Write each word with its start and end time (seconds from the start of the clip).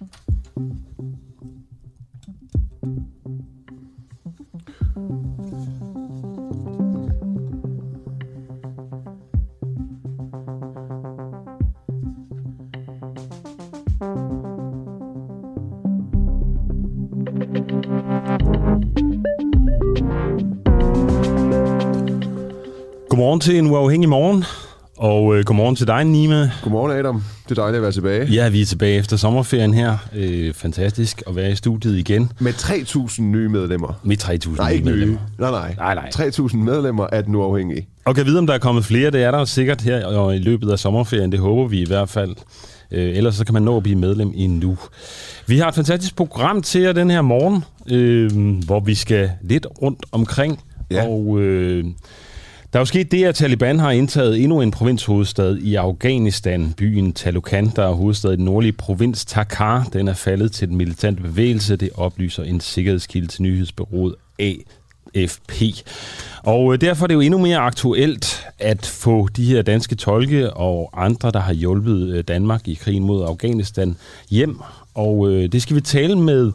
Godmorgen 0.00 0.20
til 23.40 23.58
en 23.58 23.70
uafhængig 23.70 24.08
morgen, 24.08 24.44
og 24.98 25.36
øh, 25.36 25.44
godmorgen 25.44 25.76
til 25.76 25.86
dig, 25.86 26.04
Nima. 26.04 26.50
Godmorgen, 26.62 26.98
Adam. 26.98 27.22
Det 27.50 27.58
er 27.58 27.62
dejligt 27.62 27.76
at 27.76 27.82
være 27.82 27.92
tilbage. 27.92 28.24
Ja, 28.26 28.48
vi 28.48 28.60
er 28.60 28.66
tilbage 28.66 28.98
efter 28.98 29.16
sommerferien 29.16 29.74
her. 29.74 29.96
Øh, 30.16 30.54
fantastisk 30.54 31.22
at 31.26 31.36
være 31.36 31.50
i 31.52 31.54
studiet 31.54 31.98
igen. 31.98 32.32
Med 32.38 32.52
3.000 32.52 33.22
nye 33.22 33.48
medlemmer. 33.48 34.00
Med 34.04 34.16
3.000 34.22 34.56
Nej, 34.56 34.74
nye. 34.76 34.82
medlemmer. 34.84 35.18
Nej, 35.38 35.50
nej. 35.50 35.74
Nej, 35.78 35.94
nej. 35.94 36.28
3.000 36.28 36.56
medlemmer 36.56 37.06
er 37.12 37.20
den 37.22 37.34
uafhængige. 37.34 37.88
Og 38.04 38.14
kan 38.14 38.26
vide, 38.26 38.38
om 38.38 38.46
der 38.46 38.54
er 38.54 38.58
kommet 38.58 38.84
flere. 38.84 39.10
Det 39.10 39.22
er 39.22 39.30
der 39.30 39.44
sikkert 39.44 39.80
her 39.80 40.06
og 40.06 40.36
i 40.36 40.38
løbet 40.38 40.70
af 40.70 40.78
sommerferien. 40.78 41.32
Det 41.32 41.40
håber 41.40 41.68
vi 41.68 41.80
i 41.82 41.86
hvert 41.86 42.08
fald. 42.08 42.34
Øh, 42.92 43.16
ellers 43.16 43.34
så 43.34 43.44
kan 43.44 43.52
man 43.52 43.62
nå 43.62 43.76
at 43.76 43.82
blive 43.82 43.98
medlem 43.98 44.32
endnu. 44.34 44.78
Vi 45.46 45.58
har 45.58 45.68
et 45.68 45.74
fantastisk 45.74 46.16
program 46.16 46.62
til 46.62 46.80
jer 46.80 46.92
den 46.92 47.10
her 47.10 47.22
morgen, 47.22 47.64
øh, 47.90 48.58
hvor 48.66 48.80
vi 48.80 48.94
skal 48.94 49.30
lidt 49.42 49.66
rundt 49.82 50.04
omkring. 50.12 50.60
Ja. 50.90 51.06
Og 51.08 51.40
øh, 51.40 51.84
der 52.72 52.78
er 52.78 52.80
jo 52.80 52.84
sket 52.84 53.12
det, 53.12 53.24
at 53.24 53.34
Taliban 53.34 53.78
har 53.78 53.90
indtaget 53.90 54.42
endnu 54.42 54.60
en 54.60 54.70
provinshovedstad 54.70 55.56
i 55.56 55.74
Afghanistan, 55.74 56.74
byen 56.76 57.12
Talukan, 57.12 57.72
der 57.76 57.86
er 57.86 57.92
hovedstad 57.92 58.32
i 58.32 58.36
den 58.36 58.44
nordlige 58.44 58.72
provins 58.72 59.24
Takar. 59.24 59.88
Den 59.92 60.08
er 60.08 60.14
faldet 60.14 60.52
til 60.52 60.68
den 60.68 60.76
militante 60.76 61.22
bevægelse, 61.22 61.76
det 61.76 61.90
oplyser 61.94 62.42
en 62.42 62.60
sikkerhedskilde 62.60 63.26
til 63.26 63.42
nyhedsbyrået 63.42 64.14
AFP. 64.38 65.52
Og 66.42 66.72
øh, 66.72 66.80
derfor 66.80 67.04
er 67.04 67.06
det 67.06 67.14
jo 67.14 67.20
endnu 67.20 67.38
mere 67.38 67.58
aktuelt 67.58 68.46
at 68.58 68.86
få 68.86 69.28
de 69.36 69.44
her 69.44 69.62
danske 69.62 69.94
tolke 69.94 70.52
og 70.52 71.04
andre, 71.04 71.30
der 71.30 71.40
har 71.40 71.52
hjulpet 71.52 72.08
øh, 72.08 72.24
Danmark 72.24 72.68
i 72.68 72.74
krigen 72.74 73.04
mod 73.04 73.24
Afghanistan 73.24 73.96
hjem. 74.30 74.60
Og 74.94 75.30
øh, 75.30 75.52
det 75.52 75.62
skal 75.62 75.76
vi 75.76 75.80
tale 75.80 76.16
med 76.16 76.52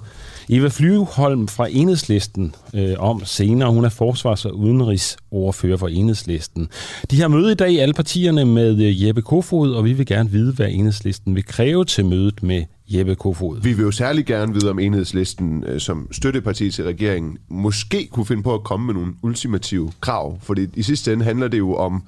Eva 0.49 0.67
Flyveholm 0.67 1.47
fra 1.47 1.67
Enhedslisten 1.71 2.55
øh, 2.73 2.93
om 2.97 3.25
senere. 3.25 3.71
Hun 3.71 3.85
er 3.85 3.89
forsvars- 3.89 4.45
og 4.45 4.59
udenrigsordfører 4.59 5.77
for 5.77 5.87
Enhedslisten. 5.87 6.67
De 7.11 7.21
har 7.21 7.27
møde 7.27 7.51
i 7.51 7.55
dag, 7.55 7.81
alle 7.81 7.93
partierne, 7.93 8.45
med 8.45 8.81
øh, 8.81 9.05
Jeppe 9.05 9.21
Kofod, 9.21 9.71
og 9.71 9.85
vi 9.85 9.93
vil 9.93 10.05
gerne 10.05 10.31
vide, 10.31 10.53
hvad 10.53 10.67
Enhedslisten 10.69 11.35
vil 11.35 11.45
kræve 11.45 11.85
til 11.85 12.05
mødet 12.05 12.43
med 12.43 12.63
Jeppe 12.87 13.15
Kofod. 13.15 13.61
Vi 13.61 13.73
vil 13.73 13.83
jo 13.83 13.91
særlig 13.91 14.25
gerne 14.25 14.53
vide, 14.53 14.69
om 14.69 14.79
enhedslisten 14.79 15.63
øh, 15.67 15.79
som 15.79 16.07
støtteparti 16.11 16.71
til 16.71 16.83
regeringen 16.83 17.37
måske 17.49 18.07
kunne 18.11 18.25
finde 18.25 18.43
på 18.43 18.53
at 18.53 18.63
komme 18.63 18.85
med 18.85 18.93
nogle 18.93 19.13
ultimative 19.21 19.91
krav. 20.01 20.39
Fordi 20.41 20.67
i 20.73 20.83
sidste 20.83 21.13
ende 21.13 21.25
handler 21.25 21.47
det 21.47 21.57
jo 21.57 21.75
om 21.75 22.03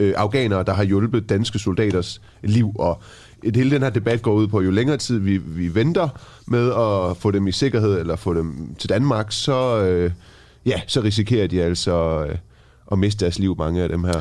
øh, 0.00 0.14
afghanere, 0.16 0.64
der 0.64 0.74
har 0.74 0.84
hjulpet 0.84 1.28
danske 1.28 1.58
soldaters 1.58 2.20
liv. 2.42 2.72
Og 2.78 3.02
et 3.42 3.56
hele 3.56 3.70
den 3.70 3.82
her 3.82 3.90
debat 3.90 4.22
går 4.22 4.32
ud 4.32 4.46
på, 4.46 4.60
jo 4.60 4.70
længere 4.70 4.96
tid 4.96 5.18
vi, 5.18 5.36
vi 5.36 5.74
venter 5.74 6.08
med 6.46 6.68
at 6.68 7.16
få 7.16 7.30
dem 7.30 7.46
i 7.46 7.52
sikkerhed 7.52 8.00
eller 8.00 8.16
få 8.16 8.34
dem 8.34 8.74
til 8.78 8.88
Danmark, 8.88 9.26
så, 9.32 9.82
øh, 9.82 10.10
ja, 10.66 10.80
så 10.86 11.00
risikerer 11.00 11.46
de 11.46 11.62
altså 11.62 12.26
øh, 12.28 12.36
at 12.92 12.98
miste 12.98 13.24
deres 13.24 13.38
liv, 13.38 13.56
mange 13.58 13.82
af 13.82 13.88
dem 13.88 14.04
her. 14.04 14.20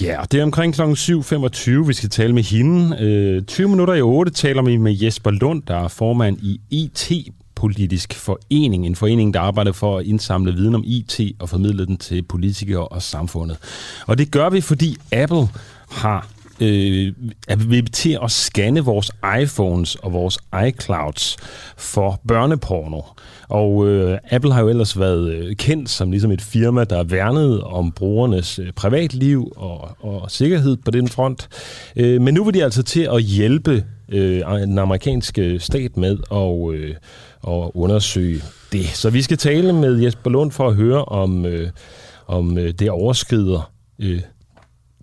Ja, 0.00 0.20
og 0.20 0.32
det 0.32 0.40
er 0.40 0.44
omkring 0.44 0.74
kl. 0.74 0.82
7.25, 0.82 1.70
vi 1.70 1.92
skal 1.92 2.10
tale 2.10 2.32
med 2.34 2.42
hende. 2.42 2.96
Øh, 3.00 3.42
20 3.42 3.68
minutter 3.68 3.94
i 3.94 4.02
8 4.02 4.32
taler 4.32 4.62
vi 4.62 4.76
med 4.76 4.96
Jesper 5.02 5.30
Lund, 5.30 5.62
der 5.62 5.76
er 5.76 5.88
formand 5.88 6.38
i 6.42 6.60
IT 6.70 7.12
Politisk 7.54 8.14
Forening, 8.14 8.86
en 8.86 8.96
forening, 8.96 9.34
der 9.34 9.40
arbejder 9.40 9.72
for 9.72 9.98
at 9.98 10.06
indsamle 10.06 10.52
viden 10.52 10.74
om 10.74 10.82
IT 10.86 11.20
og 11.38 11.48
formidle 11.48 11.86
den 11.86 11.96
til 11.96 12.22
politikere 12.22 12.88
og 12.88 13.02
samfundet. 13.02 13.58
Og 14.06 14.18
det 14.18 14.30
gør 14.30 14.50
vi, 14.50 14.60
fordi 14.60 14.96
Apple 15.12 15.48
har 15.90 16.28
øh, 16.60 17.12
er 17.48 17.56
vi 17.56 17.82
til 17.82 18.18
at 18.22 18.30
scanne 18.30 18.80
vores 18.80 19.10
iPhones 19.42 19.94
og 19.94 20.12
vores 20.12 20.38
iClouds 20.66 21.36
for 21.76 22.20
børneporno. 22.28 23.00
Og 23.48 23.88
øh, 23.88 24.18
Apple 24.30 24.52
har 24.52 24.60
jo 24.60 24.68
ellers 24.68 24.98
været 24.98 25.32
øh, 25.32 25.56
kendt 25.56 25.90
som 25.90 26.10
ligesom 26.10 26.30
et 26.30 26.42
firma, 26.42 26.84
der 26.84 27.04
værnede 27.04 27.64
om 27.64 27.92
brugernes 27.92 28.58
øh, 28.58 28.72
privatliv 28.72 29.52
og, 29.56 29.96
og 30.00 30.30
sikkerhed 30.30 30.76
på 30.76 30.90
den 30.90 31.08
front. 31.08 31.48
Øh, 31.96 32.20
men 32.20 32.34
nu 32.34 32.44
vil 32.44 32.54
de 32.54 32.64
altså 32.64 32.82
til 32.82 33.08
at 33.12 33.22
hjælpe 33.22 33.84
øh, 34.08 34.40
den 34.40 34.78
amerikanske 34.78 35.42
øh, 35.42 35.60
stat 35.60 35.96
med 35.96 36.18
at, 36.32 36.74
øh, 36.74 36.94
at 37.48 37.70
undersøge 37.74 38.42
det. 38.72 38.86
Så 38.86 39.10
vi 39.10 39.22
skal 39.22 39.38
tale 39.38 39.72
med 39.72 40.02
Jesper 40.02 40.30
Lund 40.30 40.52
for 40.52 40.68
at 40.68 40.74
høre, 40.74 41.04
om, 41.04 41.46
øh, 41.46 41.70
om 42.26 42.58
øh, 42.58 42.72
det 42.72 42.90
overskrider 42.90 43.72
øh, 43.98 44.20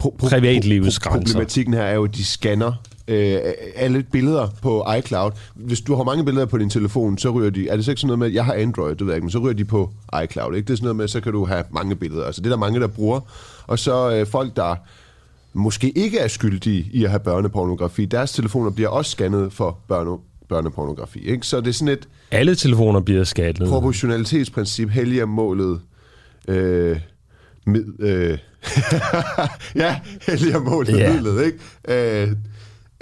Pro- 0.03 0.15
pro- 0.23 0.29
privatlivets 0.29 0.99
pro- 0.99 1.09
grænser. 1.09 1.33
Problematikken 1.33 1.73
her 1.73 1.81
er 1.81 1.95
jo, 1.95 2.03
at 2.03 2.15
de 2.15 2.23
scanner 2.25 2.73
øh, 3.07 3.37
alle 3.75 4.03
billeder 4.11 4.47
på 4.61 4.85
iCloud. 4.99 5.31
Hvis 5.55 5.81
du 5.81 5.95
har 5.95 6.03
mange 6.03 6.25
billeder 6.25 6.45
på 6.45 6.57
din 6.57 6.69
telefon, 6.69 7.17
så 7.17 7.29
ryger 7.29 7.49
de... 7.49 7.67
Er 7.69 7.75
det 7.75 7.85
så 7.85 7.91
ikke 7.91 8.01
sådan 8.01 8.07
noget 8.07 8.19
med, 8.19 8.27
jeg 8.29 8.45
har 8.45 8.53
Android, 8.53 8.95
det 8.95 9.01
ved 9.01 9.07
jeg 9.07 9.15
ikke, 9.15 9.25
men 9.25 9.31
så 9.31 9.39
ryger 9.39 9.53
de 9.53 9.65
på 9.65 9.89
iCloud, 10.23 10.55
ikke? 10.55 10.67
Det 10.67 10.73
er 10.73 10.77
sådan 10.77 10.85
noget 10.85 10.95
med, 10.95 11.07
så 11.07 11.21
kan 11.21 11.31
du 11.31 11.45
have 11.45 11.63
mange 11.71 11.95
billeder. 11.95 12.25
Altså 12.25 12.41
det 12.41 12.47
er 12.47 12.51
der 12.51 12.57
mange, 12.57 12.79
der 12.79 12.87
bruger. 12.87 13.19
Og 13.67 13.79
så 13.79 14.11
øh, 14.15 14.27
folk, 14.27 14.55
der 14.55 14.75
måske 15.53 15.89
ikke 15.97 16.19
er 16.19 16.27
skyldige 16.27 16.87
i 16.93 17.03
at 17.03 17.09
have 17.09 17.19
børnepornografi, 17.19 18.05
deres 18.05 18.31
telefoner 18.31 18.69
bliver 18.71 18.89
også 18.89 19.11
scannet 19.11 19.53
for 19.53 19.77
børne, 19.87 20.17
børnepornografi, 20.49 21.19
ikke? 21.19 21.47
Så 21.47 21.59
det 21.61 21.67
er 21.67 21.71
sådan 21.73 21.93
et 21.93 22.07
Alle 22.31 22.55
telefoner 22.55 22.99
bliver 22.99 23.23
skattet. 23.23 23.67
proportionalitetsprincip, 23.69 24.89
helliger 24.89 25.25
målet... 25.25 25.79
Øh, 26.47 26.99
mid, 27.65 27.85
øh, 27.99 28.37
ja, 29.75 29.99
helliger 30.27 30.59
målet 30.59 30.97
Ja. 30.97 30.99
yeah. 30.99 31.13
midlet, 31.13 31.45
ikke? 31.45 31.57
Øh, 31.87 32.31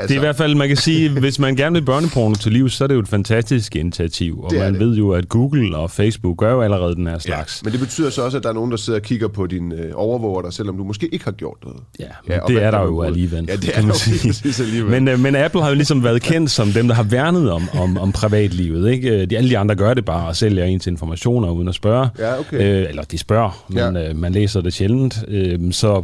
altså, 0.02 0.14
Det 0.14 0.18
er 0.18 0.22
i 0.22 0.26
hvert 0.26 0.36
fald, 0.36 0.56
man 0.56 0.68
kan 0.68 0.78
sige, 0.78 1.10
hvis 1.20 1.40
man 1.40 1.56
gerne 1.56 1.74
vil 1.74 1.82
børneporno 1.86 2.36
til 2.36 2.52
liv, 2.52 2.70
så 2.70 2.84
er 2.84 2.88
det 2.88 2.96
jo 2.96 3.00
et 3.00 3.08
fantastisk 3.08 3.76
initiativ. 3.76 4.40
Og 4.44 4.52
Det 4.52 4.60
man 4.60 4.74
det. 4.74 4.80
ved 4.80 4.96
jo, 4.96 5.12
at 5.12 5.30
Google 5.30 5.78
og 5.78 5.92
Facebook 5.92 6.38
gør 6.38 6.52
jo 6.52 6.62
allerede 6.62 6.96
den 6.96 7.08
her 7.08 7.20
slags. 7.20 7.64
Men 7.64 7.72
det 7.74 7.80
betyder 7.80 8.10
så 8.10 8.22
også, 8.22 8.38
at 8.38 8.44
der 8.44 8.50
er 8.50 8.54
nogen, 8.54 8.72
der 8.72 8.78
sidder 8.78 9.00
og 9.00 9.04
kigger 9.04 9.28
på 9.28 9.48
din 9.48 9.72
øh, 9.72 9.92
overvåger 9.94 10.42
dig, 10.42 10.54
selvom 10.54 10.78
du 10.78 10.84
måske 10.84 11.08
ikke 11.14 11.26
har 11.26 11.32
gjort 11.32 11.58
noget. 11.64 11.80
Ja, 12.00 12.06
Ja, 12.30 12.34
ja 12.34 12.40
det 12.48 12.64
er 12.64 12.72
der 12.72 12.82
jo 12.82 13.02
alligevel. 13.02 13.46
Ja, 13.50 13.56
det 13.56 13.70
er 13.70 13.74
kan 13.74 13.86
man 13.86 13.96
sige. 13.96 14.64
alligevel. 14.64 14.92
Men, 14.92 15.08
øh, 15.08 15.20
men 15.20 15.36
Apple 15.36 15.62
har 15.62 15.70
jo 15.70 15.76
ligesom 15.76 16.04
været 16.04 16.22
kendt 16.22 16.52
som 16.52 16.70
dem, 16.72 16.88
der 16.88 16.96
har 16.96 17.04
værnet 17.04 17.52
om, 17.52 17.70
om, 17.74 17.98
om 17.98 18.12
privatlivet. 18.12 18.92
Ikke? 18.92 19.26
De, 19.26 19.38
alle 19.38 19.50
de 19.50 19.58
andre 19.58 19.76
gør 19.76 19.94
det 19.94 20.06
bare 20.06 20.28
og 20.28 20.36
sælger 20.36 20.66
ens 20.66 20.88
informationer 20.88 21.50
uden 21.52 21.68
at 21.68 21.76
spørge. 21.76 22.10
Ja, 22.20 22.40
okay. 22.40 22.82
øh, 22.84 22.90
eller 22.90 23.04
de 23.04 23.18
spørger, 23.18 23.66
men 23.70 23.78
Ja. 23.96 24.10
øh, 24.10 24.16
man 24.16 24.32
læser 24.32 24.62
det 24.62 24.74
sjældent. 24.74 25.24
Øh, 25.28 25.60
så 25.72 26.04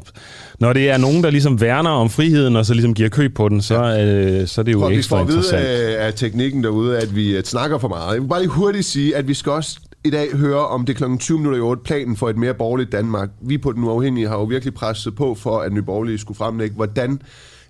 når 0.60 0.74
det 0.74 0.90
er 0.90 0.98
nogen, 0.98 1.24
der 1.24 1.30
ligesom 1.30 1.62
værner 1.62 1.90
om 1.90 2.10
friheden 2.10 2.56
og 2.56 2.66
så 2.66 2.74
ligesom 2.74 2.94
giver 2.94 3.10
køb 3.10 3.36
på 3.36 3.50
den, 3.50 3.62
så, 3.62 3.76
øh, 3.76 4.48
så 4.48 4.62
er 4.62 4.64
det 4.64 4.74
jo 4.74 4.80
Prøv, 4.80 4.90
vi 4.90 4.96
får 4.96 4.98
ekstra 4.98 5.22
at 5.22 5.28
vide 5.28 5.38
interessant. 5.38 5.68
af, 5.68 6.06
af 6.06 6.14
teknikken 6.14 6.64
derude, 6.64 6.98
at 6.98 7.16
vi 7.16 7.38
øh, 7.38 7.44
snakker 7.44 7.78
for 7.78 7.88
meget. 7.88 8.14
Jeg 8.14 8.22
vil 8.22 8.28
bare 8.28 8.40
lige 8.40 8.50
hurtigt 8.50 8.86
sige, 8.86 9.16
at 9.16 9.28
vi 9.28 9.34
skal 9.34 9.52
også 9.52 9.80
i 10.04 10.10
dag 10.10 10.36
høre 10.36 10.68
om 10.68 10.86
det 10.86 10.96
kl. 10.96 11.04
20 11.20 11.38
minutter 11.38 11.58
i 11.58 11.62
8 11.62 11.84
planen 11.84 12.18
for 12.18 12.30
et 12.30 12.38
mere 12.38 12.54
borgerligt 12.54 12.92
Danmark. 12.92 13.30
Vi 13.42 13.58
på 13.58 13.72
Den 13.72 13.84
Uafhængige 13.84 14.28
har 14.28 14.36
jo 14.38 14.44
virkelig 14.44 14.74
presset 14.74 15.16
på 15.16 15.36
for, 15.36 15.60
at 15.60 15.74
Nye 15.74 15.82
Borgerlige 15.82 16.18
skulle 16.18 16.38
fremlægge, 16.38 16.76
hvordan 16.76 17.22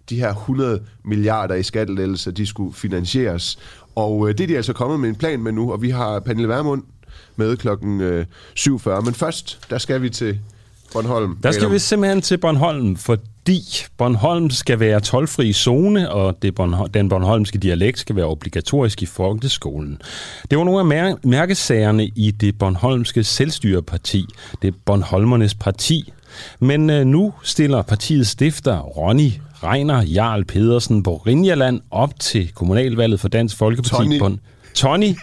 de 0.09 0.15
her 0.15 0.29
100 0.29 0.79
milliarder 1.05 1.55
i 1.55 1.63
skattelettelser, 1.63 2.31
de 2.31 2.45
skulle 2.45 2.73
finansieres. 2.73 3.59
Og 3.95 4.29
øh, 4.29 4.37
det 4.37 4.43
er 4.43 4.47
de 4.47 4.55
altså 4.55 4.73
kommet 4.73 4.99
med 4.99 5.09
en 5.09 5.15
plan 5.15 5.39
med 5.43 5.51
nu, 5.51 5.71
og 5.71 5.81
vi 5.81 5.89
har 5.89 6.19
Pernille 6.19 6.47
Vermund 6.49 6.83
med 7.35 7.57
klokken 7.57 8.01
øh, 8.01 8.25
7.40. 8.59 9.01
Men 9.01 9.13
først, 9.13 9.59
der 9.69 9.77
skal 9.77 10.01
vi 10.01 10.09
til 10.09 10.39
Bornholm. 10.93 11.37
Der 11.43 11.51
skal 11.51 11.63
Adam. 11.63 11.73
vi 11.73 11.79
simpelthen 11.79 12.21
til 12.21 12.37
Bornholm, 12.37 12.95
fordi 12.95 13.63
Bornholm 13.97 14.49
skal 14.49 14.79
være 14.79 14.99
tolvfri 14.99 15.53
zone, 15.53 16.11
og 16.11 16.37
det 16.41 16.55
Bornholm, 16.55 16.91
den 16.91 17.09
bornholmske 17.09 17.57
dialekt 17.57 17.99
skal 17.99 18.15
være 18.15 18.25
obligatorisk 18.25 19.01
i 19.01 19.05
folkeskolen. 19.05 20.01
Det 20.51 20.57
var 20.57 20.63
nogle 20.63 20.79
af 20.79 21.13
mær- 21.13 21.19
mærkesagerne 21.23 22.05
i 22.15 22.31
det 22.31 22.57
bornholmske 22.59 23.23
selvstyreparti, 23.23 24.25
det 24.61 24.75
Bornholmernes 24.85 25.55
parti. 25.55 26.13
Men 26.59 26.89
øh, 26.89 27.05
nu 27.05 27.33
stiller 27.43 27.81
partiets 27.81 28.29
stifter 28.29 28.79
Ronny 28.79 29.31
Reiner 29.63 30.01
Jarl 30.03 30.45
Pedersen 30.45 31.03
på 31.03 31.15
Rinjaland 31.15 31.81
op 31.91 32.19
til 32.19 32.51
kommunalvalget 32.53 33.19
for 33.19 33.27
Dansk 33.27 33.57
Folkeparti. 33.57 34.19
Tony. 34.19 34.37
Tony. 34.77 35.15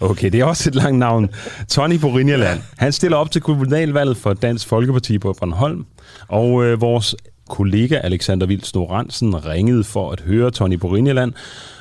Okay, 0.00 0.30
det 0.30 0.40
er 0.40 0.44
også 0.44 0.70
et 0.70 0.74
langt 0.74 0.98
navn. 0.98 1.28
Tony 1.68 1.94
Borinjaland. 1.94 2.60
Han 2.76 2.92
stiller 2.92 3.16
op 3.16 3.30
til 3.30 3.40
kommunalvalget 3.40 4.16
for 4.16 4.32
Dansk 4.32 4.68
Folkeparti 4.68 5.18
på 5.18 5.34
Bornholm. 5.40 5.86
Og 6.28 6.64
øh, 6.64 6.80
vores 6.80 7.14
kollega 7.48 7.94
Alexander 7.94 8.46
Vils 8.46 8.74
Noransen 8.74 9.46
ringede 9.46 9.84
for 9.84 10.12
at 10.12 10.20
høre 10.20 10.50
Tony 10.50 10.74
Borinjaland, 10.74 11.32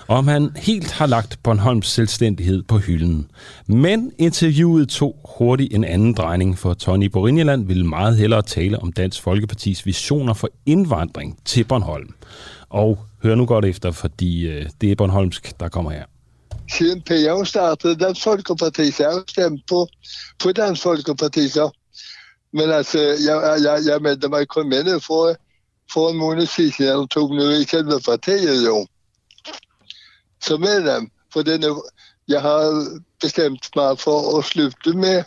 om 0.07 0.27
han 0.27 0.49
helt 0.55 0.91
har 0.91 1.05
lagt 1.05 1.39
Bornholms 1.43 1.87
selvstændighed 1.87 2.63
på 2.63 2.77
hylden. 2.77 3.27
Men 3.67 4.11
interviewet 4.17 4.89
tog 4.89 5.15
hurtigt 5.37 5.73
en 5.73 5.83
anden 5.83 6.13
drejning, 6.13 6.57
for 6.57 6.73
Tony 6.73 7.05
Borinjaland 7.05 7.67
ville 7.67 7.87
meget 7.87 8.17
hellere 8.17 8.41
tale 8.41 8.79
om 8.79 8.91
Dansk 8.91 9.21
Folkepartis 9.21 9.85
visioner 9.85 10.33
for 10.33 10.49
indvandring 10.65 11.37
til 11.45 11.63
Bornholm. 11.63 12.13
Og 12.69 12.99
hør 13.23 13.35
nu 13.35 13.45
godt 13.45 13.65
efter, 13.65 13.91
fordi 13.91 14.47
øh, 14.47 14.65
det 14.81 14.91
er 14.91 14.95
Bornholmsk, 14.95 15.59
der 15.59 15.67
kommer 15.69 15.91
her 15.91 16.03
siden 16.71 17.01
PA 17.01 17.43
startede 17.43 17.95
Dansk 17.95 18.23
Folkeparti, 18.23 18.91
så 18.91 19.03
jeg 19.03 19.11
har 19.11 19.23
stemt 19.27 19.61
på, 19.69 19.87
på 20.39 20.51
Dansk 20.51 20.81
Folkeparti 20.83 21.49
så. 21.49 21.69
Men 22.53 22.71
altså, 22.71 22.99
jeg, 22.99 23.59
jeg, 23.63 23.81
jeg 23.85 24.01
meldte 24.01 24.29
mig 24.29 24.47
kun 24.47 24.69
med 24.69 24.99
for, 24.99 25.35
for 25.93 26.09
en 26.09 26.17
måned 26.17 26.45
siden, 26.45 26.85
jeg 26.85 27.07
tog 27.11 27.35
nu 27.35 27.49
i 27.49 27.63
selve 27.63 27.99
partiet 28.05 28.65
jo. 28.65 28.87
Så 30.43 30.57
medlem, 30.57 31.11
for 31.33 31.41
denne, 31.41 31.67
jeg 32.27 32.41
har 32.41 32.87
bestemt 33.21 33.69
mig 33.75 33.99
for 33.99 34.37
at 34.39 34.45
slutte 34.45 34.93
med, 34.93 35.23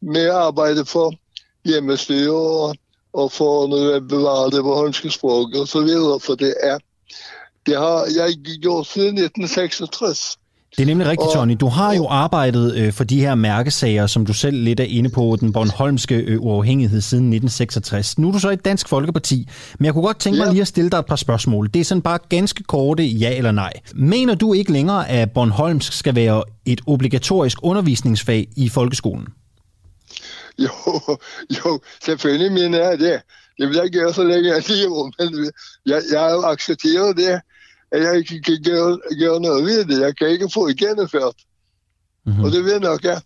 med 0.00 0.30
arbejde 0.30 0.84
for 0.84 1.12
hjemmestyre 1.64 2.36
og, 2.36 2.76
og 3.12 3.32
for 3.32 3.64
at 3.96 4.08
bevare 4.08 4.50
det 4.50 4.62
bornholmske 4.62 5.10
sprog 5.10 5.50
og 5.54 5.68
så 5.68 5.80
videre, 5.80 6.20
for 6.20 6.34
det 6.34 6.54
er, 6.62 6.78
det 7.66 7.76
har 7.76 8.06
jeg 8.16 8.60
gjort 8.62 8.86
siden 8.86 9.18
1966. 9.18 10.38
Det 10.76 10.82
er 10.82 10.86
nemlig 10.86 11.06
rigtigt, 11.06 11.32
Tony. 11.32 11.56
Du 11.60 11.68
har 11.68 11.94
jo 11.94 12.06
arbejdet 12.08 12.74
øh, 12.76 12.92
for 12.92 13.04
de 13.04 13.20
her 13.20 13.34
mærkesager, 13.34 14.06
som 14.06 14.26
du 14.26 14.32
selv 14.32 14.56
lidt 14.56 14.80
er 14.80 14.84
inde 14.84 15.10
på, 15.10 15.36
den 15.40 15.52
Bornholmske 15.52 16.14
øh, 16.14 16.40
uafhængighed 16.40 17.00
siden 17.00 17.24
1966. 17.24 18.18
Nu 18.18 18.28
er 18.28 18.32
du 18.32 18.38
så 18.38 18.50
i 18.50 18.56
Dansk 18.56 18.88
Folkeparti, 18.88 19.48
men 19.78 19.86
jeg 19.86 19.92
kunne 19.92 20.04
godt 20.04 20.18
tænke 20.18 20.38
mig 20.38 20.48
lige 20.50 20.60
at 20.60 20.68
stille 20.68 20.90
dig 20.90 20.98
et 20.98 21.06
par 21.06 21.16
spørgsmål. 21.16 21.70
Det 21.74 21.80
er 21.80 21.84
sådan 21.84 22.02
bare 22.02 22.18
ganske 22.28 22.62
korte 22.62 23.04
ja 23.04 23.36
eller 23.36 23.52
nej. 23.52 23.72
Mener 23.94 24.34
du 24.34 24.52
ikke 24.52 24.72
længere, 24.72 25.08
at 25.08 25.30
Bornholmsk 25.30 25.92
skal 25.92 26.14
være 26.14 26.44
et 26.66 26.80
obligatorisk 26.86 27.58
undervisningsfag 27.62 28.48
i 28.56 28.68
folkeskolen? 28.68 29.26
Jo, 30.58 30.70
jo, 31.50 31.80
selvfølgelig 32.04 32.52
mener 32.52 32.78
jeg 32.78 32.98
det. 32.98 33.20
Det 33.58 33.68
vil 33.68 33.76
jeg 33.82 33.90
gøre, 33.90 34.14
så 34.14 34.24
længe 34.24 34.48
jeg 34.48 34.62
lever, 34.68 35.10
men 35.18 35.52
jeg, 35.86 36.02
jeg 36.12 36.20
har 36.20 36.50
accepteret 36.52 37.16
det 37.16 37.40
at 37.92 38.02
jeg 38.02 38.16
ikke 38.16 38.42
kan 38.42 38.62
gøre, 38.64 38.98
gøre 39.20 39.40
noget 39.40 39.64
ved 39.64 39.84
det. 39.84 40.00
Jeg 40.00 40.16
kan 40.16 40.28
ikke 40.28 40.50
få 40.54 40.68
det 40.68 40.78
gennemført. 40.78 41.34
Mm-hmm. 42.26 42.44
Og 42.44 42.52
det 42.52 42.64
ved 42.64 42.80
nok, 42.80 43.04
ja. 43.04 43.18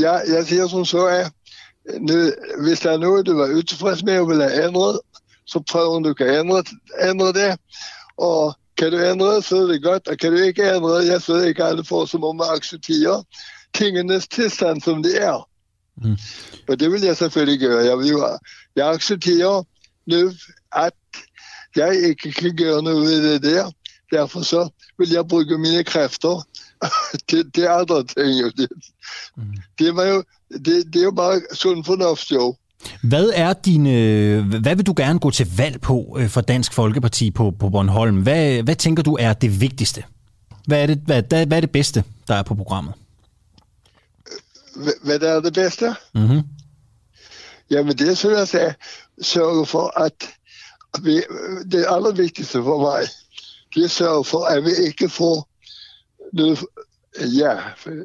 Jeg, 0.00 0.22
jeg 0.28 0.46
siger 0.46 0.68
som 0.68 0.84
så, 0.84 1.06
at 1.06 1.32
nu, 2.00 2.30
hvis 2.64 2.80
der 2.80 2.90
er 2.90 2.98
noget, 2.98 3.26
du 3.26 3.36
var 3.36 3.56
utilfreds 3.58 4.02
med 4.04 4.18
og 4.18 4.28
vil 4.28 4.42
have 4.42 4.64
ændret, 4.64 5.00
så 5.46 5.62
prøv 5.70 5.94
om 5.96 6.02
du 6.02 6.14
kan 6.14 6.28
ændre, 6.28 6.64
ændre 7.02 7.32
det. 7.32 7.58
Og 8.16 8.54
kan 8.76 8.92
du 8.92 8.98
ændre 8.98 9.36
det, 9.36 9.44
så 9.44 9.56
er 9.56 9.66
det 9.66 9.82
godt. 9.82 10.08
Og 10.08 10.18
kan 10.18 10.32
du 10.32 10.38
ikke 10.38 10.74
ændre 10.74 11.02
det, 11.02 11.12
jeg 11.12 11.22
så 11.22 11.42
ikke 11.42 11.64
alle 11.64 11.84
for, 11.84 12.04
så 12.04 12.18
må 12.18 12.32
man 12.32 12.46
acceptere 12.56 13.24
tingenes 13.74 14.28
tilstand, 14.28 14.80
som 14.80 15.02
det 15.02 15.22
er. 15.22 15.48
Mm. 15.96 16.16
Og 16.68 16.80
det 16.80 16.92
vil 16.92 17.02
jeg 17.02 17.16
selvfølgelig 17.16 17.60
gøre. 17.60 17.84
Jeg, 17.84 17.98
vil 17.98 18.14
jeg 18.76 18.90
accepterer 18.90 19.62
nu, 20.06 20.32
at 20.76 20.92
jeg 21.76 21.94
ikke 22.08 22.32
kan 22.32 22.56
gøre 22.56 22.82
noget 22.82 23.02
ved 23.02 23.32
det 23.32 23.42
der. 23.42 23.70
Derfor 24.12 24.40
så 24.40 24.68
vil 24.98 25.10
jeg 25.10 25.28
bruge 25.28 25.58
mine 25.58 25.84
kræfter 25.84 26.46
til, 27.28 27.50
til 27.52 27.66
andre 27.66 28.04
ting. 28.04 28.56
Det, 28.56 28.68
mm. 29.36 29.42
det, 29.78 29.96
var 29.96 30.04
jo, 30.04 30.24
det, 30.50 30.84
det 30.92 30.96
er 30.96 31.04
jo 31.04 31.10
bare 31.10 31.40
sund 31.52 31.84
fornuft, 31.84 32.30
jo. 32.30 32.56
Hvad 33.02 33.30
er 33.34 33.52
dine, 33.52 34.40
hvad 34.60 34.76
vil 34.76 34.86
du 34.86 34.94
gerne 34.96 35.18
gå 35.18 35.30
til 35.30 35.56
valg 35.56 35.80
på 35.80 36.16
øh, 36.20 36.28
for 36.28 36.40
Dansk 36.40 36.72
Folkeparti 36.72 37.30
på, 37.30 37.50
på 37.50 37.68
Bornholm? 37.70 38.22
Hvad, 38.22 38.62
hvad 38.62 38.76
tænker 38.76 39.02
du 39.02 39.16
er 39.20 39.32
det 39.32 39.60
vigtigste? 39.60 40.04
Hvad 40.66 40.82
er 40.82 40.86
det, 40.86 40.98
hvad, 41.04 41.46
hvad 41.46 41.56
er 41.56 41.60
det 41.60 41.70
bedste, 41.70 42.04
der 42.28 42.34
er 42.34 42.42
på 42.42 42.54
programmet? 42.54 42.94
Hvad, 44.76 44.92
hvad 45.02 45.28
er 45.28 45.40
det 45.40 45.54
bedste? 45.54 45.94
Mm-hmm. 46.14 46.42
Jamen 47.70 47.98
det 47.98 48.08
er 48.08 48.14
sådan 48.14 48.38
at 48.38 48.76
sørge 49.22 49.66
for, 49.66 50.00
at 50.00 50.28
vi, 51.02 51.22
det 51.72 51.86
allervigtigste 51.88 52.62
for 52.62 52.80
mig, 52.80 53.08
det 53.74 53.80
er 53.80 53.84
at 53.84 53.90
sørge 53.90 54.24
for, 54.24 54.44
at 54.44 54.64
vi 54.64 54.70
ikke 54.86 55.08
får 55.08 55.48
noget, 56.32 56.64
ja, 57.18 57.58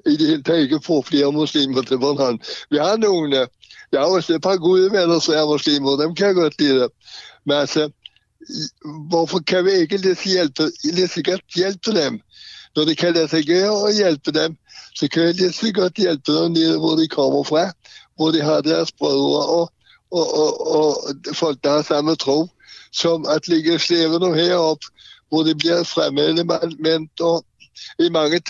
i 0.06 0.18
det 0.18 0.28
hele 0.28 0.44
taget 0.44 0.62
ikke 0.62 0.80
får 0.86 1.02
flere 1.02 1.32
muslimer 1.32 1.82
til 1.82 2.00
Bornholm. 2.00 2.40
Vi 2.70 2.78
har 2.78 2.98
nogle, 2.98 3.42
øh, 3.42 3.48
jeg 3.92 4.00
har 4.00 4.08
også 4.08 4.34
et 4.34 4.42
par 4.42 4.58
gode 4.58 4.92
venner, 4.92 5.20
som 5.20 5.34
er 5.34 5.46
muslimer, 5.46 6.02
dem 6.02 6.16
kan 6.16 6.28
jeg 6.28 6.36
godt 6.36 6.62
lide. 6.62 6.90
Men 7.46 7.58
altså, 7.58 7.90
hvorfor 9.10 9.40
kan 9.40 9.66
vi 9.66 9.72
ikke 9.72 9.98
lidt 9.98 10.24
hjælpe, 10.24 10.72
lidt 10.84 11.12
så 11.12 11.22
godt 11.24 11.42
hjælpe 11.56 11.92
dem? 11.92 12.22
Når 12.76 12.86
det 12.86 12.98
kan 12.98 13.14
lade 13.14 13.28
sig 13.28 13.46
gøre 13.46 13.90
at 13.90 13.96
hjælpe 13.96 14.32
dem, 14.32 14.58
så 14.96 15.08
kan 15.08 15.24
vi 15.24 15.32
lidt 15.32 15.56
så 15.56 15.72
godt 15.74 15.94
hjælpe 15.94 16.44
dem 16.44 16.52
nede, 16.52 16.78
hvor 16.78 16.96
de 16.96 17.08
kommer 17.08 17.44
fra, 17.44 17.72
hvor 18.16 18.32
de 18.32 18.42
har 18.42 18.62
deres 18.62 18.92
brødre 18.92 19.46
og, 19.46 19.72
og, 20.12 20.34
og, 20.34 20.76
og, 20.76 21.04
og 21.04 21.36
folk, 21.36 21.58
der 21.64 21.70
har 21.72 21.82
samme 21.82 22.16
tro 22.16 22.48
som 22.94 23.26
at 23.36 23.48
ligge 23.48 23.80
slævende 23.80 24.36
herop, 24.36 24.78
hvor 25.30 25.44
det 25.44 25.58
bliver 25.58 25.84
fremmelementer 25.84 27.44
i 28.00 28.10
mange, 28.10 28.42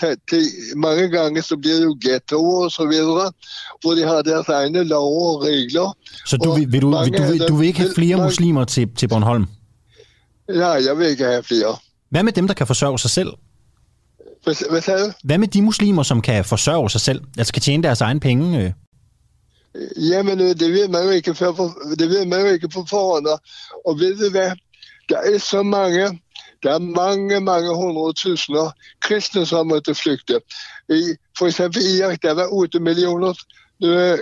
mange 0.76 1.08
gange 1.08 1.42
så 1.42 1.56
bliver 1.56 1.76
det 1.76 1.84
jo 1.84 1.96
ghettoer 2.00 2.64
og 2.64 2.70
så 2.70 2.86
videre, 2.86 3.32
hvor 3.80 3.92
de 3.94 4.02
har 4.02 4.22
deres 4.22 4.48
egne 4.48 4.84
lov 4.84 5.12
og 5.28 5.42
regler. 5.42 5.96
Så 6.26 6.36
du, 6.36 6.52
vil, 6.52 6.72
vil, 6.72 6.82
du, 6.82 6.90
vil, 6.90 7.18
du, 7.18 7.22
vil, 7.22 7.40
du 7.48 7.56
vil 7.56 7.66
ikke 7.66 7.78
have 7.78 7.94
flere 7.94 8.16
mange, 8.16 8.26
muslimer 8.26 8.64
til, 8.64 8.88
til 8.96 9.08
Bornholm? 9.08 9.46
Nej, 10.48 10.82
jeg 10.86 10.98
vil 10.98 11.06
ikke 11.06 11.24
have 11.24 11.42
flere. 11.42 11.76
Hvad 12.10 12.22
med 12.22 12.32
dem, 12.32 12.46
der 12.46 12.54
kan 12.54 12.66
forsørge 12.66 12.98
sig 12.98 13.10
selv? 13.10 13.32
Hvad, 14.44 14.70
hvad 14.70 14.80
sagde 14.80 15.04
du? 15.04 15.12
Hvad 15.24 15.38
med 15.38 15.48
de 15.48 15.62
muslimer, 15.62 16.02
som 16.02 16.20
kan 16.20 16.44
forsørge 16.44 16.90
sig 16.90 17.00
selv? 17.00 17.20
Altså 17.38 17.52
kan 17.52 17.62
tjene 17.62 17.82
deres 17.82 18.00
egen 18.00 18.20
penge? 18.20 18.74
Jamen, 19.96 20.40
øh, 20.40 20.48
det 20.48 20.72
ved 20.72 20.88
man 20.88 21.04
jo 21.04 21.10
ikke, 21.10 21.34
for, 21.34 21.72
det 21.98 22.08
ved 22.08 22.26
man 22.26 22.40
jo 22.40 22.46
ikke 22.46 22.68
på 22.68 22.84
forhånd. 22.90 23.26
Og 23.86 23.98
ved 23.98 24.16
du 24.16 24.30
hvad? 24.30 24.50
Der 25.08 25.18
er 25.18 25.38
så 25.38 25.62
mange, 25.62 26.20
der 26.62 26.74
er 26.74 26.78
mange, 26.78 27.40
mange 27.40 27.74
hundredtusinder 27.74 28.70
kristne, 29.00 29.46
som 29.46 29.66
måtte 29.66 29.94
flygte. 29.94 30.40
I, 30.88 31.14
for 31.38 31.46
eksempel 31.46 31.82
i 31.82 31.98
Irak, 31.98 32.22
der 32.22 32.34
var 32.34 32.46
8 32.52 32.80
millioner 32.80 33.34
øh, 33.84 34.18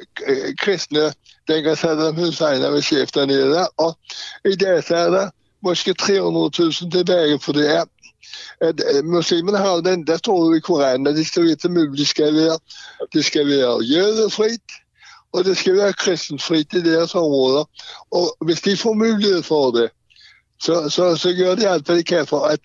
kristne, 0.58 1.12
dengang 1.48 1.78
Saddam 1.78 2.14
Hussein 2.14 2.62
var 2.62 2.80
chef 2.80 3.10
dernede. 3.10 3.68
Og 3.76 3.98
i 4.44 4.56
dag 4.56 4.84
så 4.84 4.96
er 4.96 5.10
der 5.10 5.30
måske 5.62 5.94
300.000 6.02 6.90
tilbage, 6.90 7.38
for 7.38 7.52
det 7.52 7.74
er 7.76 7.84
at 8.60 8.82
øh, 8.94 9.04
muslimerne 9.04 9.58
har 9.58 9.76
den, 9.76 10.06
der 10.06 10.16
står 10.16 10.54
i 10.54 10.60
Koranen, 10.60 11.06
at 11.06 11.16
det 11.16 11.26
skal 11.26 11.44
være 11.44 11.70
muligt, 11.70 11.98
det 11.98 12.08
skal 12.08 12.34
være, 12.34 12.58
det 13.12 13.24
skal 13.24 13.46
være 13.46 13.84
jødefrit, 13.84 14.60
og 15.32 15.44
det 15.44 15.56
skal 15.56 15.76
være 15.76 15.92
kristenfrit 15.92 16.72
i 16.72 16.82
deres 16.82 17.14
områder. 17.14 17.64
Og 18.10 18.36
hvis 18.40 18.60
de 18.60 18.76
får 18.76 18.92
mulighed 18.92 19.42
for 19.42 19.70
det, 19.70 19.90
så, 20.60 20.88
så, 20.88 21.16
så 21.16 21.34
gør 21.38 21.54
de 21.54 21.68
alt, 21.68 21.86
hvad 21.86 21.96
de 21.96 22.02
kan 22.02 22.26
for 22.26 22.40
at 22.40 22.58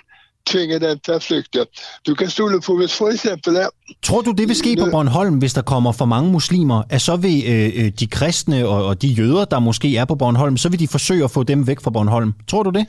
tvinge 0.46 0.80
dem 0.80 1.00
til 1.00 1.12
at 1.12 1.24
flygte. 1.24 1.66
Du 2.08 2.16
kan 2.16 2.30
stole 2.30 2.62
på, 2.62 2.78
hvis 2.78 2.94
for 2.98 3.10
eksempel 3.10 3.56
er... 3.56 3.68
Tror 4.04 4.22
du, 4.22 4.32
det 4.32 4.48
vil 4.48 4.56
ske 4.56 4.76
på 4.80 4.88
Bornholm, 4.92 5.38
hvis 5.38 5.54
der 5.54 5.62
kommer 5.62 5.92
for 5.92 6.06
mange 6.06 6.32
muslimer, 6.32 6.84
at 6.90 7.02
så 7.02 7.16
vil 7.16 7.44
øh, 7.48 7.86
øh, 7.86 7.92
de 8.00 8.08
kristne 8.08 8.68
og, 8.68 8.86
og 8.86 9.02
de 9.02 9.08
jøder, 9.08 9.46
der 9.46 9.60
måske 9.60 9.98
er 9.98 10.06
på 10.06 10.16
Bornholm, 10.16 10.58
så 10.58 10.70
vil 10.70 10.80
de 10.80 10.88
forsøge 10.88 11.24
at 11.24 11.32
få 11.32 11.44
dem 11.44 11.68
væk 11.68 11.82
fra 11.82 11.92
Bornholm? 11.92 12.34
Tror 12.48 12.64
du 12.64 12.70
det? 12.70 12.86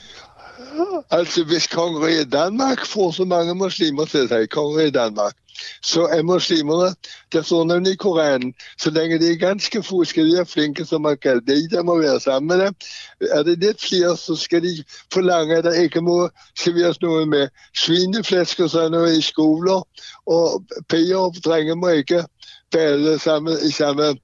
Altså, 1.10 1.44
hvis 1.44 1.66
kongeriget 1.66 2.32
Danmark 2.32 2.86
får 2.86 3.10
så 3.10 3.24
mange 3.24 3.54
muslimer 3.54 4.04
til 4.04 4.28
sig, 4.28 4.50
kongeriget 4.50 4.94
Danmark, 4.94 5.34
så 5.82 6.06
er 6.06 6.22
muslimerne, 6.22 6.94
der 7.32 7.42
står 7.42 7.64
nemlig 7.64 7.92
i 7.92 7.96
Koranen, 7.96 8.54
så 8.78 8.90
længe 8.90 9.18
de 9.18 9.32
er 9.32 9.36
ganske 9.36 9.82
få, 9.82 10.04
skal 10.04 10.30
de 10.30 10.36
være 10.36 10.46
flinke, 10.46 10.84
som 10.84 11.02
man 11.02 11.18
kan 11.18 11.46
det. 11.46 11.70
Der 11.70 11.82
må 11.82 11.98
være 11.98 12.20
sammen 12.20 12.48
med 12.48 12.66
dem. 12.66 12.74
Er 13.20 13.42
det 13.42 13.58
lidt 13.58 13.80
flere, 13.80 14.16
så 14.16 14.36
skal 14.36 14.62
de 14.62 14.84
forlange, 15.12 15.56
at 15.56 15.64
der 15.64 15.72
ikke 15.72 16.00
må 16.00 16.30
serveres 16.58 17.00
noget 17.00 17.28
med 17.28 17.48
svineflæsk 17.76 18.60
og 18.60 18.70
sådan 18.70 18.90
noget 18.90 19.18
i 19.18 19.22
skoler, 19.22 19.88
og 20.26 20.64
piger 20.88 21.16
og 21.16 21.34
drenge 21.44 21.76
må 21.76 21.88
ikke 21.88 22.24
bade 22.70 23.18
sammen, 23.18 23.56
i 23.68 23.70
samme, 23.70 24.16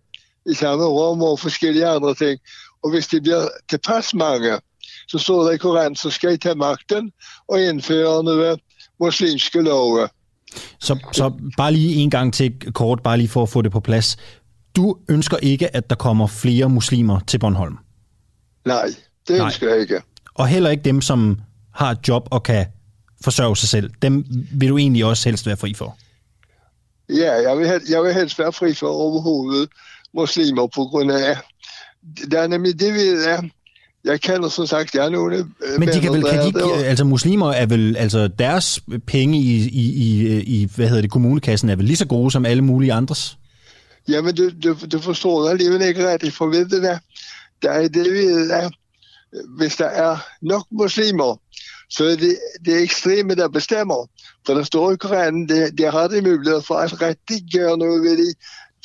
i 0.46 0.54
samme 0.54 0.84
rum 0.84 1.22
og 1.22 1.38
forskellige 1.38 1.86
andre 1.86 2.14
ting. 2.14 2.40
Og 2.82 2.90
hvis 2.90 3.06
det 3.06 3.22
bliver 3.22 3.48
tilpas 3.70 4.14
mange, 4.14 4.60
så 5.18 5.48
der 5.50 5.56
Koranen, 5.56 5.96
så 5.96 6.10
skal 6.10 6.32
I 6.32 6.36
tage 6.36 6.54
magten 6.54 7.12
og 7.48 7.62
indføre 7.62 8.24
noget 8.24 8.60
muslimske 9.00 9.60
love. 9.62 10.08
Så, 10.80 10.98
så 11.12 11.32
bare 11.56 11.72
lige 11.72 11.94
en 11.94 12.10
gang 12.10 12.34
til 12.34 12.72
kort, 12.72 13.02
bare 13.02 13.16
lige 13.16 13.28
for 13.28 13.42
at 13.42 13.48
få 13.48 13.62
det 13.62 13.72
på 13.72 13.80
plads. 13.80 14.16
Du 14.76 14.96
ønsker 15.08 15.36
ikke, 15.36 15.76
at 15.76 15.90
der 15.90 15.96
kommer 15.96 16.26
flere 16.26 16.68
muslimer 16.68 17.20
til 17.26 17.38
Bornholm? 17.38 17.76
Nej, 18.64 18.86
det 19.28 19.36
Nej. 19.36 19.46
ønsker 19.46 19.68
jeg 19.68 19.80
ikke. 19.80 20.02
Og 20.34 20.48
heller 20.48 20.70
ikke 20.70 20.82
dem, 20.82 21.00
som 21.00 21.40
har 21.74 21.90
et 21.90 22.08
job 22.08 22.28
og 22.30 22.42
kan 22.42 22.66
forsørge 23.24 23.56
sig 23.56 23.68
selv. 23.68 23.90
Dem 24.02 24.24
vil 24.52 24.68
du 24.68 24.78
egentlig 24.78 25.04
også 25.04 25.28
helst 25.28 25.46
være 25.46 25.56
fri 25.56 25.74
for? 25.74 25.96
Ja, 27.08 27.32
jeg 27.32 27.58
vil, 27.58 27.66
jeg 27.90 28.02
vil 28.02 28.14
helst 28.14 28.38
være 28.38 28.52
fri 28.52 28.74
for 28.74 28.88
overhovedet 28.88 29.68
muslimer 30.14 30.66
på 30.66 30.84
grund 30.84 31.12
af... 31.12 31.36
Det 32.16 32.34
er 32.34 32.46
nemlig 32.46 32.80
det, 32.80 32.94
vi 32.94 33.00
er 33.00 33.42
jeg 34.04 34.20
kender 34.20 34.48
som 34.48 34.66
sagt, 34.66 34.94
jeg 34.94 35.04
er 35.04 35.08
nogle 35.08 35.36
øh, 35.36 35.78
Men 35.78 35.88
de 35.88 36.00
kan 36.00 36.12
vel, 36.12 36.24
kan 36.24 36.54
de 36.54 36.84
altså 36.84 37.04
muslimer 37.04 37.52
er 37.52 37.66
vel, 37.66 37.96
altså 37.96 38.28
deres 38.28 38.80
penge 39.06 39.38
i, 39.38 39.68
i, 39.68 39.92
i, 39.92 40.40
i, 40.40 40.68
hvad 40.76 40.88
hedder 40.88 41.02
det, 41.02 41.10
kommunekassen 41.10 41.68
er 41.68 41.76
vel 41.76 41.84
lige 41.84 41.96
så 41.96 42.06
gode 42.06 42.30
som 42.30 42.46
alle 42.46 42.62
mulige 42.62 42.92
andres? 42.92 43.38
Jamen, 44.08 44.34
du, 44.34 44.50
du, 44.64 44.76
du 44.92 45.00
forstår 45.00 45.42
det 45.42 45.50
alligevel 45.50 45.82
ikke 45.82 46.12
rigtigt, 46.12 46.34
for 46.34 46.46
ved 46.46 46.68
du 46.68 46.78
hvad, 46.78 46.96
der 47.62 47.70
er 47.70 47.88
det, 47.88 48.12
vi 48.12 48.24
er, 48.50 48.70
hvis 49.56 49.76
der 49.76 49.86
er 49.86 50.16
nok 50.42 50.66
muslimer, 50.70 51.40
så 51.90 52.04
er 52.04 52.16
det 52.16 52.38
det 52.64 52.82
ekstreme, 52.82 53.34
der 53.34 53.48
bestemmer. 53.48 54.08
For 54.46 54.54
der 54.54 54.62
står 54.62 54.92
i 54.92 54.96
Koranen, 54.96 55.48
det, 55.48 55.78
det 55.78 55.92
har 55.92 56.08
de 56.08 56.22
mulighed 56.22 56.62
for 56.62 56.74
at 56.74 57.02
rigtig 57.02 57.42
gøre 57.52 57.78
noget 57.78 58.02
ved 58.02 58.16
de 58.16 58.34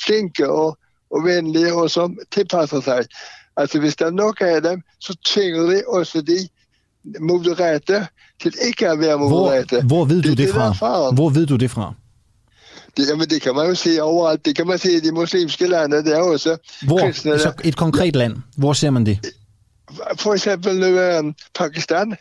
flinke 0.04 0.50
og, 0.50 0.78
og 1.10 1.24
venlige 1.24 1.74
og 1.74 1.90
som 1.90 2.18
tilpasser 2.32 2.80
sig. 2.80 3.04
Altså 3.56 3.78
hvis 3.78 3.96
der 3.96 4.06
er 4.06 4.10
nok 4.10 4.40
af 4.40 4.62
dem, 4.62 4.82
så 5.00 5.16
tvinger 5.24 5.62
de 5.62 5.82
også 5.88 6.20
de 6.20 6.48
moderate 7.20 8.06
til 8.42 8.54
ikke 8.66 8.88
at 8.88 8.98
være 8.98 9.18
moderate. 9.18 9.82
Hvor, 9.82 9.96
hvor 9.96 10.04
ved 10.04 10.22
du 10.22 10.30
det, 10.30 10.38
det 10.38 10.50
fra? 10.50 11.10
Hvor 11.12 11.30
ved 11.30 11.46
du 11.46 11.56
det 11.56 11.70
fra? 11.70 11.94
Det, 12.96 13.08
jamen, 13.08 13.28
det 13.28 13.42
kan 13.42 13.54
man 13.54 13.66
jo 13.66 13.74
se 13.74 14.02
overalt. 14.02 14.44
Det 14.44 14.56
kan 14.56 14.66
man 14.66 14.78
se 14.78 14.92
i 14.92 15.00
de 15.00 15.12
muslimske 15.12 15.66
lande. 15.66 16.04
Der 16.04 16.16
er 16.16 16.22
også 16.22 16.56
Hvor? 16.82 16.98
kristne. 16.98 17.38
Så 17.38 17.52
et 17.64 17.76
konkret 17.76 18.16
land. 18.16 18.36
Hvor 18.56 18.72
ser 18.72 18.90
man 18.90 19.06
det? 19.06 19.18
For 20.18 20.34
eksempel 20.34 20.80
nu 20.80 20.86
er 20.96 21.32
Pakistan. 21.54 22.16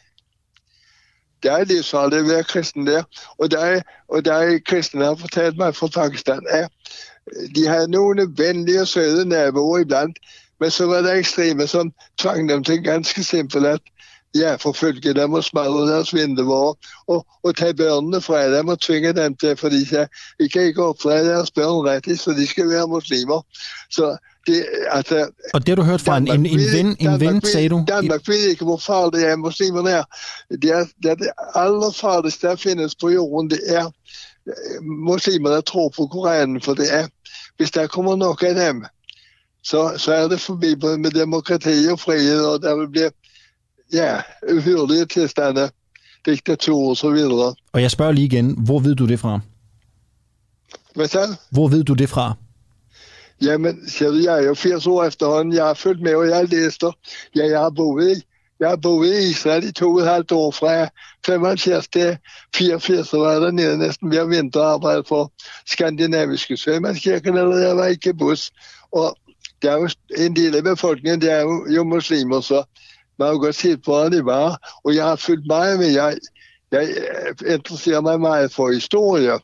Der 1.43 1.51
er 1.51 1.63
livsfarligt 1.63 2.21
at 2.21 2.27
være 2.27 2.43
kristen 2.43 2.87
der. 2.87 3.03
Og 3.37 3.51
der 3.51 3.59
er, 3.59 3.81
og 4.09 4.25
der 4.25 4.33
er 4.33 4.59
kristne, 4.65 5.01
der 5.01 5.07
har 5.07 5.15
fortalt 5.15 5.57
mig 5.57 5.75
fra 5.75 5.87
Pakistan, 5.87 6.41
at 6.49 6.69
de 7.55 7.67
havde 7.67 7.91
nogle 7.91 8.27
venlige 8.37 8.81
og 8.81 8.87
søde 8.87 9.29
naboer 9.29 9.79
iblandt, 9.79 10.17
men 10.59 10.71
så 10.71 10.85
var 10.85 11.01
der 11.01 11.13
ekstreme, 11.13 11.67
som 11.67 11.91
tvang 12.17 12.49
dem 12.49 12.63
til 12.63 12.83
ganske 12.83 13.23
simpelt 13.23 13.65
at 13.65 13.79
ja, 14.35 14.55
forfølge 14.55 15.13
dem 15.13 15.33
og 15.33 15.43
smadre 15.43 15.91
deres 15.91 16.13
vinduer 16.13 16.77
og, 17.07 17.25
og 17.43 17.55
tage 17.55 17.73
børnene 17.73 18.21
fra 18.21 18.57
dem 18.57 18.67
og 18.67 18.81
tvinge 18.81 19.13
dem 19.13 19.35
til, 19.35 19.57
fordi 19.57 19.83
de 19.85 20.07
vi 20.39 20.47
kan 20.47 20.61
ikke 20.61 20.83
opdrage 20.83 21.25
deres 21.25 21.51
børn 21.51 21.89
rigtigt, 21.89 22.19
så 22.19 22.31
de 22.31 22.47
skal 22.47 22.69
være 22.69 22.87
muslimer. 22.87 23.45
Så 23.89 24.17
det, 24.47 24.65
altså, 24.91 25.29
Og 25.53 25.59
det 25.59 25.69
har 25.69 25.75
du 25.75 25.81
hørt 25.83 26.01
fra 26.01 26.17
en, 26.17 26.27
en, 26.27 26.45
en 26.45 26.59
ved- 26.59 26.71
ven, 26.71 26.85
en 26.87 26.95
Danmark 26.99 27.19
ven 27.19 27.41
sagde 27.41 27.69
du? 27.69 27.85
Danmark 27.87 28.27
ved 28.27 28.39
ikke, 28.49 28.63
hvor 28.63 28.77
farligt 28.77 29.23
er 29.23 29.35
muslimerne 29.35 29.89
er. 29.89 30.03
Det 30.51 30.69
er 30.69 30.85
det, 31.03 31.11
er 31.11 31.15
det 31.15 31.29
allerfarligste, 31.55 32.47
der 32.47 32.55
findes 32.55 32.95
på 32.95 33.09
jorden, 33.09 33.49
det 33.49 33.59
er 33.67 33.85
øh, 34.47 34.83
muslimer, 34.83 35.49
der 35.49 35.61
tror 35.61 35.89
på 35.89 36.07
Koranen, 36.07 36.61
for 36.61 36.73
det 36.73 36.93
er, 36.93 37.07
hvis 37.57 37.71
der 37.71 37.87
kommer 37.87 38.15
nok 38.15 38.43
af 38.43 38.55
dem, 38.55 38.85
så, 39.65 39.93
så 39.97 40.13
er 40.13 40.27
det 40.27 40.39
forbi 40.39 40.75
både 40.75 40.97
med 40.97 41.11
demokrati 41.11 41.87
og 41.91 41.99
frihed, 41.99 42.45
og 42.45 42.61
der 42.61 42.75
vil 42.75 42.89
blive 42.89 43.11
ja, 43.93 44.21
uhyrlige 44.53 45.05
tilstande, 45.05 45.69
diktatur 46.25 46.89
og 46.89 46.97
så 46.97 47.09
videre. 47.09 47.55
Og 47.73 47.81
jeg 47.81 47.91
spørger 47.91 48.11
lige 48.11 48.25
igen, 48.25 48.55
hvor 48.65 48.79
ved 48.79 48.95
du 48.95 49.07
det 49.07 49.19
fra? 49.19 49.39
Hvad 50.95 51.07
så? 51.07 51.35
Hvor 51.51 51.67
ved 51.67 51.83
du 51.83 51.93
det 51.93 52.09
fra? 52.09 52.33
Jamen, 53.41 53.89
ser 53.89 54.11
du, 54.11 54.17
jeg 54.17 54.39
er 54.39 54.43
jo 54.43 54.53
80 54.53 54.87
år 54.87 55.03
efterhånden. 55.03 55.53
Jeg 55.53 55.65
har 55.65 55.73
følt 55.73 56.01
med, 56.01 56.15
og 56.15 56.27
jeg 56.27 56.35
har 56.35 56.43
læst 56.43 56.81
det. 56.81 56.93
Ja, 57.35 57.45
jeg 57.45 57.59
har 57.59 57.69
boet 57.69 58.17
i, 58.17 58.21
jeg 58.59 58.69
har 58.69 58.75
boet 58.75 59.07
i 59.07 59.29
Israel 59.29 59.63
i 59.63 59.71
to 59.71 59.93
og 59.93 59.99
et 59.99 60.07
halvt 60.07 60.31
år 60.31 60.51
fra 60.51 60.89
75 61.25 61.87
til 61.87 62.17
84, 62.55 63.07
så 63.07 63.17
var 63.17 63.31
jeg 63.31 63.41
dernede 63.41 63.77
næsten 63.77 64.09
hver 64.09 64.25
vinter 64.25 64.59
og 64.59 64.71
arbejdede 64.73 65.03
for 65.07 65.31
skandinaviske 65.65 66.57
sømandskirken, 66.57 67.37
eller 67.37 67.57
jeg 67.57 67.77
var 67.77 67.85
i 67.85 67.95
kibbutz. 67.95 68.49
Og 68.91 69.17
det 69.61 69.69
er 69.69 69.77
jo 69.77 69.89
en 70.17 70.35
del 70.35 70.55
af 70.55 70.63
befolkningen, 70.63 71.21
det 71.21 71.31
er 71.31 71.41
jo, 71.41 71.67
jo 71.75 71.83
muslimer, 71.83 72.41
så 72.41 72.63
man 73.19 73.25
har 73.25 73.33
jo 73.33 73.39
godt 73.39 73.55
set, 73.55 73.79
hvordan 73.83 74.11
det 74.11 74.25
var. 74.25 74.77
Og 74.83 74.95
jeg 74.95 75.05
har 75.05 75.15
fulgt 75.15 75.47
meget 75.47 75.79
med, 75.79 75.87
jeg, 75.87 76.17
jeg 76.71 76.89
øh, 76.89 77.53
interesserer 77.53 78.01
mig 78.01 78.19
meget 78.19 78.53
for 78.53 78.71
historie. 78.71 79.39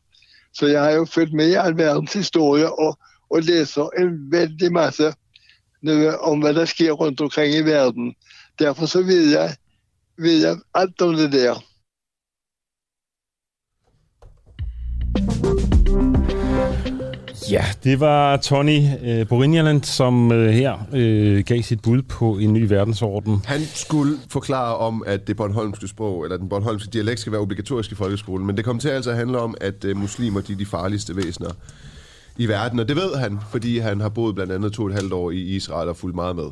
Så 0.54 0.68
jeg 0.68 0.82
har 0.84 0.92
jo 0.92 1.06
fulgt 1.06 1.34
med 1.34 1.50
i 1.50 1.54
alverdens 1.54 2.14
historie, 2.14 2.80
og 2.80 3.00
og 3.32 3.42
læser 3.42 3.90
en 4.00 4.32
vældig 4.32 4.72
masse 4.72 5.14
nu, 5.82 6.10
om, 6.10 6.40
hvad 6.40 6.54
der 6.54 6.66
sker 6.66 6.92
rundt 6.92 7.22
omkring 7.22 7.56
i 7.56 7.62
verden. 7.62 8.16
Derfor 8.60 8.86
så 8.86 9.02
ved 9.02 9.32
jeg, 9.32 9.56
ved 10.18 10.42
jeg 10.42 10.58
alt 10.74 11.02
om 11.02 11.16
det 11.16 11.32
der. 11.32 11.56
Ja, 17.50 17.66
det 17.84 18.00
var 18.00 18.38
Tony 18.38 18.80
øh, 19.04 19.28
Borinjaland, 19.28 19.84
som 19.84 20.32
øh, 20.32 20.50
her 20.50 20.88
øh, 20.94 21.44
gav 21.44 21.62
sit 21.62 21.82
bud 21.82 22.02
på 22.02 22.38
en 22.38 22.54
ny 22.54 22.68
verdensorden. 22.68 23.42
Han 23.46 23.62
skulle 23.74 24.18
forklare 24.30 24.78
om, 24.78 25.04
at 25.08 25.28
det 25.28 25.38
bornholmske 25.38 25.88
sprog, 25.88 26.24
eller 26.24 26.38
den 26.38 26.50
bornholmske 26.50 26.90
dialekt, 26.90 27.20
skal 27.20 27.32
være 27.32 27.42
obligatorisk 27.42 27.92
i 27.92 27.96
folkeskolen, 27.96 28.48
men 28.48 28.58
det 28.58 28.66
kom 28.66 28.80
til 28.80 28.90
altså 28.90 29.12
at 29.12 29.18
handle 29.18 29.40
om, 29.40 29.56
at 29.62 29.86
øh, 29.86 29.98
muslimer 29.98 30.42
de 30.42 30.54
er 30.54 30.58
de 30.58 30.66
farligste 30.66 31.16
væsener 31.16 31.50
i 32.38 32.48
verden, 32.48 32.80
og 32.80 32.88
det 32.88 32.96
ved 32.96 33.16
han, 33.16 33.40
fordi 33.52 33.78
han 33.78 34.00
har 34.02 34.10
boet 34.10 34.36
blandt 34.36 34.52
andet 34.52 34.74
to 34.74 34.84
og 34.84 34.90
et 34.90 34.96
halvt 34.96 35.14
år 35.14 35.32
i 35.32 35.42
Israel 35.42 35.90
og 35.90 35.98
fulgt 35.98 36.16
meget 36.16 36.36
med. 36.36 36.46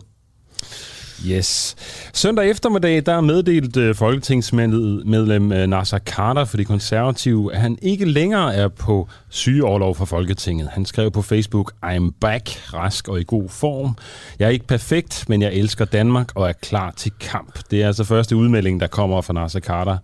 Yes. 1.28 1.76
Søndag 2.14 2.50
eftermiddag, 2.50 3.06
der 3.06 3.22
meddelt 3.22 3.78
øh, 3.78 3.96
folketingsmedlem 3.96 5.52
øh, 5.52 5.68
Nasser 5.68 6.00
Carter 6.00 6.46
for 6.46 6.58
de 6.58 6.66
konservative, 6.66 7.54
at 7.54 7.62
han 7.62 7.78
ikke 7.82 8.06
længere 8.06 8.56
er 8.56 8.68
på 8.68 9.08
sygeoverlov 9.30 9.96
for 9.96 10.06
Folketinget. 10.06 10.70
Han 10.72 10.86
skrev 10.86 11.12
på 11.12 11.22
Facebook, 11.22 11.72
I'm 11.86 12.12
back, 12.22 12.50
rask 12.74 13.08
og 13.08 13.20
i 13.20 13.24
god 13.28 13.50
form. 13.50 13.98
Jeg 14.40 14.46
er 14.46 14.50
ikke 14.50 14.68
perfekt, 14.68 15.26
men 15.30 15.42
jeg 15.42 15.54
elsker 15.54 15.86
Danmark 15.86 16.32
og 16.36 16.50
er 16.50 16.54
klar 16.54 16.92
til 16.92 17.12
kamp. 17.20 17.60
Det 17.72 17.84
er 17.84 17.88
altså 17.88 18.04
første 18.04 18.36
udmelding, 18.36 18.80
der 18.80 18.88
kommer 18.88 19.22
fra 19.22 19.34
Nasser 19.34 19.60
Carter, 19.60 19.98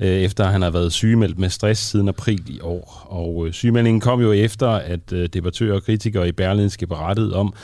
øh, 0.00 0.08
efter 0.08 0.44
han 0.44 0.62
har 0.62 0.70
været 0.70 0.92
sygemeldt 0.92 1.38
med 1.38 1.48
stress 1.48 1.80
siden 1.80 2.08
april 2.08 2.42
i 2.46 2.60
år. 2.60 3.06
Og 3.10 3.48
sygemeldingen 3.52 4.00
kom 4.00 4.20
jo 4.20 4.32
efter, 4.32 4.68
at 4.68 5.10
debattører 5.10 5.74
og 5.74 5.82
kritikere 5.82 6.28
i 6.28 6.32
Berlinske 6.32 6.86
berettede 6.86 7.36
om, 7.36 7.54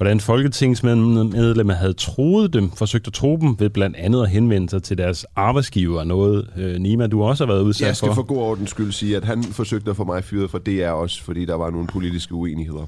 hvordan 0.00 0.20
folketingsmedlemmer 0.20 1.74
havde 1.74 1.92
troet 1.92 2.52
dem, 2.52 2.70
forsøgt 2.70 3.06
at 3.06 3.12
tro 3.12 3.36
dem 3.40 3.56
ved 3.58 3.70
blandt 3.70 3.96
andet 3.96 4.22
at 4.22 4.30
henvende 4.30 4.70
sig 4.70 4.82
til 4.82 4.98
deres 4.98 5.26
arbejdsgiver. 5.36 6.04
Noget, 6.04 6.50
øh, 6.56 6.76
Nima, 6.80 7.06
du 7.06 7.22
også 7.22 7.46
har 7.46 7.52
været 7.52 7.62
udsat 7.62 7.86
Jeg 7.86 7.96
skal 7.96 8.06
for. 8.08 8.14
for 8.14 8.22
god 8.22 8.38
ordens 8.38 8.70
skyld 8.70 8.92
sige, 8.92 9.16
at 9.16 9.24
han 9.24 9.42
forsøgte 9.44 9.90
at 9.90 9.96
få 9.96 10.04
mig 10.04 10.24
fyret 10.24 10.50
fra 10.50 10.58
DR 10.58 10.90
også, 10.90 11.22
fordi 11.22 11.44
der 11.44 11.54
var 11.54 11.70
nogle 11.70 11.86
politiske 11.86 12.34
uenigheder. 12.34 12.86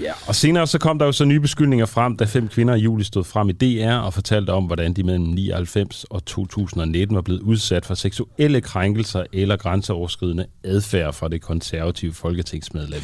Ja, 0.00 0.12
og 0.26 0.34
senere 0.34 0.66
så 0.66 0.78
kom 0.78 0.98
der 0.98 1.06
jo 1.06 1.12
så 1.12 1.24
nye 1.24 1.40
beskyldninger 1.40 1.86
frem, 1.86 2.16
da 2.16 2.24
fem 2.24 2.48
kvinder 2.48 2.74
i 2.74 2.80
juli 2.80 3.04
stod 3.04 3.24
frem 3.24 3.48
i 3.48 3.52
DR 3.52 3.94
og 3.94 4.14
fortalte 4.14 4.50
om, 4.50 4.64
hvordan 4.64 4.92
de 4.92 5.02
mellem 5.02 5.24
99 5.24 6.04
og 6.04 6.24
2019 6.24 7.16
var 7.16 7.22
blevet 7.22 7.40
udsat 7.40 7.86
for 7.86 7.94
seksuelle 7.94 8.60
krænkelser 8.60 9.24
eller 9.32 9.56
grænseoverskridende 9.56 10.46
adfærd 10.64 11.12
fra 11.12 11.28
det 11.28 11.42
konservative 11.42 12.14
folketingsmedlem. 12.14 13.02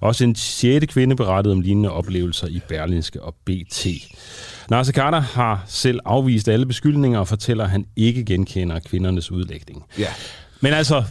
Også 0.00 0.24
en 0.24 0.34
sjette 0.36 0.86
kvinde 0.86 1.16
berettede 1.16 1.52
om 1.52 1.60
lignende 1.60 1.90
oplevelser 1.90 2.46
i 2.46 2.60
Berlinske 2.68 3.22
og 3.22 3.34
BT. 3.44 3.86
Nasser 4.70 4.92
Carter 4.92 5.20
har 5.20 5.64
selv 5.66 6.00
afvist 6.04 6.48
alle 6.48 6.66
beskyldninger 6.66 7.18
og 7.18 7.28
fortæller, 7.28 7.64
at 7.64 7.70
han 7.70 7.86
ikke 7.96 8.24
genkender 8.24 8.78
kvindernes 8.78 9.30
udlægning. 9.30 9.84
Ja. 9.98 10.08
Men 10.60 10.72
altså, 10.72 11.04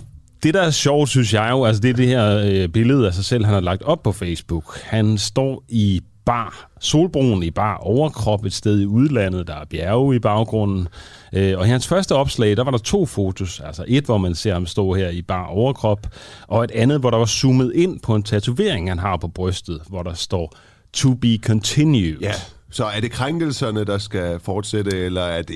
det 0.44 0.54
der 0.54 0.62
er 0.62 0.72
sjovt, 0.72 1.10
synes 1.10 1.34
jeg 1.34 1.48
jo, 1.52 1.66
altså 1.66 1.82
det 1.82 1.90
er 1.90 1.94
det 1.94 2.08
her 2.08 2.38
øh, 2.46 2.70
billede 2.70 3.08
af 3.08 3.14
sig 3.14 3.26
selv, 3.26 3.46
han 3.46 3.54
har 3.54 3.62
lagt 3.62 3.84
op 3.84 4.04
på 4.04 4.12
Facebook. 4.12 4.80
Han 4.84 5.18
står 5.18 5.64
i 5.70 6.02
bar, 6.26 6.70
solbroen 6.80 7.44
i 7.44 7.52
bar 7.52 7.76
overkrop 7.78 8.46
et 8.46 8.54
sted 8.54 8.80
i 8.80 8.86
udlandet, 8.86 9.48
der 9.48 9.56
er 9.56 9.66
bjerge 9.66 10.16
i 10.16 10.20
baggrunden. 10.20 10.88
Øh, 11.34 11.58
og 11.58 11.66
i 11.66 11.70
hans 11.70 11.88
første 11.88 12.16
opslag, 12.16 12.58
der 12.58 12.64
var 12.64 12.72
der 12.72 12.78
to 12.78 13.06
fotos. 13.06 13.60
Altså 13.60 13.86
et, 13.88 14.04
hvor 14.04 14.18
man 14.18 14.36
ser 14.36 14.54
ham 14.54 14.66
stå 14.66 14.94
her 14.94 15.10
i 15.10 15.22
bar 15.22 15.46
overkrop, 15.46 16.08
og 16.48 16.64
et 16.64 16.72
andet, 16.72 17.00
hvor 17.00 17.10
der 17.10 17.18
var 17.18 17.26
zoomet 17.26 17.72
ind 17.76 18.00
på 18.00 18.16
en 18.16 18.24
tatovering, 18.24 18.90
han 18.90 19.00
har 19.00 19.18
på 19.18 19.28
brystet, 19.28 19.82
hvor 19.90 20.04
der 20.04 20.14
står 20.14 20.56
To 20.94 21.14
be 21.14 21.38
continued. 21.38 22.18
Ja. 22.22 22.34
Så 22.72 22.86
er 22.86 23.00
det 23.00 23.12
krænkelserne, 23.12 23.84
der 23.84 23.98
skal 23.98 24.40
fortsætte, 24.40 24.98
eller 24.98 25.22
er 25.22 25.42
det... 25.42 25.56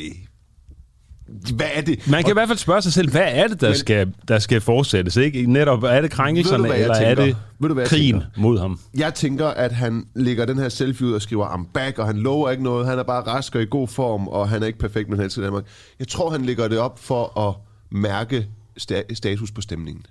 Hvad 1.55 1.67
er 1.73 1.81
det? 1.81 2.07
Man 2.07 2.23
kan 2.23 2.31
i 2.31 2.33
hvert 2.33 2.47
fald 2.47 2.57
spørge 2.57 2.81
sig 2.81 2.93
selv, 2.93 3.11
hvad 3.11 3.21
er 3.25 3.47
det, 3.47 3.61
der, 3.61 3.67
Men- 3.69 3.77
skal, 3.77 4.13
der 4.27 4.39
skal 4.39 4.61
fortsættes? 4.61 5.15
Ikke? 5.17 5.51
Netop, 5.53 5.83
er 5.83 6.01
det 6.01 6.11
krænkelserne, 6.11 6.67
du, 6.67 6.73
eller 6.73 6.95
er 6.95 6.99
tænker? 7.07 7.25
det 7.25 7.37
Ved 7.59 7.69
du, 7.69 7.73
hvad 7.73 7.85
krigen 7.87 8.13
tænker? 8.13 8.27
mod 8.37 8.59
ham? 8.59 8.79
Jeg 8.97 9.13
tænker, 9.13 9.47
at 9.47 9.71
han 9.71 10.05
lægger 10.15 10.45
den 10.45 10.57
her 10.57 10.69
selfie 10.69 11.07
ud 11.07 11.13
og 11.13 11.21
skriver, 11.21 11.47
I'm 11.47 11.71
back, 11.73 11.99
og 11.99 12.07
han 12.07 12.17
lover 12.17 12.49
ikke 12.51 12.63
noget. 12.63 12.87
Han 12.87 12.99
er 12.99 13.03
bare 13.03 13.21
rask 13.21 13.55
og 13.55 13.61
i 13.61 13.65
god 13.69 13.87
form, 13.87 14.27
og 14.27 14.49
han 14.49 14.63
er 14.63 14.67
ikke 14.67 14.79
perfekt, 14.79 15.09
men 15.09 15.17
han 15.17 15.25
elsker 15.25 15.41
Danmark. 15.41 15.63
Jeg 15.99 16.07
tror, 16.07 16.29
han 16.29 16.45
lægger 16.45 16.67
det 16.67 16.77
op 16.79 16.99
for 16.99 17.39
at 17.49 17.55
mærke 17.97 18.47
sta- 18.81 19.13
status 19.13 19.51
på 19.51 19.61
stemningen. 19.61 20.05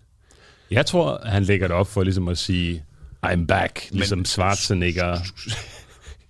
Jeg 0.71 0.87
tror, 0.87 1.21
han 1.26 1.42
lægger 1.42 1.66
det 1.68 1.76
op 1.76 1.87
for 1.87 2.02
ligesom 2.02 2.28
at 2.28 2.38
sige, 2.38 2.85
I'm 3.26 3.47
back, 3.47 3.88
ligesom 3.90 4.18
Men, 4.18 4.25
Schwarzenegger. 4.25 5.18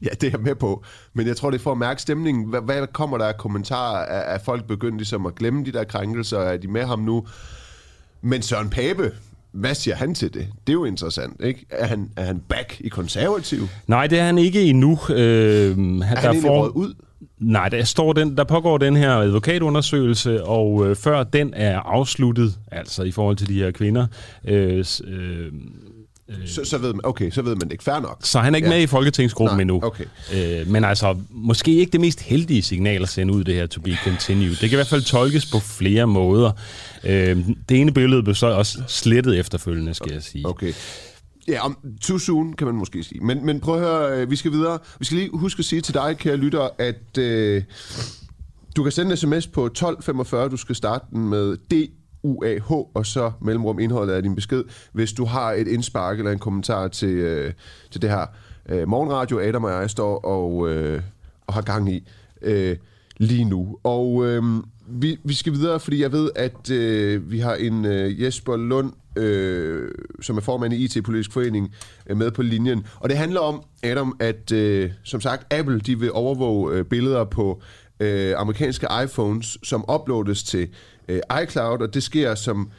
Ja, 0.02 0.08
det 0.20 0.26
er 0.26 0.30
jeg 0.30 0.40
med 0.40 0.54
på. 0.54 0.84
Men 1.14 1.26
jeg 1.26 1.36
tror, 1.36 1.50
det 1.50 1.58
er 1.58 1.62
for 1.62 1.72
at 1.72 1.78
mærke 1.78 2.02
stemningen. 2.02 2.44
Hvad, 2.48 2.60
hvad 2.60 2.86
kommer 2.92 3.18
der 3.18 3.24
af 3.24 3.36
kommentarer? 3.36 3.98
Er, 3.98 4.34
er 4.34 4.38
folk 4.44 4.66
begyndt 4.66 4.96
ligesom 4.96 5.26
at 5.26 5.34
glemme 5.34 5.64
de 5.64 5.72
der 5.72 5.84
krænkelser? 5.84 6.38
Er 6.38 6.56
de 6.56 6.68
med 6.68 6.84
ham 6.84 6.98
nu? 6.98 7.26
Men 8.22 8.42
Søren 8.42 8.70
Pape, 8.70 9.12
hvad 9.52 9.74
siger 9.74 9.94
han 9.96 10.14
til 10.14 10.34
det? 10.34 10.46
Det 10.66 10.72
er 10.72 10.74
jo 10.74 10.84
interessant, 10.84 11.40
ikke? 11.44 11.66
Er 11.70 11.86
han, 11.86 12.10
er 12.16 12.24
han 12.24 12.40
back 12.48 12.80
i 12.80 12.88
konservativ? 12.88 13.68
Nej, 13.86 14.06
det 14.06 14.18
er 14.18 14.24
han 14.24 14.38
ikke 14.38 14.62
endnu. 14.62 14.92
Øh, 15.10 15.76
han, 15.76 16.02
Er 16.02 16.04
han 16.04 16.30
egentlig 16.30 16.50
røget 16.50 16.72
ud? 16.72 16.94
Nej, 17.38 17.68
der, 17.68 17.84
står 17.84 18.12
den, 18.12 18.36
der 18.36 18.44
pågår 18.44 18.78
den 18.78 18.96
her 18.96 19.10
advokatundersøgelse, 19.16 20.44
og 20.44 20.86
øh, 20.86 20.96
før 20.96 21.22
den 21.24 21.54
er 21.56 21.80
afsluttet, 21.80 22.58
altså 22.72 23.02
i 23.02 23.10
forhold 23.10 23.36
til 23.36 23.48
de 23.48 23.54
her 23.54 23.70
kvinder, 23.70 24.06
øh, 24.48 24.84
s- 24.84 25.02
øh, 26.28 26.48
så, 26.48 26.64
så, 26.64 26.78
ved 26.78 26.92
man, 26.92 27.00
okay, 27.04 27.30
så 27.30 27.42
ved 27.42 27.56
man 27.56 27.70
ikke. 27.70 27.84
Fair 27.84 28.00
nok. 28.00 28.18
Så 28.22 28.40
han 28.40 28.54
er 28.54 28.56
ikke 28.56 28.68
ja. 28.68 28.74
med 28.74 28.82
i 28.82 28.86
Folketingsgruppen 28.86 29.56
Nej, 29.56 29.60
endnu. 29.60 29.80
okay. 29.82 30.04
Øh, 30.34 30.68
men 30.68 30.84
altså, 30.84 31.16
måske 31.30 31.74
ikke 31.74 31.92
det 31.92 32.00
mest 32.00 32.20
heldige 32.20 32.62
signal 32.62 33.02
at 33.02 33.08
sende 33.08 33.34
ud, 33.34 33.44
det 33.44 33.54
her 33.54 33.66
to 33.66 33.80
be 33.80 33.96
continued. 34.04 34.50
Det 34.50 34.58
kan 34.58 34.70
i 34.70 34.74
hvert 34.74 34.86
fald 34.86 35.02
tolkes 35.02 35.46
på 35.46 35.58
flere 35.60 36.06
måder. 36.06 36.52
Øh, 37.04 37.46
det 37.68 37.80
ene 37.80 37.92
billede 37.92 38.22
blev 38.22 38.34
så 38.34 38.46
også 38.46 38.82
slettet 38.88 39.38
efterfølgende, 39.38 39.94
skal 39.94 40.12
jeg 40.12 40.22
sige. 40.22 40.48
Okay. 40.48 40.72
Ja, 41.48 41.64
om 41.64 41.78
too 42.00 42.18
soon, 42.18 42.52
kan 42.52 42.66
man 42.66 42.76
måske 42.76 43.02
sige. 43.02 43.20
Men, 43.20 43.46
men 43.46 43.60
prøv 43.60 43.74
at 43.74 43.80
høre, 43.80 44.20
øh, 44.20 44.30
vi 44.30 44.36
skal 44.36 44.52
videre. 44.52 44.78
Vi 44.98 45.04
skal 45.04 45.18
lige 45.18 45.30
huske 45.32 45.58
at 45.58 45.64
sige 45.64 45.80
til 45.80 45.94
dig, 45.94 46.16
kære 46.18 46.36
lytter, 46.36 46.68
at 46.78 47.18
øh, 47.18 47.62
du 48.76 48.82
kan 48.82 48.92
sende 48.92 49.10
en 49.10 49.16
sms 49.16 49.46
på 49.46 49.66
1245. 49.66 50.48
Du 50.48 50.56
skal 50.56 50.74
starte 50.74 51.04
den 51.10 51.28
med 51.28 51.56
D 51.56 51.90
UAH, 52.24 52.70
og 52.70 53.06
så 53.06 53.32
mellemrum 53.40 53.78
indholdet 53.78 54.12
af 54.12 54.22
din 54.22 54.34
besked, 54.34 54.64
hvis 54.92 55.12
du 55.12 55.24
har 55.24 55.52
et 55.52 55.68
indspark 55.68 56.18
eller 56.18 56.32
en 56.32 56.38
kommentar 56.38 56.88
til, 56.88 57.08
øh, 57.08 57.52
til 57.90 58.02
det 58.02 58.10
her 58.10 58.26
øh, 58.68 58.88
morgenradio, 58.88 59.40
Adam 59.40 59.64
og 59.64 59.70
jeg 59.70 59.90
står 59.90 60.18
og, 60.18 60.70
øh, 60.70 61.02
og 61.46 61.54
har 61.54 61.62
gang 61.62 61.92
i 61.92 62.08
øh, 62.42 62.76
lige 63.16 63.44
nu. 63.44 63.78
Og 63.82 64.26
øh, 64.26 64.42
vi, 64.86 65.18
vi 65.24 65.34
skal 65.34 65.52
videre, 65.52 65.80
fordi 65.80 66.02
jeg 66.02 66.12
ved, 66.12 66.30
at 66.36 66.70
øh, 66.70 67.30
vi 67.30 67.38
har 67.38 67.54
en 67.54 67.84
øh, 67.84 68.22
Jesper 68.22 68.56
Lund, 68.56 68.92
øh, 69.16 69.90
som 70.22 70.36
er 70.36 70.40
formand 70.40 70.74
i 70.74 70.84
IT-politisk 70.84 71.32
forening, 71.32 71.74
øh, 72.06 72.16
med 72.16 72.30
på 72.30 72.42
linjen. 72.42 72.86
Og 73.00 73.08
det 73.08 73.18
handler 73.18 73.40
om, 73.40 73.62
Adam, 73.82 74.16
at 74.20 74.52
øh, 74.52 74.90
som 75.02 75.20
sagt, 75.20 75.54
Apple 75.54 75.80
de 75.80 75.98
vil 75.98 76.12
overvåge 76.12 76.76
øh, 76.76 76.84
billeder 76.84 77.24
på 77.24 77.62
øh, 78.00 78.34
amerikanske 78.36 78.86
iPhones, 79.04 79.58
som 79.62 79.84
uploades 79.94 80.42
til 80.42 80.68
øh, 81.08 81.20
iCloud, 81.42 81.80
og 81.80 81.94
det 81.94 82.02
sker 82.02 82.34
som 82.34 82.70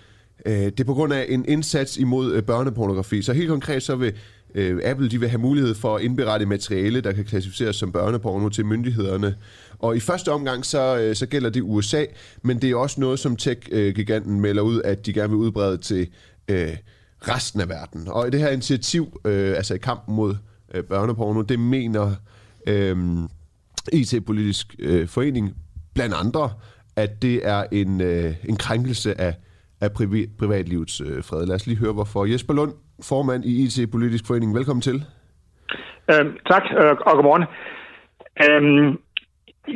øh, 0.46 0.54
det 0.54 0.80
er 0.80 0.84
på 0.84 0.94
grund 0.94 1.14
af 1.14 1.26
en 1.30 1.46
indsats 1.48 1.98
imod 1.98 2.34
øh, 2.34 2.44
børnepornografi. 2.44 3.22
Så 3.22 3.34
helt 3.34 3.50
konkret 3.50 3.84
så 3.84 3.96
vil 3.96 4.14
øh, 4.56 4.82
Apple 4.84 5.10
de 5.10 5.20
vil 5.20 5.30
have 5.30 5.42
mulighed 5.42 5.76
for 5.76 5.96
at 5.96 6.02
indberette 6.02 6.46
materiale, 6.46 7.02
der 7.02 7.12
kan 7.12 7.26
klassificeres 7.26 7.76
som 7.76 7.92
børneporno 7.92 8.50
til 8.50 8.66
myndighederne. 8.66 9.36
Og 9.80 9.96
i 9.96 10.00
første 10.00 10.32
omgang 10.32 10.66
så, 10.66 10.98
øh, 10.98 11.16
så 11.16 11.26
gælder 11.26 11.50
det 11.50 11.62
USA, 11.62 12.06
men 12.42 12.62
det 12.62 12.72
er 12.72 12.76
også 12.76 13.02
noget, 13.02 13.20
som 13.20 13.36
tech-giganten 13.36 14.42
melder 14.42 14.62
ud, 14.62 14.82
at 14.82 15.06
de 15.06 15.14
gerne 15.14 15.30
vil 15.30 15.38
udbrede 15.38 15.78
til 15.78 16.08
øh, 16.48 16.78
resten 17.28 17.62
af 17.62 17.70
verden. 17.70 18.08
Og 18.08 18.32
det 18.32 18.40
her 18.40 18.50
initiativ, 18.50 19.20
øh, 19.26 19.58
altså 19.58 19.74
i 19.74 19.78
kampen 19.78 20.16
mod 20.16 20.36
øh, 20.74 20.84
børneporno, 20.84 21.42
det 21.42 21.60
mener 21.60 22.16
øh, 22.68 22.98
IT-politisk 23.94 24.76
øh, 24.80 25.08
forening 25.08 25.56
blandt 25.94 26.16
andre, 26.16 26.50
at 26.98 27.22
det 27.22 27.48
er 27.48 27.64
en, 27.72 28.02
øh, 28.02 28.32
en 28.50 28.58
krænkelse 28.58 29.22
af, 29.22 29.34
af 29.82 29.90
privi, 29.98 30.28
privatlivets 30.40 31.02
øh, 31.02 31.24
fred. 31.24 31.46
Lad 31.46 31.56
os 31.56 31.68
lige 31.68 31.80
høre, 31.80 31.94
hvorfor. 31.94 32.26
Jesper 32.26 32.54
Lund, 32.54 32.74
formand 33.04 33.46
i 33.46 33.64
IT-politisk 33.64 34.28
forening. 34.28 34.56
Velkommen 34.56 34.82
til. 34.82 34.98
Øhm, 36.12 36.32
tak, 36.52 36.64
øh, 36.80 36.92
og 37.08 37.14
godmorgen. 37.18 37.46
Øhm, 38.46 38.88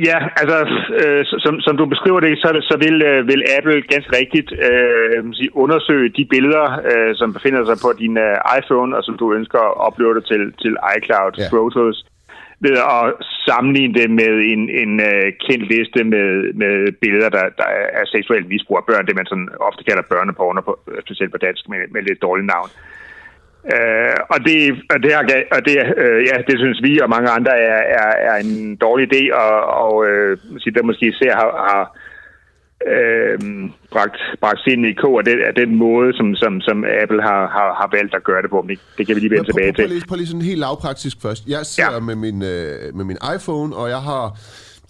ja, 0.07 0.17
altså, 0.41 0.57
øh, 1.01 1.25
som, 1.45 1.53
som 1.65 1.77
du 1.77 1.85
beskriver 1.85 2.19
det, 2.19 2.33
så, 2.43 2.49
så 2.69 2.75
vil, 2.85 2.97
øh, 3.09 3.27
vil 3.27 3.41
Apple 3.57 3.81
ganske 3.93 4.11
rigtigt 4.21 4.49
øh, 4.67 5.19
sige, 5.37 5.55
undersøge 5.63 6.09
de 6.17 6.25
billeder, 6.33 6.67
øh, 6.91 7.11
som 7.15 7.33
befinder 7.33 7.61
sig 7.65 7.77
på 7.85 7.89
din 8.01 8.17
øh, 8.17 8.35
iPhone, 8.59 8.97
og 8.97 9.03
som 9.03 9.15
du 9.21 9.33
ønsker 9.33 9.59
at 9.69 9.77
uploade 9.87 10.21
til, 10.29 10.41
til 10.61 10.73
iCloud 10.97 11.33
ja. 11.37 11.49
Photos 11.53 12.05
ved 12.65 12.77
at 12.97 13.03
sammenligne 13.47 13.93
det 13.99 14.09
med 14.09 14.33
en, 14.53 14.61
en 14.81 14.93
uh, 15.09 15.27
kendt 15.45 15.65
liste 15.73 16.03
med, 16.03 16.53
med 16.53 16.91
billeder, 17.01 17.29
der, 17.29 17.45
der 17.57 17.69
er 17.99 18.05
seksuelt 18.05 18.47
misbrug 18.49 18.77
af 18.77 18.87
børn, 18.89 19.05
det 19.05 19.15
man 19.15 19.25
sådan 19.25 19.49
ofte 19.59 19.83
kalder 19.83 20.09
børneporno, 20.11 20.61
på, 20.61 20.79
specielt 21.05 21.31
på 21.31 21.37
dansk, 21.37 21.69
med, 21.69 21.77
med 21.93 22.01
lidt 22.01 22.21
dårligt 22.21 22.47
navn. 22.55 22.69
Uh, 23.73 24.19
og 24.33 24.37
det, 24.47 24.57
og 24.93 24.97
det, 25.03 25.11
er, 25.13 25.21
og 25.55 25.61
det, 25.67 25.75
uh, 26.03 26.19
ja, 26.29 26.35
det 26.47 26.55
synes 26.59 26.79
vi 26.87 26.99
og 27.03 27.09
mange 27.09 27.29
andre 27.37 27.53
er, 27.71 27.81
er, 28.01 28.11
er 28.29 28.35
en 28.45 28.75
dårlig 28.75 29.05
idé, 29.09 29.21
og, 29.41 29.51
og 29.85 29.95
uh, 29.97 30.73
der 30.75 30.83
måske 30.89 31.05
især 31.05 31.33
har, 31.41 31.49
har 31.69 31.83
øh, 32.87 33.39
bragt, 33.91 34.17
bragt 34.41 34.59
sind 34.59 34.85
i 34.85 34.93
kog 34.93 35.17
af 35.19 35.25
den, 35.25 35.39
af 35.49 35.53
den 35.55 35.75
måde, 35.75 36.13
som, 36.13 36.35
som, 36.35 36.61
som 36.61 36.85
Apple 37.01 37.21
har, 37.21 37.41
har, 37.55 37.69
har 37.81 37.89
valgt 37.97 38.15
at 38.15 38.23
gøre 38.23 38.41
det 38.41 38.49
på. 38.49 38.65
Det, 38.69 38.79
det 38.97 39.07
kan 39.07 39.15
vi 39.15 39.19
lige 39.19 39.31
vende 39.31 39.43
tilbage 39.43 39.71
til. 39.71 39.81
Prøv 39.81 39.87
lige, 39.87 40.07
prøv 40.07 40.15
lige 40.15 40.27
sådan 40.27 40.41
helt 40.41 40.59
lavpraktisk 40.59 41.21
først. 41.21 41.47
Jeg 41.47 41.65
sidder 41.65 41.93
ja. 41.93 41.99
med, 41.99 42.15
min, 42.15 42.41
øh, 42.41 42.95
med 42.97 43.05
min 43.05 43.17
iPhone, 43.35 43.75
og 43.75 43.89
jeg 43.89 44.01
har 44.01 44.25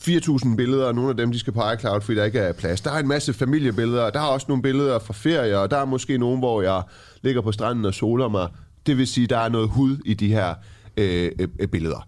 4.000 0.02 0.56
billeder, 0.56 0.86
og 0.86 0.96
nogle 0.96 1.10
af 1.10 1.18
dem 1.18 1.32
de 1.32 1.40
skal 1.40 1.54
på 1.54 1.62
iCloud, 1.74 2.02
fordi 2.02 2.18
der 2.18 2.26
ikke 2.26 2.40
er 2.40 2.54
plads. 2.54 2.82
Der 2.82 2.92
er 2.92 3.00
en 3.00 3.08
masse 3.08 3.34
familiebilleder, 3.34 4.04
og 4.04 4.14
der 4.14 4.20
er 4.20 4.26
også 4.26 4.46
nogle 4.50 4.64
billeder 4.64 5.00
fra 5.00 5.14
ferier, 5.14 5.58
og 5.58 5.72
der 5.72 5.78
er 5.78 5.86
måske 5.86 6.18
nogle, 6.18 6.40
hvor 6.40 6.62
jeg 6.62 6.82
ligger 7.22 7.42
på 7.42 7.52
stranden 7.52 7.86
og 7.86 7.94
soler 7.94 8.28
mig. 8.28 8.48
Det 8.86 8.98
vil 8.98 9.08
sige, 9.08 9.28
der 9.28 9.38
er 9.38 9.50
noget 9.50 9.70
hud 9.70 9.98
i 10.06 10.14
de 10.14 10.28
her 10.28 10.54
øh, 10.98 11.32
øh, 11.60 11.68
billeder. 11.68 12.08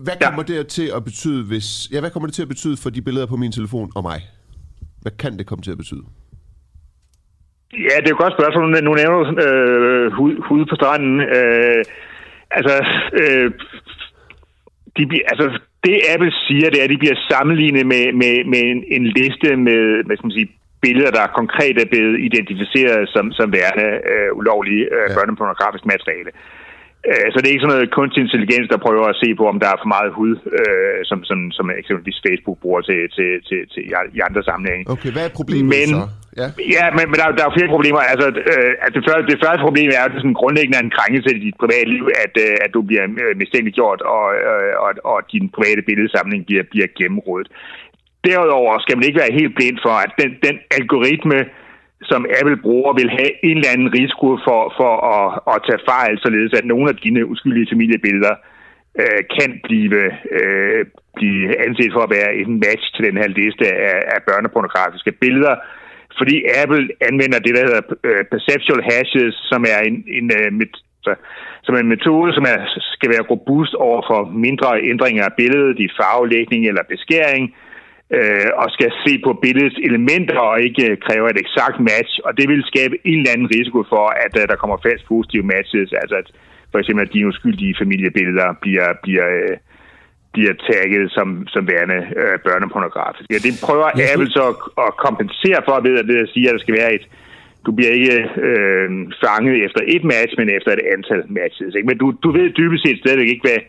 Hvad 0.00 0.14
kommer 0.22 0.44
ja. 0.48 0.54
det 0.54 0.66
til 0.66 0.92
at 0.96 1.04
betyde, 1.04 1.44
hvis... 1.44 1.88
Ja, 1.92 2.00
hvad 2.00 2.10
kommer 2.10 2.26
det 2.26 2.34
til 2.34 2.42
at 2.42 2.48
betyde 2.48 2.76
for 2.76 2.90
de 2.90 3.02
billeder 3.02 3.26
på 3.26 3.36
min 3.36 3.52
telefon 3.52 3.92
og 3.94 4.02
mig? 4.02 4.22
Hvad 5.02 5.12
kan 5.22 5.38
det 5.38 5.46
komme 5.46 5.62
til 5.62 5.70
at 5.70 5.82
betyde? 5.82 6.04
Ja, 7.72 7.94
det 8.00 8.06
er 8.06 8.14
jo 8.14 8.18
et 8.18 8.24
godt 8.24 8.38
spørgsmål. 8.38 8.64
Nu 8.84 8.92
nævner 8.94 9.18
du 9.18 9.24
øh, 9.46 10.12
hud, 10.12 10.32
hud 10.48 10.62
på 10.70 10.74
stranden. 10.74 11.20
Øh, 11.20 11.82
altså, 12.50 12.76
øh, 13.20 13.50
de 14.96 15.06
bliver, 15.10 15.24
altså, 15.32 15.46
det 15.84 15.96
Apple 16.12 16.32
siger, 16.46 16.70
det 16.70 16.78
er, 16.80 16.84
at 16.84 16.94
de 16.94 17.02
bliver 17.02 17.18
sammenlignet 17.30 17.86
med, 17.92 18.04
med, 18.20 18.34
med 18.52 18.62
en, 18.72 18.80
en 18.96 19.04
liste 19.18 19.56
med, 19.56 19.80
med 20.06 20.16
skal 20.16 20.28
man 20.28 20.38
sige, 20.38 20.50
billeder, 20.82 21.10
der 21.10 21.36
konkret 21.40 21.76
er 21.78 21.88
blevet 21.92 22.16
identificeret 22.28 23.08
som, 23.14 23.32
som 23.32 23.52
værende 23.52 23.88
øh, 24.12 24.30
ulovlige 24.38 24.84
øh, 24.96 25.06
ja. 25.08 25.14
børnepornografisk 25.16 25.84
materiale. 25.86 26.30
Øh, 26.34 26.57
så 27.32 27.36
det 27.38 27.46
er 27.46 27.54
ikke 27.54 27.64
sådan 27.64 27.76
noget 27.76 27.96
kunstig 27.98 28.20
intelligens, 28.22 28.68
der 28.72 28.84
prøver 28.86 29.06
at 29.12 29.20
se 29.22 29.28
på, 29.40 29.44
om 29.52 29.58
der 29.62 29.68
er 29.70 29.78
for 29.82 29.90
meget 29.96 30.10
hud, 30.18 30.34
øh, 30.58 30.98
som, 31.10 31.18
som, 31.28 31.38
som 31.56 31.66
eksempelvis 31.80 32.20
Facebook 32.26 32.58
bruger 32.64 32.80
til, 32.88 33.00
til, 33.16 33.30
til, 33.48 33.60
til 33.72 33.82
i 34.18 34.20
andre 34.28 34.42
sammenhænge. 34.50 34.84
Okay, 34.94 35.10
hvad 35.14 35.24
er 35.28 35.32
problemet 35.40 35.70
men, 35.76 35.88
så? 35.96 36.02
Ja, 36.40 36.48
ja 36.76 36.84
men, 36.96 37.04
men 37.10 37.16
der, 37.20 37.26
der 37.38 37.44
er 37.46 37.56
flere 37.56 37.74
problemer. 37.74 38.00
Altså, 38.12 38.26
øh, 38.54 38.72
at 38.84 38.90
det, 38.96 39.02
første, 39.06 39.24
det 39.32 39.38
første 39.44 39.62
problem 39.66 39.88
er, 39.96 40.02
at 40.04 40.12
det 40.12 40.20
sådan 40.22 40.40
grundlæggende 40.40 40.78
er 40.78 40.84
en 40.84 40.96
krænkelse 40.98 41.30
i 41.36 41.40
dit 41.46 41.56
private 41.62 41.88
liv, 41.94 42.04
at, 42.24 42.34
øh, 42.46 42.54
at 42.64 42.70
du 42.76 42.80
bliver 42.88 43.04
øh, 43.22 43.32
mistænkeliggjort, 43.40 44.00
og, 44.16 44.26
øh, 44.48 44.72
og, 44.84 44.90
og 45.12 45.18
din 45.32 45.46
private 45.56 45.82
billedsamling 45.88 46.40
bliver, 46.48 46.64
bliver 46.72 46.88
gennemrådet. 46.98 47.48
Derudover 48.26 48.72
skal 48.84 48.96
man 48.96 49.06
ikke 49.06 49.22
være 49.22 49.38
helt 49.40 49.54
blind 49.58 49.78
for, 49.86 49.94
at 50.04 50.10
den, 50.20 50.30
den 50.46 50.56
algoritme, 50.78 51.38
som 52.02 52.26
Apple 52.40 52.56
bruger, 52.56 52.92
vil 52.92 53.10
have 53.10 53.32
en 53.44 53.56
eller 53.56 53.72
anden 53.74 53.94
risiko 53.98 54.28
for, 54.46 54.60
for 54.78 54.92
at, 55.16 55.26
at 55.54 55.62
tage 55.68 55.86
fejl, 55.92 56.18
således 56.18 56.52
at 56.58 56.64
nogle 56.64 56.88
af 56.90 56.96
dine 56.96 57.26
uskyldige 57.26 57.70
familiebilleder 57.72 58.34
øh, 59.00 59.22
kan 59.38 59.60
blive, 59.66 60.02
øh, 60.38 60.86
blive 61.18 61.42
anset 61.66 61.92
for 61.92 62.02
at 62.04 62.14
være 62.18 62.30
en 62.42 62.52
match 62.64 62.84
til 62.94 63.04
den 63.08 63.16
her 63.20 63.28
liste 63.28 63.66
af, 63.88 63.98
af 64.14 64.20
børnepornografiske 64.28 65.12
billeder, 65.12 65.56
fordi 66.18 66.36
Apple 66.62 66.88
anvender 67.08 67.38
det, 67.38 67.54
der 67.56 67.66
hedder 67.66 67.82
øh, 68.04 68.24
perceptual 68.32 68.82
hashes, 68.90 69.34
som 69.50 69.60
er 69.74 69.80
en, 69.88 70.04
en, 70.18 70.26
øh, 70.38 70.52
met, 70.52 70.72
altså, 70.98 71.14
som 71.64 71.74
er 71.74 71.80
en 71.80 71.94
metode, 71.96 72.34
som 72.34 72.44
er, 72.52 72.58
skal 72.96 73.10
være 73.10 73.28
robust 73.32 73.74
over 73.74 74.00
for 74.10 74.20
mindre 74.46 74.68
ændringer 74.92 75.24
af 75.24 75.36
billedet 75.36 75.78
i 75.80 75.88
farvelægning 76.00 76.68
eller 76.68 76.82
beskæring, 76.94 77.44
øh, 77.54 77.67
og 78.62 78.66
skal 78.76 78.90
se 79.04 79.12
på 79.26 79.32
billedets 79.42 79.78
elementer 79.88 80.38
og 80.38 80.56
ikke 80.66 80.84
øh, 80.90 80.96
kræve 81.06 81.30
et 81.30 81.38
eksakt 81.44 81.78
match, 81.80 82.12
og 82.26 82.30
det 82.38 82.46
vil 82.48 82.62
skabe 82.72 82.96
en 83.04 83.18
eller 83.18 83.32
anden 83.34 83.50
risiko 83.56 83.78
for, 83.92 84.06
at 84.24 84.32
uh, 84.40 84.44
der 84.50 84.56
kommer 84.62 84.76
fast 84.86 85.02
positive 85.12 85.46
matches, 85.54 85.92
altså 86.02 86.16
at 86.22 86.28
for 86.72 86.78
eksempel 86.78 87.02
at 87.06 87.12
de 87.14 87.26
uskyldige 87.26 87.78
familiebilleder 87.82 88.48
bliver, 88.62 88.88
bliver, 89.04 89.28
øh, 89.38 89.56
bliver 90.34 90.54
tagget 90.68 91.04
som, 91.16 91.28
som 91.54 91.62
værende 91.72 92.00
øh, 92.20 92.36
børnepornografiske. 92.46 93.32
Ja, 93.34 93.38
det 93.46 93.54
prøver 93.66 93.88
Apple 94.10 94.30
så 94.36 94.44
at, 94.52 94.56
at 94.86 94.92
kompensere 95.06 95.60
for 95.66 95.80
ved 95.80 96.22
at 96.24 96.28
sige, 96.34 96.48
at 96.48 96.54
der 96.54 96.64
skal 96.64 96.78
være 96.80 96.94
et 96.94 97.06
du 97.66 97.72
bliver 97.72 97.92
ikke 97.98 98.18
øh, 98.48 98.88
fanget 99.24 99.64
efter 99.66 99.80
et 99.94 100.04
match, 100.04 100.32
men 100.38 100.48
efter 100.56 100.70
et 100.72 100.84
antal 100.94 101.22
matches. 101.38 101.74
Ikke? 101.74 101.88
Men 101.90 101.98
du, 101.98 102.06
du 102.22 102.28
ved 102.36 102.46
dybest 102.50 102.82
set 102.86 102.98
stadigvæk 102.98 103.28
ikke, 103.28 103.46
hvad, 103.48 103.60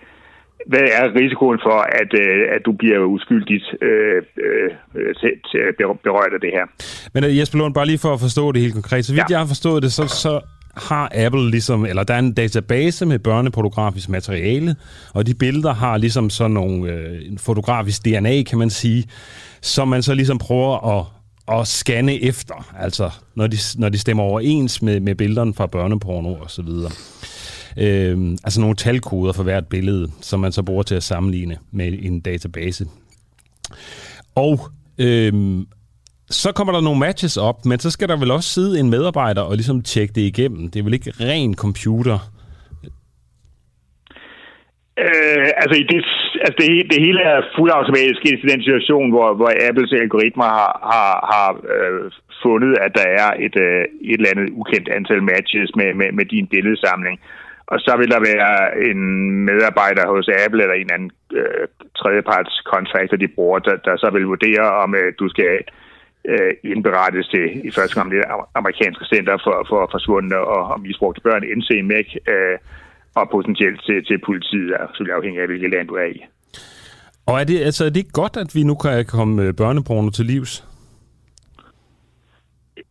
hvad 0.67 0.79
er 0.79 1.15
risikoen 1.15 1.59
for, 1.63 1.79
at, 2.01 2.11
øh, 2.13 2.55
at 2.55 2.61
du 2.65 2.71
bliver 2.71 2.99
uskyldigt 2.99 3.65
øh, 3.81 4.23
øh, 4.45 4.71
berørt 6.03 6.33
af 6.33 6.41
det 6.41 6.51
her? 6.53 6.65
Men 7.13 7.23
øh, 7.23 7.37
Jesper 7.37 7.57
Lund, 7.57 7.73
bare 7.73 7.85
lige 7.85 7.97
for 7.97 8.13
at 8.13 8.19
forstå 8.19 8.51
det 8.51 8.61
helt 8.61 8.73
konkret. 8.73 9.05
Så 9.05 9.13
vidt 9.13 9.29
ja. 9.29 9.33
jeg 9.33 9.39
har 9.39 9.47
forstået 9.47 9.83
det, 9.83 9.91
så, 9.91 10.07
så 10.07 10.41
har 10.89 11.11
Apple 11.25 11.51
ligesom, 11.51 11.85
eller 11.85 12.03
der 12.03 12.13
er 12.13 12.19
en 12.19 12.33
database 12.33 13.05
med 13.05 13.19
børnepornografisk 13.19 14.09
materiale, 14.09 14.75
og 15.13 15.27
de 15.27 15.33
billeder 15.35 15.73
har 15.73 15.97
ligesom 15.97 16.29
sådan 16.29 16.51
nogle 16.51 16.93
øh, 16.93 17.21
fotografisk 17.37 18.05
DNA, 18.05 18.43
kan 18.43 18.57
man 18.57 18.69
sige, 18.69 19.03
som 19.61 19.87
man 19.87 20.01
så 20.03 20.13
ligesom 20.13 20.37
prøver 20.37 20.99
at 20.99 21.05
at 21.59 21.67
scanne 21.67 22.23
efter, 22.23 22.75
altså 22.79 23.11
når 23.35 23.47
de, 23.47 23.57
når 23.77 23.89
de 23.89 23.97
stemmer 23.97 24.23
overens 24.23 24.81
med, 24.81 24.99
med 24.99 25.15
billederne 25.15 25.53
fra 25.53 25.67
børneporno 25.67 26.33
og 26.33 26.51
så 26.51 26.61
videre 26.61 26.91
øh, 27.77 28.31
altså 28.43 28.61
nogle 28.61 28.75
talkoder 28.75 29.33
for 29.33 29.43
hvert 29.43 29.67
billede, 29.67 30.11
som 30.21 30.39
man 30.39 30.51
så 30.51 30.63
bruger 30.63 30.83
til 30.83 30.95
at 30.95 31.03
sammenligne 31.03 31.57
med 31.71 31.97
en 32.01 32.19
database. 32.19 32.85
Og 34.35 34.59
øh, 34.99 35.33
så 36.29 36.51
kommer 36.51 36.73
der 36.73 36.81
nogle 36.81 36.99
matches 36.99 37.37
op, 37.37 37.65
men 37.65 37.79
så 37.79 37.91
skal 37.91 38.07
der 38.09 38.17
vel 38.17 38.31
også 38.31 38.49
sidde 38.49 38.79
en 38.79 38.89
medarbejder 38.89 39.41
og 39.41 39.55
ligesom 39.55 39.81
tjekke 39.81 40.13
det 40.13 40.21
igennem. 40.21 40.69
Det 40.71 40.79
er 40.79 40.83
vel 40.83 40.93
ikke 40.93 41.13
ren 41.19 41.55
computer? 41.55 42.19
Øh, 45.05 45.47
altså, 45.61 45.75
det, 45.91 45.99
altså 46.45 46.57
det, 46.61 46.69
det 46.91 46.99
hele 47.07 47.21
er 47.31 47.37
fuldautomatisk 47.55 48.21
i 48.25 48.49
den 48.51 48.61
situation, 48.67 49.09
hvor, 49.13 49.29
hvor 49.39 49.51
Apples 49.67 49.91
algoritmer 49.91 50.49
har, 50.59 50.71
har, 50.91 51.13
har 51.31 51.49
øh, 51.75 52.11
fundet, 52.43 52.73
at 52.85 52.91
der 52.99 53.07
er 53.23 53.29
et, 53.45 53.55
øh, 53.67 53.83
et 54.11 54.19
eller 54.19 54.33
andet 54.33 54.47
ukendt 54.61 54.87
antal 54.97 55.23
matches 55.31 55.69
med, 55.79 55.89
med, 55.99 56.09
med 56.17 56.25
din 56.25 56.47
billedsamling. 56.47 57.19
Og 57.71 57.77
så 57.85 57.93
vil 57.99 58.09
der 58.13 58.27
være 58.31 58.55
en 58.89 59.01
medarbejder 59.49 60.05
hos 60.13 60.27
Apple 60.45 60.61
eller 60.63 60.77
en 60.77 60.91
anden 60.95 61.11
øh, 61.39 61.65
tredjeparts 61.99 62.53
kontrakter, 62.73 63.17
de 63.17 63.35
bruger, 63.35 63.59
der, 63.59 63.75
der 63.87 63.95
så 63.97 64.09
vil 64.13 64.31
vurdere, 64.33 64.65
om 64.83 64.95
øh, 64.95 65.13
du 65.19 65.29
skal 65.33 65.53
øh, 66.31 66.53
indberettes 66.71 67.27
til 67.27 67.45
i 67.67 67.71
første 67.77 67.95
gang 67.95 68.11
det 68.11 68.23
amerikanske 68.59 69.05
center 69.13 69.35
for, 69.45 69.65
for 69.69 69.79
forsvundne 69.91 70.37
og, 70.37 70.61
og 70.73 70.81
misbrugte 70.81 71.21
børn, 71.21 71.43
NCMEC, 71.59 72.07
øh, 72.33 72.57
og 73.15 73.29
potentielt 73.35 73.79
til, 73.87 74.05
til 74.05 74.17
politiet, 74.27 74.69
selvfølgelig 74.79 75.15
afhængig 75.15 75.41
af, 75.41 75.47
hvilket 75.47 75.69
land 75.69 75.87
du 75.87 75.95
er 75.95 76.09
i. 76.17 76.19
Og 77.25 77.39
er 77.41 77.43
det, 77.43 77.57
altså, 77.69 77.85
er 77.85 77.89
det 77.89 78.13
godt, 78.13 78.37
at 78.37 78.49
vi 78.55 78.63
nu 78.63 78.75
kan 78.75 79.05
komme 79.05 79.43
øh, 79.43 79.53
børneporno 79.53 80.09
til 80.09 80.25
livs? 80.25 80.63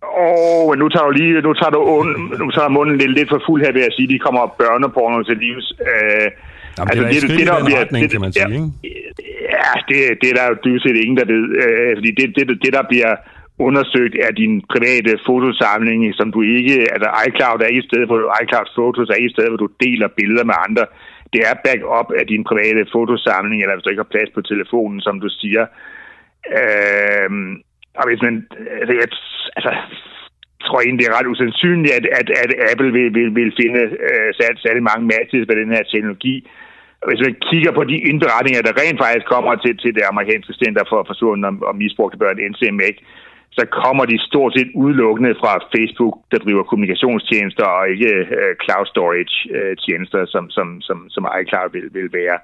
Åh, 0.02 0.68
oh, 0.68 0.78
nu 0.80 0.88
tager 0.88 1.06
du 1.06 1.10
lige, 1.20 1.40
nu 1.48 1.52
tager 1.60 1.70
du, 1.70 1.80
und, 1.96 2.10
nu 2.42 2.50
tager 2.50 2.68
munden 2.68 2.98
lidt, 2.98 3.12
lidt 3.18 3.28
for 3.28 3.42
fuld 3.46 3.60
her 3.64 3.72
ved 3.72 3.88
at 3.88 3.94
sige, 3.96 4.08
at 4.08 4.12
de 4.14 4.18
kommer 4.26 4.42
børneporno 4.62 5.22
til 5.22 5.36
livs. 5.44 5.66
Øh, 5.90 6.28
Jamen, 6.78 6.90
altså, 6.90 7.04
det 7.10 7.16
er 7.16 7.26
det, 7.26 7.38
det, 7.38 7.46
der, 7.46 7.64
bliver, 7.64 7.80
retning, 7.80 8.02
det, 8.02 8.10
kan 8.14 8.20
man 8.26 8.32
sige, 8.32 8.48
ja, 8.48 8.54
ikke? 8.54 8.68
Ja, 9.56 9.72
det, 9.88 9.98
det 10.20 10.26
er 10.30 10.36
der 10.38 10.46
jo 10.50 10.54
dybest 10.64 10.82
set 10.84 10.96
ingen, 11.04 11.18
der 11.20 11.26
ved. 11.34 11.44
Øh, 11.62 11.90
fordi 11.98 12.10
det, 12.18 12.26
det, 12.36 12.44
det, 12.64 12.72
der 12.78 12.84
bliver 12.90 13.12
undersøgt 13.66 14.14
er 14.26 14.32
din 14.42 14.54
private 14.72 15.12
fotosamling, 15.28 16.00
som 16.18 16.28
du 16.34 16.40
ikke... 16.56 16.76
Altså 16.94 17.08
iCloud 17.26 17.60
er 17.68 17.72
i 17.78 17.82
stedet 17.88 18.06
hvor 18.08 18.20
iCloud 18.42 18.68
Photos 18.76 19.08
er 19.16 19.20
i 19.26 19.32
stedet, 19.32 19.50
hvor 19.50 19.62
du 19.64 19.70
deler 19.84 20.08
billeder 20.18 20.44
med 20.50 20.56
andre. 20.66 20.84
Det 21.32 21.40
er 21.48 21.62
backup 21.64 22.08
af 22.20 22.24
din 22.32 22.44
private 22.50 22.82
fotosamling, 22.94 23.58
eller 23.60 23.74
hvis 23.74 23.84
du 23.84 23.90
ikke 23.90 24.04
har 24.06 24.14
plads 24.14 24.30
på 24.34 24.42
telefonen, 24.50 25.00
som 25.06 25.16
du 25.24 25.28
siger. 25.40 25.64
Øh, 26.60 27.30
og 27.98 28.04
hvis 28.08 28.22
man... 28.26 28.34
Altså, 28.80 28.94
jeg, 29.00 29.08
altså, 29.58 29.72
tror 30.66 30.80
egentlig, 30.80 31.02
det 31.02 31.10
er 31.10 31.18
ret 31.18 31.32
usandsynligt, 31.34 31.94
at, 31.98 32.04
at, 32.20 32.28
at 32.42 32.50
Apple 32.70 32.90
vil, 32.96 33.08
vil, 33.16 33.28
vil 33.38 33.50
finde 33.60 33.82
øh, 34.08 34.28
særlig, 34.40 34.58
særlig 34.66 34.82
mange 34.90 35.04
matches 35.14 35.48
på 35.48 35.54
den 35.60 35.70
her 35.74 35.82
teknologi. 35.92 36.34
Hvis 37.08 37.24
man 37.26 37.34
kigger 37.50 37.72
på 37.78 37.82
de 37.90 37.96
indberetninger, 38.10 38.62
der 38.62 38.78
rent 38.80 39.00
faktisk 39.04 39.26
kommer 39.34 39.54
til, 39.64 39.74
til 39.82 39.92
det 39.98 40.04
amerikanske 40.12 40.54
center 40.62 40.82
for 40.90 41.00
forsvundne 41.10 41.46
og, 41.50 41.54
og 41.68 41.74
misbrugte 41.82 42.20
børn, 42.22 42.44
NCMEC, 42.50 42.96
så 43.58 43.62
kommer 43.82 44.04
de 44.04 44.26
stort 44.30 44.52
set 44.56 44.70
udelukkende 44.82 45.32
fra 45.42 45.52
Facebook, 45.74 46.14
der 46.30 46.38
driver 46.44 46.62
kommunikationstjenester 46.70 47.66
og 47.76 47.84
ikke 47.92 48.12
øh, 48.38 48.52
cloud 48.62 48.86
storage 48.92 49.36
øh, 49.56 49.76
tjenester, 49.84 50.20
som, 50.34 50.44
som, 50.56 50.66
som, 50.80 50.98
som 51.14 51.22
iCloud 51.40 51.70
vil, 51.76 51.86
vil 51.96 52.08
være. 52.20 52.38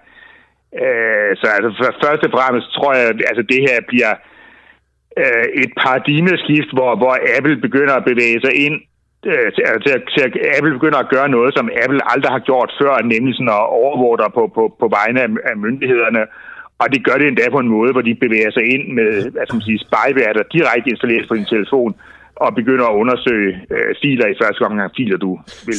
Øh, 0.82 1.30
så 1.40 1.46
altså, 1.56 1.70
for 1.78 1.84
først 2.04 2.22
og 2.26 2.32
fremmest 2.36 2.68
tror 2.76 2.92
jeg, 2.98 3.06
at 3.12 3.18
altså, 3.30 3.42
det 3.52 3.60
her 3.68 3.78
bliver 3.90 4.12
uh, 5.22 5.46
et 5.62 5.70
paradigmeskift, 5.82 6.70
hvor, 6.76 6.90
hvor 7.00 7.14
Apple 7.36 7.56
begynder 7.66 7.94
at 7.96 8.08
bevæge 8.10 8.40
sig 8.44 8.54
ind 8.66 8.76
uh, 9.30 9.48
til, 9.54 9.64
til, 9.84 9.92
til 10.12 10.22
at 10.26 10.32
Apple 10.56 10.74
begynder 10.78 11.00
at 11.02 11.12
gøre 11.14 11.28
noget, 11.36 11.50
som 11.56 11.70
Apple 11.82 12.00
aldrig 12.12 12.30
har 12.36 12.42
gjort 12.48 12.70
før, 12.80 12.94
nemlig 13.12 13.34
sådan 13.34 13.56
at 13.58 13.70
overvåge 13.82 14.18
dig 14.22 14.30
på, 14.38 14.42
på, 14.56 14.62
på 14.80 14.86
vegne 14.98 15.18
af, 15.26 15.30
af 15.50 15.56
myndighederne. 15.64 16.22
Og 16.82 16.86
det 16.92 17.04
gør 17.06 17.16
det 17.18 17.26
endda 17.28 17.50
på 17.50 17.58
en 17.58 17.74
måde, 17.76 17.92
hvor 17.92 18.04
de 18.08 18.14
bevæger 18.24 18.50
sig 18.50 18.64
ind 18.74 18.84
med 18.98 19.10
hvad 19.32 19.44
skal 19.46 19.56
man 19.56 19.68
sige, 19.68 19.84
spyware, 19.86 20.36
der 20.38 20.52
direkte 20.56 20.90
installeres 20.90 21.28
på 21.28 21.34
din 21.34 21.52
telefon, 21.54 21.94
og 22.36 22.54
begynder 22.54 22.86
at 22.88 22.98
undersøge 23.02 23.52
øh, 23.74 23.94
filer 24.02 24.26
i 24.26 24.38
første 24.42 24.62
omgang, 24.62 24.92
filer 24.96 25.16
du 25.16 25.30
vil 25.66 25.76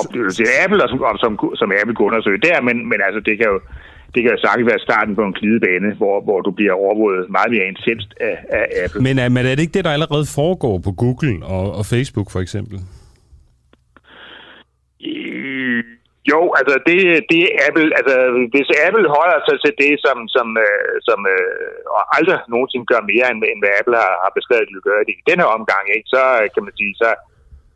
opleve 0.00 0.30
til 0.30 0.46
Apple, 0.62 0.82
og 0.84 0.88
som, 0.88 1.00
og 1.00 1.18
som, 1.24 1.32
som 1.60 1.72
Apple 1.80 1.94
kunne 1.94 2.10
undersøge 2.12 2.44
der, 2.48 2.60
men, 2.60 2.76
men 2.90 2.98
altså, 3.06 3.20
det 3.20 3.34
kan 3.38 3.46
jo 3.54 3.60
det 4.14 4.20
kan 4.22 4.30
jo 4.34 4.38
sagtens 4.46 4.70
være 4.72 4.86
starten 4.88 5.14
på 5.18 5.22
en 5.28 5.32
glidebane, 5.38 5.88
hvor, 6.00 6.16
hvor 6.26 6.40
du 6.46 6.50
bliver 6.50 6.72
overvåget 6.72 7.30
meget 7.36 7.50
mere 7.54 7.66
intenst 7.72 8.10
af, 8.20 8.36
af 8.58 8.64
Apple. 8.84 9.00
Men 9.06 9.18
er, 9.18 9.28
men 9.28 9.42
er 9.46 9.54
det 9.54 9.62
ikke 9.64 9.76
det, 9.78 9.84
der 9.84 9.96
allerede 9.96 10.26
foregår 10.40 10.76
på 10.86 10.92
Google 11.02 11.34
og, 11.54 11.66
og 11.78 11.84
Facebook 11.94 12.28
for 12.34 12.40
eksempel? 12.46 12.78
Jo, 16.32 16.40
altså 16.58 16.74
det, 16.88 16.98
det 17.30 17.38
er 17.44 17.50
Apple, 17.66 17.88
altså 17.98 18.14
hvis 18.52 18.68
Apple 18.86 19.06
holder 19.16 19.38
sig 19.48 19.56
til 19.64 19.74
det, 19.82 19.94
som, 20.04 20.16
som, 20.36 20.48
øh, 20.66 20.94
som 21.08 21.18
øh, 21.34 21.78
og 21.96 22.02
aldrig 22.16 22.38
nogensinde 22.54 22.90
gør 22.92 23.10
mere, 23.12 23.26
end, 23.32 23.38
end 23.52 23.60
hvad 23.62 23.72
Apple 23.80 23.96
har, 24.02 24.14
har 24.24 24.32
beskrevet, 24.38 24.64
at 24.64 24.70
de 24.70 24.88
gøre 24.90 25.04
det 25.08 25.14
i 25.16 25.26
denne 25.30 25.46
omgang, 25.56 25.84
ikke, 25.96 26.08
så 26.16 26.22
kan 26.54 26.62
man 26.66 26.74
sige, 26.80 26.94
så 27.02 27.08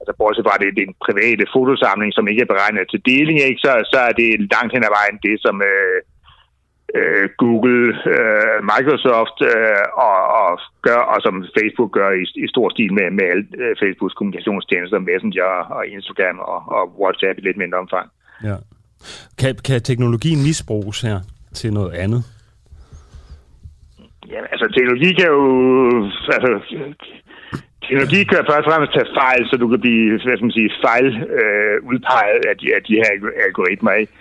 altså 0.00 0.12
bortset 0.20 0.46
fra 0.46 0.60
det, 0.60 0.76
det 0.76 0.82
er 0.82 0.90
en 0.90 1.02
private 1.06 1.44
fotosamling, 1.54 2.10
som 2.14 2.28
ikke 2.30 2.42
er 2.44 2.52
beregnet 2.52 2.90
til 2.92 3.00
deling, 3.10 3.38
ikke, 3.40 3.62
så, 3.66 3.72
så 3.92 3.98
er 4.08 4.12
det 4.20 4.30
langt 4.54 4.72
hen 4.74 4.88
ad 4.88 4.92
vejen 4.98 5.16
det, 5.26 5.36
som 5.44 5.56
øh, 5.70 5.98
øh, 6.98 7.28
Google, 7.42 7.86
øh, 8.14 8.56
Microsoft 8.72 9.38
øh, 9.52 9.84
og, 10.08 10.18
og 10.42 10.50
gør, 10.86 11.00
og 11.12 11.18
som 11.24 11.34
Facebook 11.58 11.90
gør 11.98 12.10
i, 12.22 12.24
i 12.44 12.46
stor 12.54 12.66
stil 12.74 12.92
med, 12.98 13.06
med 13.18 13.24
alle 13.32 13.46
øh, 13.62 13.72
Facebooks 13.82 14.14
kommunikationstjenester, 14.14 14.98
Messenger 14.98 15.50
og 15.76 15.86
Instagram 15.86 16.38
og, 16.38 16.60
og 16.76 16.84
WhatsApp 17.00 17.38
i 17.38 17.42
lidt 17.42 17.56
mindre 17.62 17.78
omfang. 17.78 18.06
Ja. 18.48 18.56
Kan, 19.40 19.52
kan 19.66 19.80
teknologien 19.82 20.40
misbruges 20.48 21.00
her 21.00 21.18
til 21.54 21.72
noget 21.72 21.92
andet? 22.04 22.22
Ja, 24.32 24.40
altså 24.52 24.66
teknologi 24.76 25.10
kan 25.20 25.28
jo... 25.36 25.42
Altså, 26.36 26.50
teknologi 27.86 28.20
kan 28.24 28.38
først 28.50 28.66
og 28.66 28.70
fremmest 28.72 28.92
tage 28.94 29.14
fejl, 29.22 29.42
så 29.50 29.54
du 29.62 29.68
kan 29.68 29.80
blive 29.80 30.10
hvad 30.10 30.36
skal 30.36 30.48
man 30.48 30.58
sige, 30.58 30.70
fejl 30.86 31.06
øh, 31.38 31.76
udpeget 31.90 32.44
af 32.50 32.56
de, 32.60 32.66
af 32.76 32.82
de 32.88 32.94
her 33.00 33.10
algoritmer. 33.46 33.92
Ikke? 33.92 34.12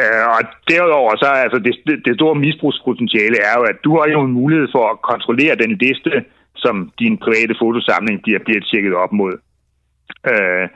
Øh, 0.00 0.24
og 0.36 0.40
derudover 0.70 1.12
så 1.16 1.28
altså 1.44 1.58
det, 1.66 1.74
det 2.06 2.14
store 2.14 2.34
misbrugspotentiale 2.44 3.38
er 3.48 3.54
jo, 3.58 3.62
at 3.72 3.78
du 3.84 3.90
har 3.98 4.06
jo 4.14 4.20
en 4.22 4.32
mulighed 4.40 4.68
for 4.72 4.84
at 4.90 5.02
kontrollere 5.10 5.62
den 5.64 5.72
liste, 5.84 6.24
som 6.56 6.92
din 6.98 7.18
private 7.24 7.54
fotosamling 7.62 8.22
bliver, 8.22 8.40
bliver 8.46 8.60
tjekket 8.60 8.94
op 8.94 9.12
mod. 9.12 9.34
Øh, 10.32 10.68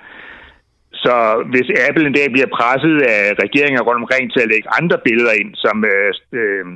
så 0.93 1.15
hvis 1.53 1.69
Apple 1.89 2.07
en 2.07 2.19
dag 2.19 2.29
bliver 2.33 2.51
presset 2.59 2.97
af 3.03 3.23
regeringer 3.45 3.83
rundt 3.83 4.03
omkring 4.03 4.33
til 4.33 4.41
at 4.43 4.51
lægge 4.53 4.69
andre 4.81 4.99
billeder 5.07 5.33
ind, 5.41 5.51
som, 5.65 5.77
øh, 5.93 6.11
øh, 6.39 6.67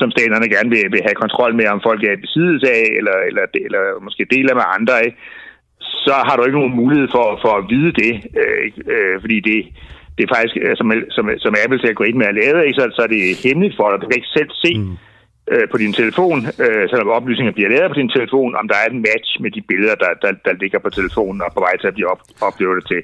som 0.00 0.10
staterne 0.10 0.48
gerne 0.54 0.70
vil, 0.70 0.84
vil 0.92 1.06
have 1.08 1.22
kontrol 1.22 1.54
med, 1.54 1.66
om 1.66 1.80
folk 1.88 2.00
er 2.04 2.12
i 2.12 2.24
besiddelse 2.26 2.66
af, 2.80 2.86
eller, 2.98 3.16
eller, 3.28 3.44
eller 3.66 3.82
måske 4.06 4.24
deler 4.34 4.54
med 4.54 4.66
andre, 4.78 5.04
ikke? 5.06 5.18
så 6.06 6.14
har 6.26 6.36
du 6.36 6.42
ikke 6.44 6.58
nogen 6.58 6.76
mulighed 6.82 7.08
for, 7.16 7.38
for 7.44 7.52
at 7.58 7.64
vide 7.72 7.92
det, 8.02 8.12
øh, 8.42 8.64
øh, 8.94 9.20
fordi 9.20 9.40
det, 9.40 9.60
det 10.20 10.26
er 10.28 10.34
faktisk, 10.36 10.56
øh, 10.64 10.72
som, 10.78 10.86
som, 11.16 11.24
som 11.44 11.52
Apples 11.62 11.84
algoritme 11.90 12.24
er 12.30 12.38
lavet, 12.40 12.60
ikke? 12.66 12.78
Så, 12.78 12.84
så 12.96 13.00
er 13.06 13.10
det 13.14 13.42
hemmeligt 13.44 13.76
for 13.78 13.86
dig. 13.88 13.96
Du 14.00 14.06
kan 14.06 14.18
ikke 14.20 14.36
selv 14.38 14.50
se 14.64 14.72
mm. 14.78 14.96
øh, 15.52 15.64
på 15.72 15.76
din 15.82 15.92
telefon, 16.00 16.38
øh, 16.64 16.84
selvom 16.90 17.08
oplysninger 17.18 17.52
bliver 17.56 17.70
lavet 17.74 17.92
på 17.92 17.98
din 18.00 18.14
telefon, 18.16 18.50
om 18.60 18.66
der 18.70 18.78
er 18.82 18.88
en 18.94 19.02
match 19.08 19.30
med 19.42 19.50
de 19.56 19.62
billeder, 19.70 19.96
der, 20.04 20.10
der, 20.24 20.32
der 20.46 20.54
ligger 20.62 20.78
på 20.84 20.90
telefonen 20.98 21.40
og 21.46 21.50
på 21.56 21.60
vej 21.66 21.74
til 21.76 21.88
at 21.90 21.96
blive 21.96 22.10
op, 22.12 22.22
uploadet 22.46 22.84
til, 22.90 23.00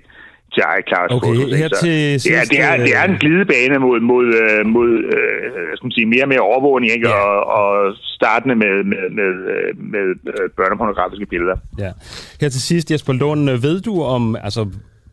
til 0.55 0.63
iCloud. 0.79 1.09
Okay, 1.17 1.35
her 1.63 1.69
til 1.85 1.97
sidst, 2.21 2.25
det, 2.27 2.35
er, 2.39 2.45
det, 2.53 2.61
er, 2.69 2.77
det 2.87 2.95
er 3.01 3.05
en 3.13 3.19
glidebane 3.23 3.77
mod, 3.87 3.99
mod, 4.13 4.27
øh, 4.43 4.61
mod 4.77 4.91
øh, 5.17 5.67
skal 5.77 5.87
man 5.89 5.97
sige, 5.99 6.07
mere 6.15 6.25
og 6.27 6.31
mere 6.35 6.45
overvågning, 6.51 6.89
ikke? 6.97 7.09
Ja. 7.09 7.15
Og, 7.27 7.37
og 7.59 7.69
startende 8.19 8.55
med, 8.63 8.75
med, 8.93 9.05
med, 9.19 9.31
med 9.93 10.05
børnepornografiske 10.59 11.27
billeder. 11.27 11.57
Ja. 11.85 11.91
Her 12.41 12.49
til 12.55 12.63
sidst, 12.71 12.91
Jesper 12.91 13.13
Lund, 13.13 13.51
ved 13.67 13.77
du 13.89 13.95
om, 14.03 14.37
altså 14.49 14.63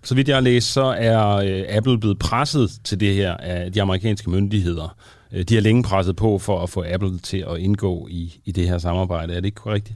så 0.03 0.15
vidt 0.15 0.27
jeg 0.27 0.35
har 0.35 0.41
læst, 0.41 0.73
så 0.73 0.85
er 1.11 1.21
øh, 1.47 1.77
Apple 1.77 1.99
blevet 1.99 2.19
presset 2.19 2.69
til 2.85 2.99
det 2.99 3.13
her 3.13 3.33
af 3.37 3.71
de 3.71 3.81
amerikanske 3.81 4.29
myndigheder. 4.29 4.97
Øh, 5.33 5.41
de 5.49 5.53
har 5.55 5.61
længe 5.61 5.83
presset 5.83 6.15
på 6.15 6.39
for 6.45 6.63
at 6.63 6.69
få 6.69 6.83
Apple 6.93 7.17
til 7.19 7.41
at 7.51 7.55
indgå 7.59 8.07
i, 8.11 8.23
i 8.45 8.51
det 8.51 8.69
her 8.69 8.77
samarbejde. 8.77 9.33
Er 9.33 9.39
det 9.39 9.45
ikke 9.45 9.63
korrekt? 9.65 9.89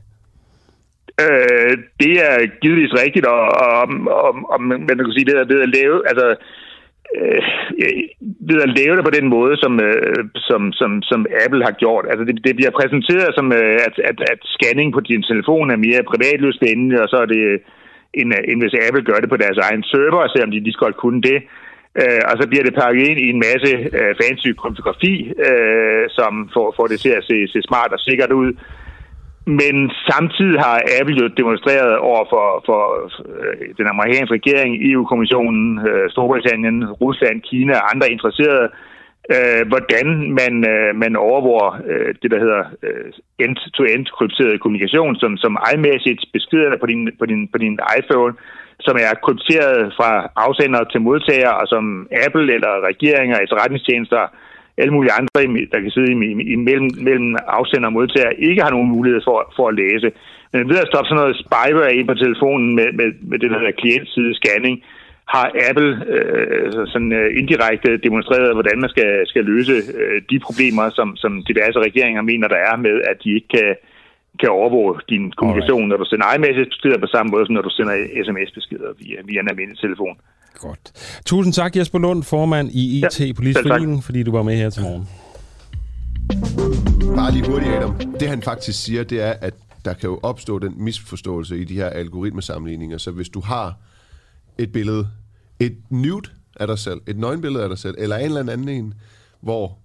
Øh, 1.26 1.74
det 2.04 2.14
er 2.30 2.36
givetvis 2.62 2.94
rigtigt, 3.04 3.26
og, 3.26 3.42
og, 3.66 3.86
og, 4.24 4.32
og 4.54 4.60
man 4.62 4.98
kan 4.98 5.16
sige, 5.18 5.30
det 5.30 5.36
er 5.38 5.52
ved 5.54 5.62
at 5.68 5.74
lave, 5.80 5.98
altså, 6.12 6.28
øh, 7.16 7.42
ved 8.50 8.60
at 8.66 8.74
lave 8.80 8.96
det 8.98 9.06
på 9.06 9.16
den 9.18 9.28
måde, 9.36 9.54
som, 9.64 9.74
øh, 9.88 10.22
som, 10.50 10.62
som, 10.80 10.92
som 11.10 11.20
Apple 11.44 11.64
har 11.68 11.76
gjort. 11.84 12.06
Altså, 12.10 12.24
det, 12.28 12.36
det 12.48 12.56
bliver 12.56 12.78
præsenteret 12.80 13.30
som, 13.38 13.48
øh, 13.60 13.78
at, 13.88 13.96
at, 14.10 14.18
at 14.34 14.40
scanning 14.56 14.90
på 14.94 15.02
din 15.10 15.24
telefon 15.30 15.72
er 15.72 15.86
mere 15.86 16.10
privatløsspændende, 16.12 17.02
og 17.04 17.08
så 17.10 17.18
er 17.24 17.30
det 17.36 17.44
end, 18.20 18.30
øh, 18.38 18.44
end 18.50 18.60
hvis 18.62 18.80
Apple 18.86 19.08
gør 19.10 19.20
det 19.22 19.30
på 19.30 19.38
deres 19.44 19.60
egen 19.68 19.84
server, 19.92 20.28
selvom 20.28 20.52
de 20.52 20.60
lige 20.60 20.78
skal 20.78 20.94
kunne 21.04 21.22
det. 21.30 21.40
Øh, 22.02 22.22
og 22.30 22.34
så 22.40 22.46
bliver 22.50 22.66
det 22.66 22.80
pakket 22.84 23.08
ind 23.10 23.20
i 23.26 23.30
en 23.34 23.44
masse 23.48 23.72
øh, 24.00 24.12
fancy 24.22 24.50
kryptografi, 24.62 25.16
øh, 25.48 26.04
som 26.18 26.32
får, 26.54 26.68
får 26.78 26.88
det 26.88 27.00
til 27.00 27.14
at 27.20 27.24
se, 27.30 27.38
se 27.54 27.60
smart 27.70 27.92
og 27.96 28.00
sikkert 28.00 28.32
ud. 28.42 28.52
Men 29.62 29.76
samtidig 30.12 30.60
har 30.68 30.78
Apple 31.00 31.18
jo 31.22 31.28
demonstreret 31.28 31.98
over 32.10 32.24
for, 32.34 32.46
for 32.68 32.82
øh, 33.34 33.56
den 33.80 33.88
amerikanske 33.94 34.36
regering, 34.40 34.72
EU-kommissionen, 34.92 35.66
øh, 35.90 36.06
Storbritannien, 36.14 36.78
Rusland, 37.04 37.38
Kina 37.42 37.74
og 37.80 37.86
andre 37.94 38.12
interesserede, 38.12 38.68
øh, 38.74 38.87
Øh, 39.36 39.64
hvordan 39.72 40.08
man, 40.40 40.54
øh, 40.74 40.96
man 41.04 41.14
overvåger 41.16 41.72
øh, 41.92 42.10
det, 42.22 42.30
der 42.32 42.40
hedder 42.40 42.64
øh, 42.84 43.08
end-to-end 43.44 44.06
krypteret 44.18 44.62
kommunikation, 44.62 45.16
som, 45.22 45.32
som 45.44 45.58
iMessage 45.74 46.24
beskeder 46.34 46.78
på 46.82 46.86
din, 46.92 47.02
på, 47.20 47.26
din, 47.26 47.48
på 47.54 47.58
din 47.58 47.80
iPhone, 48.00 48.34
som 48.80 48.96
er 49.06 49.14
krypteret 49.26 49.94
fra 49.98 50.12
afsender 50.36 50.84
til 50.84 51.02
modtager, 51.02 51.52
og 51.60 51.68
som 51.68 52.08
Apple 52.26 52.54
eller 52.56 52.74
regeringer, 52.90 53.38
efterretningstjenester, 53.38 54.22
alle 54.82 54.94
mulige 54.94 55.18
andre, 55.20 55.68
der 55.72 55.80
kan 55.82 55.92
sidde 55.92 56.12
imellem 56.58 56.90
mellem 57.08 57.36
afsender 57.60 57.88
og 57.90 57.94
modtager, 57.94 58.42
ikke 58.48 58.62
har 58.64 58.72
nogen 58.72 58.90
mulighed 58.96 59.22
for, 59.28 59.54
for 59.56 59.68
at 59.68 59.76
læse. 59.84 60.12
Men 60.54 60.70
ved 60.70 60.84
at 60.84 60.90
stoppe 60.92 61.08
sådan 61.08 61.22
noget 61.22 61.42
spyware 61.46 61.96
ind 61.96 62.08
på 62.08 62.14
telefonen 62.14 62.76
med, 62.76 62.90
med, 63.00 63.08
med 63.30 63.40
det, 63.40 63.50
der 63.52 63.60
hedder 63.60 63.82
klientside 63.82 64.34
scanning, 64.40 64.76
har 65.36 65.46
Apple 65.70 65.92
øh, 66.16 66.88
sådan 66.94 67.12
øh, 67.20 67.40
indirekte 67.40 67.92
demonstreret, 68.08 68.54
hvordan 68.58 68.78
man 68.84 68.90
skal, 68.90 69.10
skal 69.32 69.44
løse 69.46 69.76
øh, 70.02 70.22
de 70.32 70.40
problemer, 70.48 70.86
som, 70.98 71.08
som 71.24 71.32
diverse 71.50 71.80
regeringer 71.88 72.22
mener, 72.22 72.48
der 72.48 72.62
er 72.72 72.76
med, 72.88 72.96
at 73.12 73.18
de 73.24 73.30
ikke 73.38 73.48
kan, 73.58 73.76
kan 74.42 74.50
overvåge 74.50 74.94
din 75.10 75.32
kommunikation, 75.32 75.84
Alright. 75.84 75.90
når 75.90 75.98
du 75.98 76.06
sender 76.12 76.34
iMessage-beskeder 76.36 76.98
på 76.98 77.08
samme 77.16 77.30
måde, 77.32 77.46
som 77.46 77.54
når 77.58 77.66
du 77.70 77.74
sender 77.78 77.96
sms-beskeder 78.26 78.90
via, 79.02 79.18
via 79.30 79.40
en 79.40 79.50
almindelig 79.50 79.80
telefon. 79.80 80.16
Godt. 80.66 80.84
Tusind 81.26 81.54
tak, 81.54 81.76
Jesper 81.76 82.00
Lund, 82.00 82.24
formand 82.24 82.68
i 82.72 82.84
IT 82.98 83.20
ja, 83.20 83.34
Politisk 83.34 83.68
Forening, 83.68 84.04
fordi 84.04 84.24
du 84.24 84.32
var 84.32 84.44
med 84.44 84.56
her 84.56 84.70
til 84.70 84.84
morgen. 84.84 85.06
Bare 87.16 87.32
lige 87.32 87.46
hurtigt, 87.52 87.72
Adam. 87.72 87.96
Det 88.20 88.28
han 88.28 88.42
faktisk 88.42 88.84
siger, 88.86 89.04
det 89.04 89.22
er, 89.22 89.34
at 89.42 89.54
der 89.86 89.94
kan 89.94 90.10
jo 90.10 90.20
opstå 90.24 90.60
den 90.60 90.74
misforståelse 90.78 91.58
i 91.58 91.64
de 91.64 91.76
her 91.76 91.90
algoritmesammenligninger. 91.90 92.98
Så 92.98 93.12
hvis 93.12 93.30
du 93.30 93.40
har 93.40 93.74
et 94.60 94.72
billede, 94.72 95.08
et 95.60 95.78
nude 95.90 96.30
af 96.60 96.68
dig 96.68 96.80
selv, 96.80 97.02
et 97.08 97.18
nøgenbillede 97.18 97.64
af 97.64 97.70
dig 97.70 97.78
selv, 97.78 97.96
eller 97.98 98.18
en 98.18 98.26
eller 98.26 98.40
anden 98.40 98.70
en, 98.70 98.94
hvor 99.42 99.78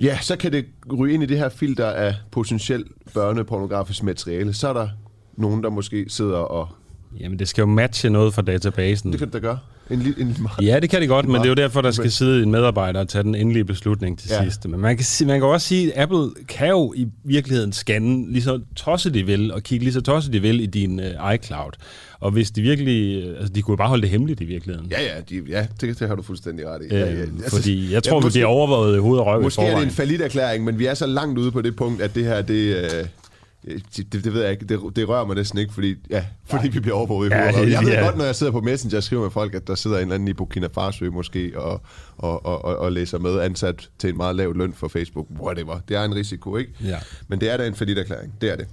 ja, 0.00 0.18
så 0.22 0.36
kan 0.36 0.52
det 0.52 0.66
ryge 0.98 1.14
ind 1.14 1.22
i 1.22 1.26
det 1.26 1.38
her 1.38 1.48
filter 1.48 1.86
af 1.86 2.14
potentielt 2.30 2.92
børnepornografisk 3.14 4.02
materiale. 4.02 4.54
Så 4.54 4.68
er 4.68 4.72
der 4.72 4.88
nogen, 5.36 5.62
der 5.62 5.70
måske 5.70 6.04
sidder 6.08 6.38
og... 6.38 6.68
Jamen, 7.20 7.38
det 7.38 7.48
skal 7.48 7.62
jo 7.62 7.66
matche 7.66 8.10
noget 8.10 8.34
fra 8.34 8.42
databasen. 8.42 9.12
Det 9.12 9.18
kan 9.18 9.28
det 9.28 9.34
da 9.34 9.38
gøre. 9.38 9.58
En, 9.90 10.00
en, 10.00 10.14
en, 10.18 10.36
ja, 10.62 10.80
det 10.80 10.90
kan 10.90 11.00
det 11.00 11.08
godt, 11.08 11.26
men 11.26 11.34
det 11.34 11.44
er 11.44 11.48
jo 11.48 11.54
derfor, 11.54 11.80
der 11.80 11.90
skal 11.90 12.10
sidde 12.10 12.42
en 12.42 12.50
medarbejder 12.50 13.00
og 13.00 13.08
tage 13.08 13.22
den 13.22 13.34
endelige 13.34 13.64
beslutning 13.64 14.18
til 14.18 14.30
ja. 14.30 14.42
sidst. 14.42 14.68
Men 14.68 14.80
man 14.80 14.96
kan, 14.96 15.26
man 15.26 15.40
kan 15.40 15.48
også 15.48 15.66
sige, 15.66 15.92
at 15.92 16.02
Apple 16.02 16.44
kan 16.48 16.68
jo 16.68 16.92
i 16.96 17.06
virkeligheden 17.24 17.72
scanne 17.72 18.32
lige 18.32 18.42
så 18.42 18.60
tosset 18.76 19.14
de 19.14 19.26
vil, 19.26 19.52
og 19.52 19.62
kigge 19.62 19.84
lige 19.84 19.92
så 19.92 20.00
tosset 20.00 20.32
de 20.32 20.40
vil 20.40 20.60
i 20.60 20.66
din 20.66 21.00
uh, 21.00 21.34
iCloud. 21.34 21.72
Og 22.20 22.30
hvis 22.30 22.50
de 22.50 22.62
virkelig... 22.62 23.24
Altså, 23.36 23.52
de 23.52 23.62
kunne 23.62 23.76
bare 23.76 23.88
holde 23.88 24.02
det 24.02 24.10
hemmeligt 24.10 24.40
i 24.40 24.44
virkeligheden. 24.44 24.90
Ja, 24.90 25.02
ja, 25.02 25.20
de, 25.30 25.42
ja 25.48 25.66
det, 25.80 26.00
det 26.00 26.08
har 26.08 26.14
du 26.14 26.22
fuldstændig 26.22 26.66
ret 26.66 26.82
i. 26.82 26.84
Øh, 26.84 26.92
ja, 26.92 26.98
ja. 26.98 27.20
Altså, 27.20 27.56
fordi 27.56 27.92
jeg 27.92 28.02
tror, 28.02 28.16
ja, 28.16 28.20
måske, 28.20 28.26
vi 28.26 28.38
bliver 28.38 28.46
overvåget 28.46 28.96
i 28.96 29.00
hovedet 29.00 29.20
og 29.20 29.26
røv 29.26 29.42
Måske 29.42 29.62
er 29.62 29.76
det 29.76 29.84
en 29.84 29.90
falit 29.90 30.20
erklæring, 30.20 30.64
men 30.64 30.78
vi 30.78 30.86
er 30.86 30.94
så 30.94 31.06
langt 31.06 31.38
ude 31.38 31.50
på 31.50 31.62
det 31.62 31.76
punkt, 31.76 32.02
at 32.02 32.14
det 32.14 32.24
her, 32.24 32.42
det... 32.42 32.76
Øh, 32.76 33.06
det, 33.66 34.24
det 34.24 34.34
ved 34.34 34.42
jeg 34.42 34.50
ikke. 34.50 34.64
Det, 34.64 34.80
det 34.96 35.08
rører 35.08 35.26
mig 35.26 35.36
næsten 35.36 35.58
ikke, 35.58 35.74
fordi, 35.74 35.94
ja, 36.10 36.24
fordi 36.44 36.68
vi 36.68 36.80
bliver 36.80 36.96
overvåget 36.96 37.30
i 37.30 37.34
ja, 37.34 37.52
hovedet. 37.52 37.72
Jeg 37.72 37.82
ved 37.82 37.92
ja. 37.92 38.04
godt, 38.04 38.16
når 38.16 38.24
jeg 38.24 38.34
sidder 38.34 38.52
på 38.52 38.60
Messenger 38.60 38.96
og 38.96 39.02
skriver 39.02 39.22
med 39.22 39.30
folk, 39.30 39.54
at 39.54 39.66
der 39.66 39.74
sidder 39.74 39.96
en 39.96 40.02
eller 40.02 40.14
anden 40.14 40.28
i 40.28 40.32
Burkina 40.32 40.68
Faso 40.74 41.04
måske 41.04 41.52
og, 41.56 41.80
og, 42.16 42.46
og, 42.46 42.64
og, 42.64 42.76
og 42.76 42.92
læser 42.92 43.18
med 43.18 43.40
ansat 43.40 43.88
til 43.98 44.10
en 44.10 44.16
meget 44.16 44.36
lav 44.36 44.54
løn 44.54 44.72
for 44.72 44.88
Facebook. 44.88 45.26
Whatever. 45.40 45.80
Det 45.88 45.96
er 45.96 46.04
en 46.04 46.14
risiko, 46.14 46.56
ikke? 46.56 46.72
Ja. 46.84 46.98
Men 47.28 47.40
det 47.40 47.50
er 47.50 47.56
da 47.56 47.66
en 47.66 47.74
falit 47.74 47.98
erklæring. 47.98 48.32
Det 48.40 48.52
er 48.52 48.56
det. 48.56 48.66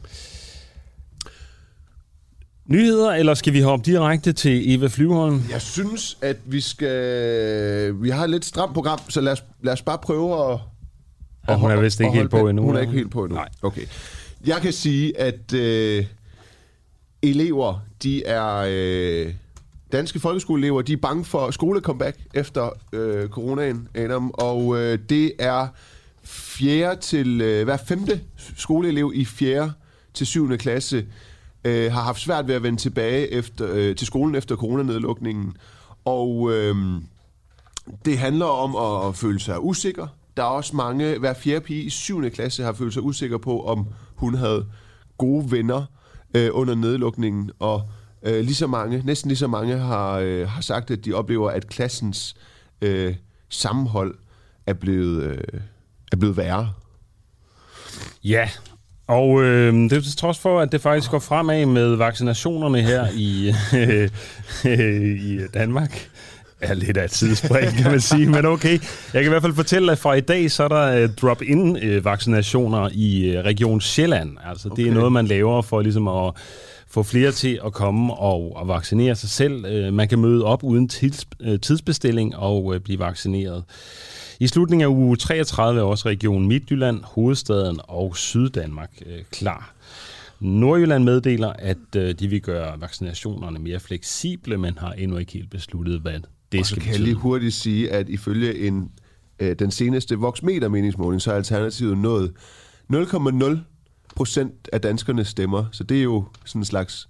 Nyheder, 2.65 3.11
eller 3.11 3.33
skal 3.33 3.53
vi 3.53 3.61
hoppe 3.61 3.91
direkte 3.91 4.33
til 4.33 4.75
Eva 4.75 4.87
Flyvholm? 4.87 5.41
Jeg 5.51 5.61
synes, 5.61 6.17
at 6.21 6.37
vi 6.45 6.61
skal... 6.61 8.03
Vi 8.03 8.09
har 8.09 8.23
et 8.23 8.29
lidt 8.29 8.45
stramt 8.45 8.73
program, 8.73 8.99
så 9.09 9.21
lad 9.21 9.31
os, 9.31 9.43
lad 9.63 9.73
os 9.73 9.81
bare 9.81 9.97
prøve 9.97 10.51
at... 10.51 10.59
Ja, 11.49 11.55
hun 11.55 11.71
er 11.71 11.81
vist 11.81 11.99
ikke 11.99 12.13
helt 12.13 12.31
på 12.31 12.49
endnu. 12.49 12.63
Hun 12.63 12.75
er 12.75 12.79
ikke 12.79 12.93
helt 12.93 13.11
på 13.11 13.23
endnu. 13.23 13.35
Nej. 13.35 13.49
Okay. 13.61 13.81
Jeg 14.47 14.61
kan 14.61 14.73
sige, 14.73 15.19
at 15.19 15.53
øh, 15.53 16.05
elever, 17.21 17.79
de 18.03 18.25
er... 18.25 18.65
Øh, 18.69 19.33
danske 19.91 20.19
folkeskoleelever, 20.19 20.81
de 20.81 20.93
er 20.93 20.97
bange 20.97 21.25
for 21.25 21.51
skolecomeback 21.51 22.17
efter 22.33 22.69
øh, 22.93 23.29
coronaen, 23.29 23.87
Adam. 23.95 24.31
Og 24.33 24.77
øh, 24.77 24.99
det 25.09 25.31
er 25.39 25.67
fjerde 26.23 27.01
til... 27.01 27.41
Øh, 27.41 27.63
hver 27.63 27.77
femte 27.77 28.21
skoleelev 28.55 29.11
i 29.15 29.25
fjerde 29.25 29.71
til 30.13 30.27
syvende 30.27 30.57
klasse 30.57 31.05
øh, 31.63 31.91
har 31.91 32.01
haft 32.01 32.21
svært 32.21 32.47
ved 32.47 32.55
at 32.55 32.63
vende 32.63 32.79
tilbage 32.79 33.31
efter, 33.31 33.67
øh, 33.73 33.95
til 33.95 34.07
skolen 34.07 34.35
efter 34.35 34.55
coronanedlukningen. 34.55 35.57
Og 36.05 36.51
øh, 36.53 36.75
det 38.05 38.17
handler 38.17 38.45
om 38.45 38.75
at 39.07 39.15
føle 39.15 39.39
sig 39.39 39.63
usikker. 39.63 40.07
Der 40.37 40.43
er 40.43 40.47
også 40.47 40.75
mange, 40.75 41.17
hver 41.19 41.33
fjerde 41.33 41.65
pige 41.65 41.83
i 41.83 41.89
7. 41.89 42.29
klasse 42.29 42.63
har 42.63 42.73
følt 42.73 42.93
sig 42.93 43.03
usikker 43.03 43.37
på, 43.37 43.63
om 43.65 43.87
hun 44.17 44.35
havde 44.35 44.65
gode 45.17 45.51
venner 45.51 45.85
øh, 46.33 46.49
under 46.51 46.75
nedlukningen. 46.75 47.51
Og 47.59 47.89
øh, 48.23 48.39
lige 48.43 48.55
så 48.55 48.67
mange, 48.67 49.01
næsten 49.05 49.29
lige 49.29 49.37
så 49.37 49.47
mange 49.47 49.77
har, 49.77 50.17
øh, 50.17 50.47
har 50.47 50.61
sagt, 50.61 50.91
at 50.91 51.05
de 51.05 51.13
oplever, 51.13 51.49
at 51.49 51.67
klassens 51.67 52.35
øh, 52.81 53.15
sammenhold 53.49 54.15
er 54.67 54.73
blevet, 54.73 55.23
øh, 55.23 55.61
er 56.11 56.17
blevet 56.17 56.37
værre. 56.37 56.73
Ja, 58.23 58.49
og 59.07 59.43
øh, 59.43 59.73
det 59.73 59.93
er 59.93 60.01
til 60.01 60.17
trods 60.17 60.39
for, 60.39 60.59
at 60.59 60.71
det 60.71 60.81
faktisk 60.81 61.11
går 61.11 61.19
fremad 61.19 61.65
med 61.65 61.95
vaccinationerne 61.95 62.81
her 62.81 63.07
i, 63.13 63.53
øh, 63.75 64.09
i 65.33 65.47
Danmark. 65.53 66.09
Er 66.61 66.73
lidt 66.73 66.97
af 66.97 67.03
et 67.03 67.11
tidsspring, 67.11 67.71
kan 67.71 67.91
man 67.91 68.01
sige, 68.01 68.29
men 68.29 68.45
okay. 68.45 68.79
Jeg 69.13 69.23
kan 69.23 69.25
i 69.25 69.27
hvert 69.27 69.41
fald 69.41 69.53
fortælle, 69.53 69.91
at 69.91 69.97
fra 69.97 70.13
i 70.13 70.21
dag, 70.21 70.51
så 70.51 70.63
er 70.63 70.67
der 70.67 71.03
uh, 71.03 71.13
drop-in-vaccinationer 71.13 72.85
uh, 72.85 72.91
i 72.91 73.37
uh, 73.37 73.43
Region 73.43 73.81
Sjælland. 73.81 74.37
Altså, 74.45 74.69
okay. 74.71 74.83
det 74.83 74.89
er 74.89 74.93
noget, 74.93 75.11
man 75.11 75.27
laver 75.27 75.61
for 75.61 75.81
ligesom 75.81 76.07
at 76.07 76.33
få 76.89 77.03
flere 77.03 77.31
til 77.31 77.59
at 77.65 77.73
komme 77.73 78.13
og, 78.13 78.55
og 78.55 78.67
vaccinere 78.67 79.15
sig 79.15 79.29
selv. 79.29 79.91
Man 79.93 80.07
kan 80.07 80.19
møde 80.19 80.45
op 80.45 80.63
uden 80.63 80.87
tids, 80.87 81.25
tidsbestilling 81.61 82.35
og 82.35 82.75
blive 82.83 82.99
vaccineret. 82.99 83.63
I 84.39 84.47
slutningen 84.47 84.83
af 84.83 84.89
uge 84.89 85.15
33 85.15 85.79
er 85.79 85.83
også 85.83 86.09
Region 86.09 86.47
Midtjylland, 86.47 87.03
hovedstaden 87.03 87.79
og 87.83 88.17
Syddanmark 88.17 88.91
øh, 89.05 89.19
klar. 89.31 89.73
Nordjylland 90.39 91.03
meddeler, 91.03 91.53
at 91.59 91.95
øh, 91.95 92.15
de 92.19 92.27
vil 92.27 92.41
gøre 92.41 92.81
vaccinationerne 92.81 93.59
mere 93.59 93.79
fleksible, 93.79 94.57
men 94.57 94.77
har 94.77 94.91
endnu 94.91 95.17
ikke 95.17 95.33
helt 95.33 95.49
besluttet, 95.49 95.99
hvad 95.99 96.19
det 96.51 96.65
skal 96.65 96.75
betyde. 96.75 96.85
kan 96.85 96.93
jeg 96.93 97.01
lige 97.01 97.15
hurtigt 97.15 97.53
sige, 97.53 97.91
at 97.91 98.09
ifølge 98.09 98.67
en, 98.67 98.91
øh, 99.39 99.55
den 99.59 99.71
seneste 99.71 100.15
voksmeter 100.15 100.69
meningsmåling, 100.69 101.21
så 101.21 101.31
er 101.31 101.35
alternativet 101.35 101.97
nået 101.97 102.33
0,0 102.93 103.57
procent 104.15 104.69
af 104.73 104.81
danskerne 104.81 105.25
stemmer. 105.25 105.65
Så 105.71 105.83
det 105.83 105.97
er 105.97 106.03
jo 106.03 106.25
sådan 106.45 106.61
en 106.61 106.65
slags 106.65 107.09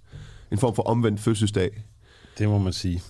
en 0.52 0.58
form 0.58 0.74
for 0.74 0.82
omvendt 0.82 1.20
fødselsdag. 1.20 1.82
Det 2.38 2.48
må 2.48 2.58
man 2.58 2.72
sige. 2.72 3.02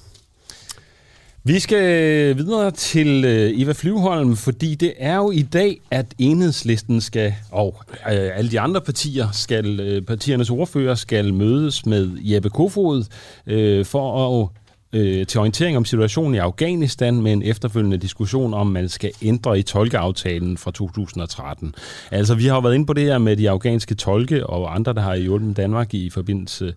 Vi 1.44 1.58
skal 1.58 2.36
videre 2.36 2.70
til 2.70 3.24
øh, 3.24 3.60
Eva 3.60 3.72
Flyvholm, 3.72 4.36
fordi 4.36 4.74
det 4.74 4.94
er 4.98 5.16
jo 5.16 5.30
i 5.30 5.42
dag, 5.42 5.80
at 5.90 6.06
enhedslisten 6.18 7.00
skal, 7.00 7.34
og 7.50 7.82
øh, 7.90 8.30
alle 8.38 8.50
de 8.50 8.60
andre 8.60 8.80
partier, 8.80 9.30
skal, 9.32 9.80
øh, 9.80 10.02
partiernes 10.02 10.50
ordfører 10.50 10.94
skal 10.94 11.34
mødes 11.34 11.86
med 11.86 12.10
Jeppe 12.20 12.50
Kofod 12.50 13.04
øh, 13.46 13.84
for 13.84 14.42
at 14.42 14.48
øh, 14.92 15.26
til 15.26 15.40
orientering 15.40 15.76
om 15.76 15.84
situationen 15.84 16.34
i 16.34 16.38
Afghanistan 16.38 17.22
med 17.22 17.32
en 17.32 17.42
efterfølgende 17.42 17.96
diskussion 17.96 18.54
om, 18.54 18.66
man 18.66 18.88
skal 18.88 19.10
ændre 19.22 19.58
i 19.58 19.62
tolkeaftalen 19.62 20.58
fra 20.58 20.70
2013. 20.70 21.74
Altså, 22.10 22.34
vi 22.34 22.46
har 22.46 22.54
jo 22.54 22.60
været 22.60 22.74
inde 22.74 22.86
på 22.86 22.92
det 22.92 23.04
her 23.04 23.18
med 23.18 23.36
de 23.36 23.50
afghanske 23.50 23.94
tolke 23.94 24.46
og 24.46 24.74
andre, 24.74 24.92
der 24.92 25.00
har 25.00 25.16
hjulpet 25.16 25.56
Danmark 25.56 25.94
i 25.94 26.10
forbindelse 26.10 26.74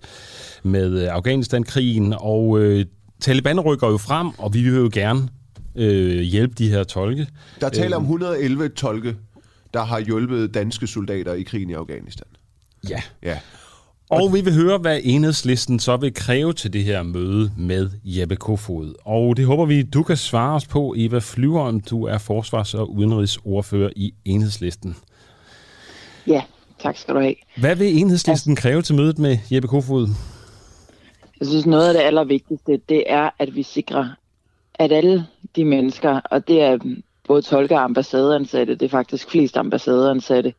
med 0.64 1.08
Afghanistan-krigen, 1.08 2.14
og 2.18 2.60
øh, 2.60 2.86
Taliban 3.22 3.60
rykker 3.60 3.88
jo 3.88 3.98
frem, 3.98 4.30
og 4.38 4.54
vi 4.54 4.62
vil 4.62 4.74
jo 4.74 4.90
gerne 4.94 5.30
øh, 5.76 6.20
hjælpe 6.20 6.54
de 6.54 6.70
her 6.70 6.84
tolke. 6.84 7.28
Der 7.62 7.70
taler 7.70 7.98
om 7.98 8.04
111 8.04 8.64
øh, 8.64 8.70
tolke, 8.70 9.16
der 9.74 9.84
har 9.84 10.00
hjulpet 10.00 10.54
danske 10.54 10.88
soldater 10.88 11.34
i 11.34 11.44
krigen 11.44 11.70
i 11.70 11.74
Afghanistan. 11.74 12.28
Ja. 12.90 13.02
ja. 13.24 13.40
Og 14.12 14.34
vi 14.34 14.42
vil 14.42 14.54
høre, 14.54 14.78
hvad 14.78 15.00
enhedslisten 15.04 15.80
så 15.80 15.98
vil 15.98 16.14
kræve 16.14 16.54
til 16.54 16.74
det 16.74 16.84
her 16.84 17.04
møde 17.04 17.52
med 17.58 17.90
Jeppe 18.04 18.36
Kofod. 18.36 18.94
Og 19.06 19.38
det 19.38 19.46
håber 19.46 19.66
vi, 19.66 19.84
du 19.84 20.04
kan 20.04 20.18
svare 20.18 20.56
os 20.56 20.68
på, 20.68 20.94
Eva 20.98 21.20
Flyvholm. 21.20 21.82
Du 21.82 22.04
er 22.04 22.18
forsvars- 22.18 22.74
og 22.74 22.92
udenrigsordfører 22.96 23.90
i 23.96 24.14
enhedslisten. 24.26 24.96
Ja, 26.28 26.42
tak 26.80 26.98
skal 26.98 27.16
du 27.16 27.20
have. 27.20 27.36
Hvad 27.58 27.76
vil 27.76 27.98
enhedslisten 27.98 28.56
kræve 28.56 28.82
til 28.82 28.96
mødet 28.96 29.20
med 29.20 29.38
Jeppe 29.52 29.68
Kofod? 29.68 30.08
Jeg 31.40 31.48
synes, 31.48 31.66
noget 31.66 31.88
af 31.88 31.94
det 31.94 32.02
allervigtigste, 32.02 32.80
det 32.90 33.04
er, 33.08 33.30
at 33.40 33.56
vi 33.56 33.64
sikrer, 33.64 34.10
at 34.76 34.92
alle 34.92 35.26
de 35.56 35.66
mennesker, 35.66 36.22
og 36.32 36.48
det 36.48 36.62
er 36.62 36.78
både 37.28 37.42
tolker 37.42 37.78
og 37.78 37.84
ambassadeansatte, 37.84 38.76
det 38.76 38.86
er 38.86 38.90
faktisk 38.90 39.30
flest 39.30 39.58
ambassadeansatte 39.58 40.54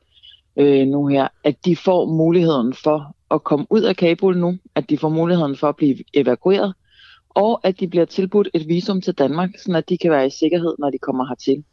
øh, 0.57 0.87
nu 0.87 1.07
her, 1.07 1.29
at 1.45 1.57
de 1.65 1.77
får 1.77 2.07
muligheden 2.07 2.75
for 2.75 3.17
at 3.33 3.45
komme 3.45 3.67
ud 3.71 3.83
af 3.83 3.97
Kabul 3.97 4.37
nu, 4.37 4.59
at 4.75 4.91
de 4.91 4.99
får 4.99 5.09
muligheden 5.09 5.57
for 5.57 5.69
at 5.69 5.77
blive 5.77 5.97
evakueret, 6.15 6.75
og 7.31 7.61
at 7.63 7.81
de 7.81 7.89
bliver 7.89 8.05
tilbudt 8.05 8.49
et 8.55 8.69
visum 8.69 9.01
til 9.01 9.15
Danmark, 9.15 9.51
så 9.59 9.77
at 9.77 9.89
de 9.89 9.99
kan 9.99 10.11
være 10.11 10.27
i 10.27 10.31
sikkerhed, 10.31 10.75
når 10.79 10.91
de 10.91 10.99
kommer 10.99 11.27
hertil. 11.29 11.65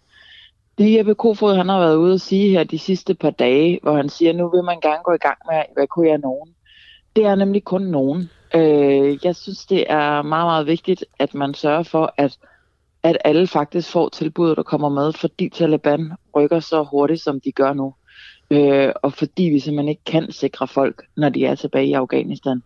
Det 0.77 0.97
Jeppe 0.97 1.15
Kofod 1.15 1.55
han 1.55 1.69
har 1.69 1.79
været 1.79 1.95
ude 1.95 2.13
at 2.13 2.21
sige 2.21 2.49
her 2.49 2.63
de 2.63 2.79
sidste 2.79 3.15
par 3.15 3.29
dage, 3.29 3.79
hvor 3.83 3.95
han 3.95 4.09
siger, 4.09 4.29
at 4.29 4.35
nu 4.35 4.49
vil 4.49 4.63
man 4.63 4.79
gerne 4.79 5.03
gå 5.03 5.11
i 5.11 5.17
gang 5.17 5.37
med 5.51 5.57
at 5.57 5.65
evakuere 5.77 6.17
nogen. 6.17 6.55
Det 7.15 7.25
er 7.25 7.35
nemlig 7.35 7.63
kun 7.63 7.81
nogen. 7.81 8.29
Øh, 8.55 9.25
jeg 9.25 9.35
synes, 9.35 9.65
det 9.65 9.85
er 9.91 10.21
meget, 10.21 10.47
meget 10.47 10.67
vigtigt, 10.67 11.05
at 11.19 11.33
man 11.33 11.53
sørger 11.53 11.83
for, 11.83 12.13
at, 12.17 12.37
at 13.03 13.17
alle 13.25 13.47
faktisk 13.47 13.91
får 13.91 14.09
tilbuddet, 14.09 14.57
der 14.57 14.63
kommer 14.63 14.89
med, 14.89 15.13
fordi 15.13 15.49
Taliban 15.49 16.11
rykker 16.35 16.59
så 16.59 16.83
hurtigt, 16.83 17.21
som 17.21 17.41
de 17.41 17.51
gør 17.51 17.73
nu. 17.73 17.93
Øh, 18.51 18.91
og 18.95 19.13
fordi 19.13 19.43
vi 19.43 19.59
simpelthen 19.59 19.89
ikke 19.89 20.03
kan 20.05 20.31
sikre 20.31 20.67
folk, 20.67 21.03
når 21.17 21.29
de 21.29 21.45
er 21.45 21.55
tilbage 21.55 21.87
i 21.87 21.93
Afghanistan. 21.93 22.63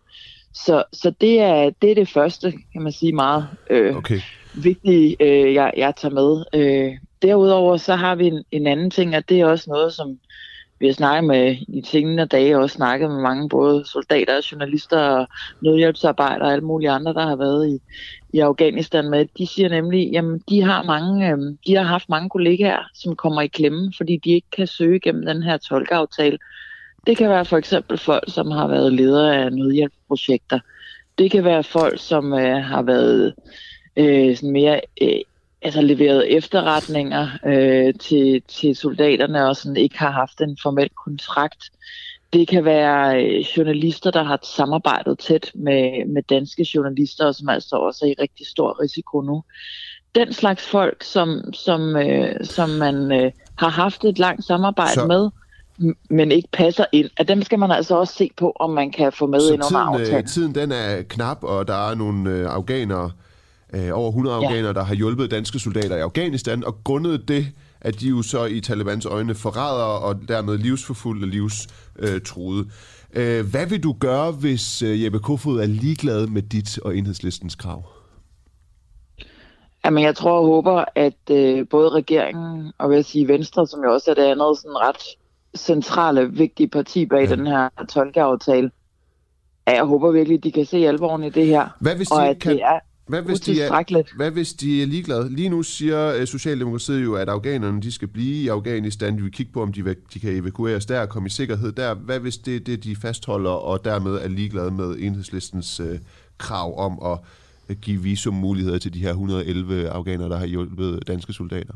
Så, 0.54 0.84
så 0.92 1.12
det, 1.20 1.40
er, 1.40 1.70
det 1.82 1.90
er 1.90 1.94
det 1.94 2.08
første, 2.08 2.52
kan 2.72 2.82
man 2.82 2.92
sige, 2.92 3.12
meget 3.12 3.48
øh, 3.70 3.96
okay. 3.96 4.20
vigtige, 4.54 5.16
øh, 5.20 5.54
jeg, 5.54 5.72
jeg 5.76 5.96
tager 5.96 6.14
med. 6.14 6.44
Øh, 6.54 6.92
derudover 7.22 7.76
så 7.76 7.94
har 7.94 8.14
vi 8.14 8.26
en, 8.26 8.44
en 8.50 8.66
anden 8.66 8.90
ting, 8.90 9.16
og 9.16 9.28
det 9.28 9.40
er 9.40 9.46
også 9.46 9.70
noget, 9.70 9.92
som 9.92 10.18
vi 10.80 10.86
har 10.86 10.94
snakket 10.94 11.24
med 11.24 11.56
i 11.68 11.80
tingene 11.80 12.24
dage, 12.24 12.58
også 12.58 12.74
snakket 12.74 13.10
med 13.10 13.22
mange 13.22 13.48
både 13.48 13.84
soldater, 13.86 14.48
journalister 14.52 14.98
og 14.98 15.26
nødhjælpsarbejdere 15.60 16.48
og 16.48 16.52
alle 16.52 16.64
mulige 16.64 16.90
andre, 16.90 17.14
der 17.14 17.26
har 17.26 17.36
været 17.36 17.68
i, 17.68 17.78
i 18.36 18.40
Afghanistan 18.40 19.10
med. 19.10 19.26
De 19.38 19.46
siger 19.46 19.68
nemlig, 19.68 20.10
jamen 20.12 20.40
de 20.48 20.62
har, 20.62 20.82
mange, 20.82 21.30
øh, 21.30 21.38
de 21.66 21.76
har 21.76 21.82
haft 21.82 22.08
mange 22.08 22.30
kollegaer, 22.30 22.90
som 22.94 23.16
kommer 23.16 23.42
i 23.42 23.46
klemme, 23.46 23.92
fordi 23.96 24.20
de 24.24 24.30
ikke 24.30 24.50
kan 24.56 24.66
søge 24.66 25.00
gennem 25.00 25.26
den 25.26 25.42
her 25.42 25.56
tolkeaftale. 25.56 26.38
Det 27.06 27.16
kan 27.16 27.30
være 27.30 27.44
for 27.44 27.56
eksempel 27.56 27.98
folk, 27.98 28.24
som 28.28 28.50
har 28.50 28.68
været 28.68 28.92
ledere 28.92 29.36
af 29.36 29.52
nødhjælpsprojekter. 29.52 30.58
Det 31.18 31.30
kan 31.30 31.44
være 31.44 31.62
folk, 31.62 32.00
som 32.00 32.32
øh, 32.32 32.56
har 32.56 32.82
været 32.82 33.34
øh, 33.96 34.36
sådan 34.36 34.52
mere 34.52 34.80
øh, 35.02 35.20
altså 35.64 35.80
leveret 35.80 36.36
efterretninger 36.36 37.28
øh, 37.46 37.94
til, 37.94 38.42
til 38.48 38.76
soldaterne 38.76 39.48
og 39.48 39.56
sådan 39.56 39.76
ikke 39.76 39.98
har 39.98 40.10
haft 40.10 40.40
en 40.40 40.58
formel 40.62 40.88
kontrakt. 41.04 41.64
Det 42.32 42.48
kan 42.48 42.64
være 42.64 43.24
øh, 43.24 43.40
journalister, 43.40 44.10
der 44.10 44.22
har 44.22 44.38
samarbejdet 44.56 45.18
tæt 45.18 45.50
med, 45.54 46.06
med 46.06 46.22
danske 46.22 46.66
journalister, 46.74 47.26
og 47.26 47.34
som 47.34 47.48
altså 47.48 47.76
også 47.76 48.04
er 48.04 48.08
i 48.08 48.14
rigtig 48.22 48.46
stor 48.46 48.82
risiko 48.82 49.20
nu. 49.20 49.42
Den 50.14 50.32
slags 50.32 50.66
folk, 50.66 51.02
som, 51.02 51.52
som, 51.52 51.96
øh, 51.96 52.44
som 52.44 52.70
man 52.70 53.12
øh, 53.12 53.32
har 53.58 53.68
haft 53.68 54.04
et 54.04 54.18
langt 54.18 54.44
samarbejde 54.44 54.92
Så... 54.92 55.06
med, 55.06 55.30
men 56.10 56.32
ikke 56.32 56.48
passer 56.52 56.84
ind, 56.92 57.10
at 57.16 57.28
dem 57.28 57.42
skal 57.42 57.58
man 57.58 57.70
altså 57.70 57.94
også 57.96 58.14
se 58.14 58.30
på, 58.36 58.52
om 58.56 58.70
man 58.70 58.92
kan 58.92 59.12
få 59.12 59.26
med 59.26 59.40
Så 59.40 59.52
ind 59.52 59.54
under 59.54 59.68
tiden, 59.68 59.76
aftalen. 59.76 60.14
Øh, 60.14 60.24
tiden 60.24 60.54
den 60.54 60.72
er 60.72 61.02
knap, 61.02 61.44
og 61.44 61.68
der 61.68 61.90
er 61.90 61.94
nogle 61.94 62.30
øh, 62.30 62.46
afghanere, 62.54 63.10
øh, 63.74 63.90
over 63.92 64.08
100 64.08 64.36
ja. 64.36 64.42
afghanere, 64.42 64.72
der 64.72 64.84
har 64.84 64.94
hjulpet 64.94 65.30
danske 65.30 65.58
soldater 65.58 65.96
i 65.96 66.00
Afghanistan, 66.00 66.64
og 66.64 66.76
grundet 66.84 67.28
det, 67.28 67.46
at 67.80 68.00
de 68.00 68.08
jo 68.08 68.22
så 68.22 68.44
i 68.44 68.60
Talibans 68.60 69.06
øjne 69.06 69.34
forræder 69.34 69.84
og 69.84 70.28
dermed 70.28 70.58
livsforfulgte, 70.58 71.26
livstruede. 71.26 72.68
Øh, 73.14 73.50
hvad 73.50 73.66
vil 73.66 73.82
du 73.82 73.92
gøre, 74.00 74.32
hvis 74.32 74.82
øh, 74.82 75.04
Jeppe 75.04 75.18
Kofod 75.18 75.60
er 75.60 75.66
ligeglad 75.66 76.26
med 76.26 76.42
dit 76.42 76.78
og 76.78 76.96
enhedslistens 76.96 77.54
krav? 77.54 77.84
Jamen, 79.84 80.04
jeg 80.04 80.16
tror 80.16 80.38
og 80.38 80.46
håber, 80.46 80.84
at 80.94 81.30
øh, 81.30 81.68
både 81.68 81.88
regeringen 81.88 82.72
og 82.78 82.90
vil 82.90 82.96
jeg 82.96 83.04
sige 83.04 83.28
Venstre, 83.28 83.66
som 83.66 83.80
jo 83.84 83.92
også 83.92 84.10
er 84.10 84.14
det 84.14 84.22
andet 84.22 84.58
sådan 84.58 84.76
ret 84.76 85.02
centrale, 85.56 86.32
vigtige 86.32 86.68
parti 86.68 87.06
bag 87.06 87.28
ja. 87.28 87.36
den 87.36 87.46
her 87.46 87.68
tolkeaftale, 87.88 88.70
at 89.66 89.74
jeg 89.74 89.84
håber 89.84 90.10
virkelig, 90.10 90.36
at 90.36 90.44
de 90.44 90.52
kan 90.52 90.66
se 90.66 90.76
alvoren 90.76 91.24
i 91.24 91.30
det 91.30 91.46
her. 91.46 91.68
Hvad 91.80 91.96
hvis 91.96 92.08
de 92.08 92.14
og 92.14 92.28
at 92.28 92.38
kan... 92.38 92.52
det 92.52 92.62
er 92.62 92.80
hvad 93.06 93.22
hvis, 93.22 93.40
de 93.40 93.62
er, 93.62 94.16
hvad 94.16 94.30
hvis 94.30 94.52
de 94.52 94.82
er 94.82 94.86
ligeglade? 94.86 95.34
Lige 95.34 95.48
nu 95.48 95.62
siger 95.62 96.20
uh, 96.20 96.26
Socialdemokratiet 96.26 97.04
jo, 97.04 97.14
at 97.14 97.28
afghanerne 97.28 97.82
de 97.82 97.92
skal 97.92 98.08
blive 98.08 98.42
i 98.42 98.48
Afghanistan. 98.48 99.16
De 99.16 99.22
vil 99.22 99.32
kigge 99.32 99.52
på, 99.52 99.62
om 99.62 99.72
de, 99.72 99.94
de 100.14 100.20
kan 100.20 100.32
evakueres 100.32 100.86
der 100.86 101.00
og 101.00 101.08
komme 101.08 101.26
i 101.26 101.30
sikkerhed 101.30 101.72
der. 101.72 101.94
Hvad 101.94 102.20
hvis 102.20 102.38
det 102.38 102.56
er 102.56 102.60
det, 102.60 102.84
de 102.84 102.96
fastholder, 102.96 103.50
og 103.50 103.84
dermed 103.84 104.14
er 104.14 104.28
ligeglade 104.28 104.70
med 104.70 104.96
enhedslistens 104.98 105.80
uh, 105.80 105.86
krav 106.38 106.78
om 106.78 107.12
at 107.12 107.18
uh, 107.70 107.76
give 107.76 108.02
visum 108.02 108.34
muligheder 108.34 108.78
til 108.78 108.94
de 108.94 109.00
her 109.00 109.10
111 109.10 109.88
afghanere, 109.88 110.28
der 110.28 110.36
har 110.36 110.46
hjulpet 110.46 111.06
danske 111.06 111.32
soldater? 111.32 111.74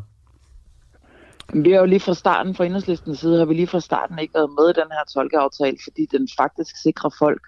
Vi 1.54 1.70
har 1.70 1.78
jo 1.78 1.86
lige 1.86 2.00
fra 2.00 2.14
starten, 2.14 2.54
fra 2.54 2.64
enhedslistens 2.64 3.18
side, 3.18 3.38
har 3.38 3.44
vi 3.44 3.54
lige 3.54 3.66
fra 3.66 3.80
starten 3.80 4.18
ikke 4.18 4.34
været 4.34 4.50
med 4.50 4.70
i 4.70 4.80
den 4.80 4.90
her 4.90 5.04
tolkeaftale, 5.14 5.76
fordi 5.84 6.06
den 6.12 6.28
faktisk 6.36 6.82
sikrer 6.82 7.10
folk 7.18 7.40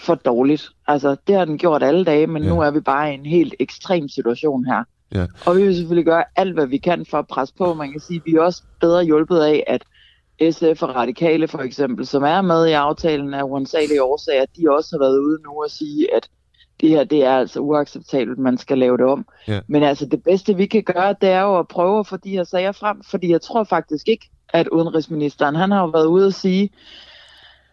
for 0.00 0.14
dårligt. 0.14 0.68
Altså, 0.86 1.16
det 1.26 1.36
har 1.36 1.44
den 1.44 1.58
gjort 1.58 1.82
alle 1.82 2.04
dage, 2.04 2.26
men 2.26 2.42
ja. 2.42 2.48
nu 2.48 2.60
er 2.60 2.70
vi 2.70 2.80
bare 2.80 3.10
i 3.10 3.14
en 3.14 3.26
helt 3.26 3.54
ekstrem 3.58 4.08
situation 4.08 4.64
her. 4.64 4.84
Ja. 5.14 5.26
Og 5.46 5.56
vi 5.56 5.62
vil 5.62 5.76
selvfølgelig 5.76 6.04
gøre 6.04 6.24
alt, 6.36 6.54
hvad 6.54 6.66
vi 6.66 6.78
kan 6.78 7.06
for 7.06 7.18
at 7.18 7.26
presse 7.26 7.54
på. 7.58 7.74
Man 7.74 7.90
kan 7.90 8.00
sige, 8.00 8.16
at 8.16 8.22
vi 8.26 8.34
er 8.34 8.40
også 8.40 8.62
bedre 8.80 9.04
hjulpet 9.04 9.38
af, 9.40 9.64
at 9.66 9.82
SF 10.52 10.82
og 10.82 10.94
Radikale 10.94 11.48
for 11.48 11.58
eksempel, 11.58 12.06
som 12.06 12.22
er 12.22 12.42
med 12.42 12.66
i 12.66 12.72
aftalen 12.72 13.34
af 13.34 13.42
uansagelige 13.42 14.02
årsager, 14.02 14.44
de 14.56 14.70
også 14.70 14.88
har 14.92 14.98
været 14.98 15.18
ude 15.18 15.38
nu 15.44 15.62
og 15.62 15.70
sige, 15.70 16.14
at 16.14 16.28
det 16.80 16.88
her 16.88 17.04
det 17.04 17.24
er 17.24 17.36
altså 17.36 17.60
uacceptabelt, 17.60 18.38
man 18.38 18.58
skal 18.58 18.78
lave 18.78 18.96
det 18.96 19.06
om. 19.06 19.26
Ja. 19.48 19.60
Men 19.66 19.82
altså 19.82 20.06
det 20.06 20.22
bedste 20.22 20.56
vi 20.56 20.66
kan 20.66 20.82
gøre, 20.82 21.14
det 21.20 21.28
er 21.28 21.40
jo 21.40 21.58
at 21.58 21.68
prøve 21.68 21.98
at 21.98 22.06
få 22.06 22.16
de 22.16 22.30
her 22.30 22.44
sager 22.44 22.72
frem, 22.72 23.02
fordi 23.02 23.30
jeg 23.30 23.42
tror 23.42 23.64
faktisk 23.64 24.08
ikke, 24.08 24.30
at 24.48 24.68
udenrigsministeren, 24.68 25.54
han 25.54 25.70
har 25.70 25.80
jo 25.80 25.86
været 25.86 26.06
ude 26.06 26.26
og 26.26 26.34
sige, 26.34 26.70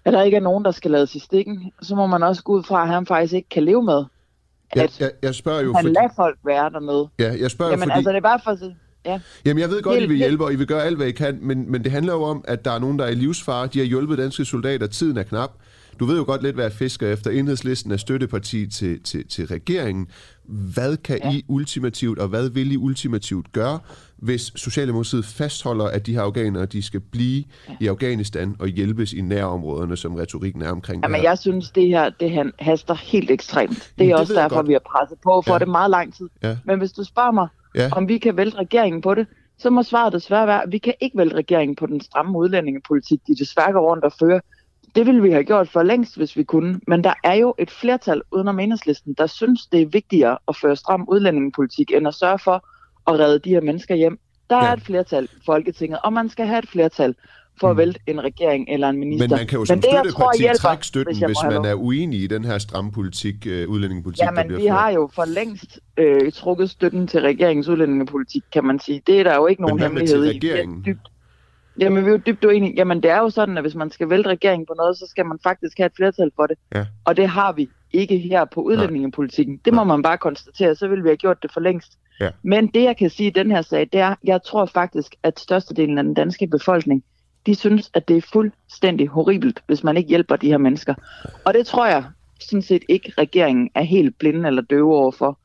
at 0.07 0.13
der 0.13 0.21
ikke 0.21 0.37
er 0.37 0.41
nogen, 0.41 0.65
der 0.65 0.71
skal 0.71 0.91
lades 0.91 1.15
i 1.15 1.19
stikken, 1.19 1.71
så 1.81 1.95
må 1.95 2.07
man 2.07 2.23
også 2.23 2.43
gå 2.43 2.53
ud 2.53 2.63
fra, 2.63 2.81
at 2.81 2.87
han 2.87 3.05
faktisk 3.05 3.33
ikke 3.33 3.49
kan 3.49 3.63
leve 3.63 3.83
med, 3.83 4.05
at 4.71 4.81
jeg, 4.81 4.89
jeg, 4.99 5.11
jeg 5.21 5.35
spørger 5.35 5.61
jo, 5.61 5.73
han 5.73 5.83
fordi... 5.83 5.95
lader 5.95 6.13
folk 6.15 6.37
være 6.45 6.69
dernede. 6.69 7.09
Ja, 7.19 7.35
jeg 7.39 7.51
spørger 7.51 7.71
Jamen, 7.71 7.83
fordi... 7.83 7.91
altså, 7.97 8.09
det 8.09 8.17
er 8.17 8.21
bare 8.21 8.39
for. 8.43 8.57
Ja. 9.05 9.19
Jamen, 9.45 9.61
jeg 9.61 9.69
ved 9.69 9.81
godt, 9.81 9.97
at 9.97 10.03
I 10.03 10.07
vil 10.07 10.17
hjælpe, 10.17 10.43
og 10.45 10.53
I 10.53 10.55
vil 10.55 10.67
gøre 10.67 10.83
alt, 10.83 10.97
hvad 10.97 11.07
I 11.07 11.11
kan, 11.11 11.39
men, 11.41 11.71
men 11.71 11.83
det 11.83 11.91
handler 11.91 12.13
jo 12.13 12.23
om, 12.23 12.43
at 12.47 12.65
der 12.65 12.71
er 12.71 12.79
nogen, 12.79 12.99
der 12.99 13.05
er 13.05 13.09
i 13.09 13.15
livsfare. 13.15 13.67
De 13.67 13.79
har 13.79 13.85
hjulpet 13.85 14.17
danske 14.17 14.45
soldater. 14.45 14.87
Tiden 14.87 15.17
er 15.17 15.23
knap. 15.23 15.51
Du 15.99 16.05
ved 16.05 16.17
jo 16.17 16.23
godt 16.23 16.43
lidt, 16.43 16.55
hvad 16.55 16.65
jeg 16.65 16.71
fisker 16.71 17.13
efter. 17.13 17.31
Enhedslisten 17.31 17.91
er 17.91 17.97
støtteparti 17.97 18.67
til, 18.67 19.03
til, 19.03 19.27
til 19.27 19.47
regeringen. 19.47 20.07
Hvad 20.73 20.97
kan 20.97 21.19
ja. 21.23 21.31
I 21.31 21.45
ultimativt, 21.47 22.19
og 22.19 22.27
hvad 22.27 22.49
vil 22.49 22.71
I 22.71 22.77
ultimativt 22.77 23.51
gøre, 23.51 23.79
hvis 24.17 24.51
Socialdemokratiet 24.55 25.25
fastholder, 25.25 25.85
at 25.85 26.05
de 26.05 26.13
her 26.13 26.21
afghanere 26.21 26.65
de 26.65 26.81
skal 26.81 26.99
blive 26.99 27.43
ja. 27.69 27.75
i 27.79 27.87
Afghanistan 27.87 28.55
og 28.59 28.67
hjælpes 28.67 29.13
i 29.13 29.21
nærområderne, 29.21 29.97
som 29.97 30.15
retorikken 30.15 30.61
er 30.61 30.71
omkring 30.71 31.03
Jamen, 31.03 31.23
jeg 31.23 31.37
synes, 31.37 31.71
det 31.71 31.87
her 31.87 32.09
det 32.09 32.51
haster 32.59 32.93
helt 32.93 33.31
ekstremt. 33.31 33.93
Det 33.97 34.03
er 34.03 34.07
det 34.07 34.15
også 34.15 34.33
derfor, 34.33 34.55
godt. 34.55 34.67
vi 34.67 34.73
har 34.73 34.79
presset 34.79 35.17
på 35.23 35.41
for 35.45 35.53
ja. 35.53 35.59
det 35.59 35.67
meget 35.67 35.91
lang 35.91 36.13
tid. 36.13 36.29
Ja. 36.43 36.57
Men 36.65 36.79
hvis 36.79 36.91
du 36.91 37.03
spørger 37.03 37.31
mig, 37.31 37.47
ja. 37.75 37.89
om 37.91 38.07
vi 38.07 38.17
kan 38.17 38.37
vælte 38.37 38.57
regeringen 38.57 39.01
på 39.01 39.13
det, 39.13 39.27
så 39.57 39.69
må 39.69 39.83
svaret 39.83 40.13
desværre 40.13 40.47
være, 40.47 40.63
at 40.63 40.71
vi 40.71 40.77
kan 40.77 40.93
ikke 40.99 41.17
vælte 41.17 41.35
regeringen 41.35 41.75
på 41.75 41.85
den 41.85 42.01
stramme 42.01 42.37
udlændingepolitik, 42.37 43.19
de 43.27 43.35
desværre 43.35 43.71
går 43.71 43.91
rundt 43.91 44.03
og 44.03 44.13
fører. 44.19 44.39
Det 44.95 45.05
ville 45.05 45.21
vi 45.21 45.31
have 45.31 45.43
gjort 45.43 45.69
for 45.69 45.83
længst, 45.83 46.17
hvis 46.17 46.37
vi 46.37 46.43
kunne. 46.43 46.79
Men 46.87 47.03
der 47.03 47.13
er 47.23 47.33
jo 47.33 47.55
et 47.59 47.71
flertal 47.71 48.21
udenom 48.31 48.59
enhedslisten, 48.59 49.13
der 49.13 49.27
synes, 49.27 49.65
det 49.65 49.81
er 49.81 49.85
vigtigere 49.85 50.37
at 50.47 50.55
føre 50.55 50.75
stram 50.75 51.05
udlændingepolitik, 51.09 51.91
end 51.91 52.07
at 52.07 52.13
sørge 52.13 52.39
for 52.39 52.65
at 53.07 53.19
redde 53.19 53.39
de 53.39 53.49
her 53.49 53.61
mennesker 53.61 53.95
hjem. 53.95 54.19
Der 54.49 54.57
ja. 54.57 54.69
er 54.69 54.73
et 54.73 54.81
flertal 54.81 55.23
i 55.23 55.41
Folketinget, 55.45 55.99
og 56.03 56.13
man 56.13 56.29
skal 56.29 56.45
have 56.45 56.59
et 56.59 56.69
flertal 56.69 57.15
for 57.59 57.69
at 57.69 57.75
mm. 57.75 57.77
vælte 57.77 57.99
en 58.07 58.23
regering 58.23 58.69
eller 58.69 58.89
en 58.89 58.99
minister. 58.99 59.27
Men 59.27 59.37
man 59.37 59.47
kan 59.47 59.59
jo 59.59 59.65
som 59.65 59.81
støtteparti 59.81 60.43
trække 60.57 60.85
støtten, 60.85 61.15
hvis, 61.15 61.25
hvis 61.25 61.37
man 61.43 61.65
er 61.65 61.73
uenig 61.73 62.21
i 62.21 62.27
den 62.27 62.45
her 62.45 62.57
stramme 62.57 62.91
politik, 62.91 63.35
uh, 63.45 63.73
udlændingepolitik, 63.73 64.25
Ja, 64.25 64.31
men 64.31 64.49
vi 64.49 64.61
ført. 64.61 64.71
har 64.71 64.89
jo 64.89 65.09
for 65.15 65.25
længst 65.25 65.79
øh, 65.97 66.31
trukket 66.31 66.69
støtten 66.69 67.07
til 67.07 67.21
regeringens 67.21 67.67
udlændingepolitik, 67.67 68.41
kan 68.53 68.65
man 68.65 68.79
sige. 68.79 69.01
Det 69.07 69.19
er 69.19 69.23
der 69.23 69.35
jo 69.35 69.47
ikke 69.47 69.61
nogen 69.61 69.79
hemmelighed 69.79 70.25
i. 70.25 70.29
regeringen? 70.29 70.83
Dybt, 70.85 71.07
Jamen, 71.79 72.05
vi 72.05 72.09
er 72.09 72.13
jo 72.13 72.21
dybt 72.25 72.45
uenige. 72.45 72.73
Jamen, 72.77 73.03
det 73.03 73.11
er 73.11 73.17
jo 73.17 73.29
sådan, 73.29 73.57
at 73.57 73.63
hvis 73.63 73.75
man 73.75 73.91
skal 73.91 74.09
vælte 74.09 74.29
regeringen 74.29 74.65
på 74.65 74.73
noget, 74.77 74.97
så 74.97 75.05
skal 75.09 75.25
man 75.25 75.39
faktisk 75.43 75.77
have 75.77 75.85
et 75.85 75.91
flertal 75.95 76.31
for 76.35 76.45
det. 76.45 76.57
Ja. 76.75 76.85
Og 77.05 77.17
det 77.17 77.29
har 77.29 77.51
vi 77.51 77.69
ikke 77.93 78.17
her 78.17 78.45
på 78.45 78.61
udlændingepolitikken. 78.61 79.59
Det 79.65 79.73
må 79.73 79.83
man 79.83 80.01
bare 80.01 80.17
konstatere, 80.17 80.75
så 80.75 80.87
vil 80.87 81.03
vi 81.03 81.09
have 81.09 81.17
gjort 81.17 81.43
det 81.43 81.51
for 81.53 81.59
længst. 81.59 81.97
Ja. 82.19 82.29
Men 82.43 82.67
det, 82.67 82.83
jeg 82.83 82.97
kan 82.97 83.09
sige 83.09 83.27
i 83.27 83.33
den 83.33 83.51
her 83.51 83.61
sag, 83.61 83.89
det 83.93 83.99
er, 83.99 84.15
jeg 84.23 84.43
tror 84.43 84.65
faktisk, 84.65 85.15
at 85.23 85.39
størstedelen 85.39 85.97
af 85.97 86.03
den 86.03 86.13
danske 86.13 86.47
befolkning, 86.47 87.03
de 87.45 87.55
synes, 87.55 87.91
at 87.93 88.07
det 88.07 88.17
er 88.17 88.21
fuldstændig 88.21 89.07
horribelt, 89.07 89.63
hvis 89.67 89.83
man 89.83 89.97
ikke 89.97 90.09
hjælper 90.09 90.35
de 90.35 90.47
her 90.47 90.57
mennesker. 90.57 90.93
Og 91.45 91.53
det 91.53 91.67
tror 91.67 91.85
jeg 91.85 92.03
sådan 92.39 92.61
set 92.61 92.83
ikke, 92.89 93.13
regeringen 93.17 93.69
er 93.75 93.81
helt 93.81 94.17
blinde 94.17 94.47
eller 94.47 94.61
døve 94.61 94.95
overfor. 94.95 95.39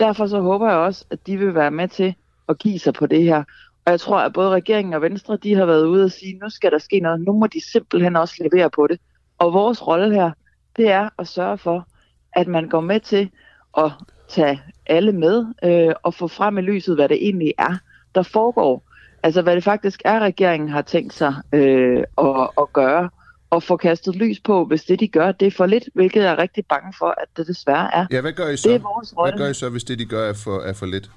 Derfor 0.00 0.26
så 0.26 0.40
håber 0.40 0.68
jeg 0.68 0.78
også, 0.78 1.04
at 1.10 1.26
de 1.26 1.36
vil 1.36 1.54
være 1.54 1.70
med 1.70 1.88
til 1.88 2.14
at 2.48 2.58
give 2.58 2.78
sig 2.78 2.94
på 2.94 3.06
det 3.06 3.22
her. 3.22 3.44
Og 3.84 3.90
jeg 3.90 4.00
tror, 4.00 4.18
at 4.18 4.32
både 4.32 4.50
regeringen 4.50 4.94
og 4.94 5.02
Venstre, 5.02 5.36
de 5.36 5.54
har 5.54 5.66
været 5.66 5.86
ude 5.86 6.04
og 6.04 6.12
sige, 6.12 6.38
nu 6.38 6.50
skal 6.50 6.70
der 6.70 6.78
ske 6.78 7.00
noget. 7.00 7.20
Nu 7.20 7.32
må 7.32 7.46
de 7.46 7.70
simpelthen 7.72 8.16
også 8.16 8.48
levere 8.50 8.70
på 8.70 8.86
det. 8.86 9.00
Og 9.38 9.52
vores 9.52 9.86
rolle 9.86 10.14
her, 10.14 10.30
det 10.76 10.90
er 10.90 11.08
at 11.18 11.28
sørge 11.28 11.58
for, 11.58 11.86
at 12.32 12.46
man 12.48 12.68
går 12.68 12.80
med 12.80 13.00
til 13.00 13.30
at 13.78 13.90
tage 14.28 14.60
alle 14.86 15.12
med 15.12 15.44
øh, 15.64 15.94
og 16.02 16.14
få 16.14 16.28
frem 16.28 16.58
i 16.58 16.60
lyset, 16.60 16.94
hvad 16.94 17.08
det 17.08 17.16
egentlig 17.24 17.52
er, 17.58 17.76
der 18.14 18.22
foregår. 18.22 18.82
Altså 19.22 19.42
hvad 19.42 19.56
det 19.56 19.64
faktisk 19.64 20.02
er, 20.04 20.20
regeringen 20.20 20.68
har 20.68 20.82
tænkt 20.82 21.14
sig 21.14 21.34
øh, 21.52 22.04
at, 22.18 22.48
at 22.60 22.72
gøre. 22.72 23.10
og 23.50 23.62
få 23.62 23.76
kastet 23.76 24.16
lys 24.16 24.40
på, 24.40 24.64
hvis 24.64 24.84
det 24.84 25.00
de 25.00 25.08
gør, 25.08 25.32
det 25.32 25.46
er 25.46 25.50
for 25.50 25.66
lidt, 25.66 25.84
hvilket 25.94 26.22
jeg 26.22 26.32
er 26.32 26.38
rigtig 26.38 26.66
bange 26.66 26.92
for, 26.98 27.06
at 27.06 27.26
det 27.36 27.46
desværre 27.46 27.94
er. 27.94 28.06
Ja, 28.10 28.20
hvad 28.20 28.32
gør 28.32 28.48
I 28.48 28.56
så? 28.56 28.68
Det 28.68 28.74
er 28.74 28.78
vores 28.78 29.16
rolle. 29.16 29.32
Hvad 29.36 29.46
gør 29.46 29.50
I 29.50 29.54
så, 29.54 29.68
hvis 29.68 29.84
det, 29.84 29.98
de 29.98 30.04
gør, 30.04 30.28
er 30.28 30.32
for, 30.32 30.58
er 30.60 30.72
for 30.72 30.86
lidt? 30.86 31.10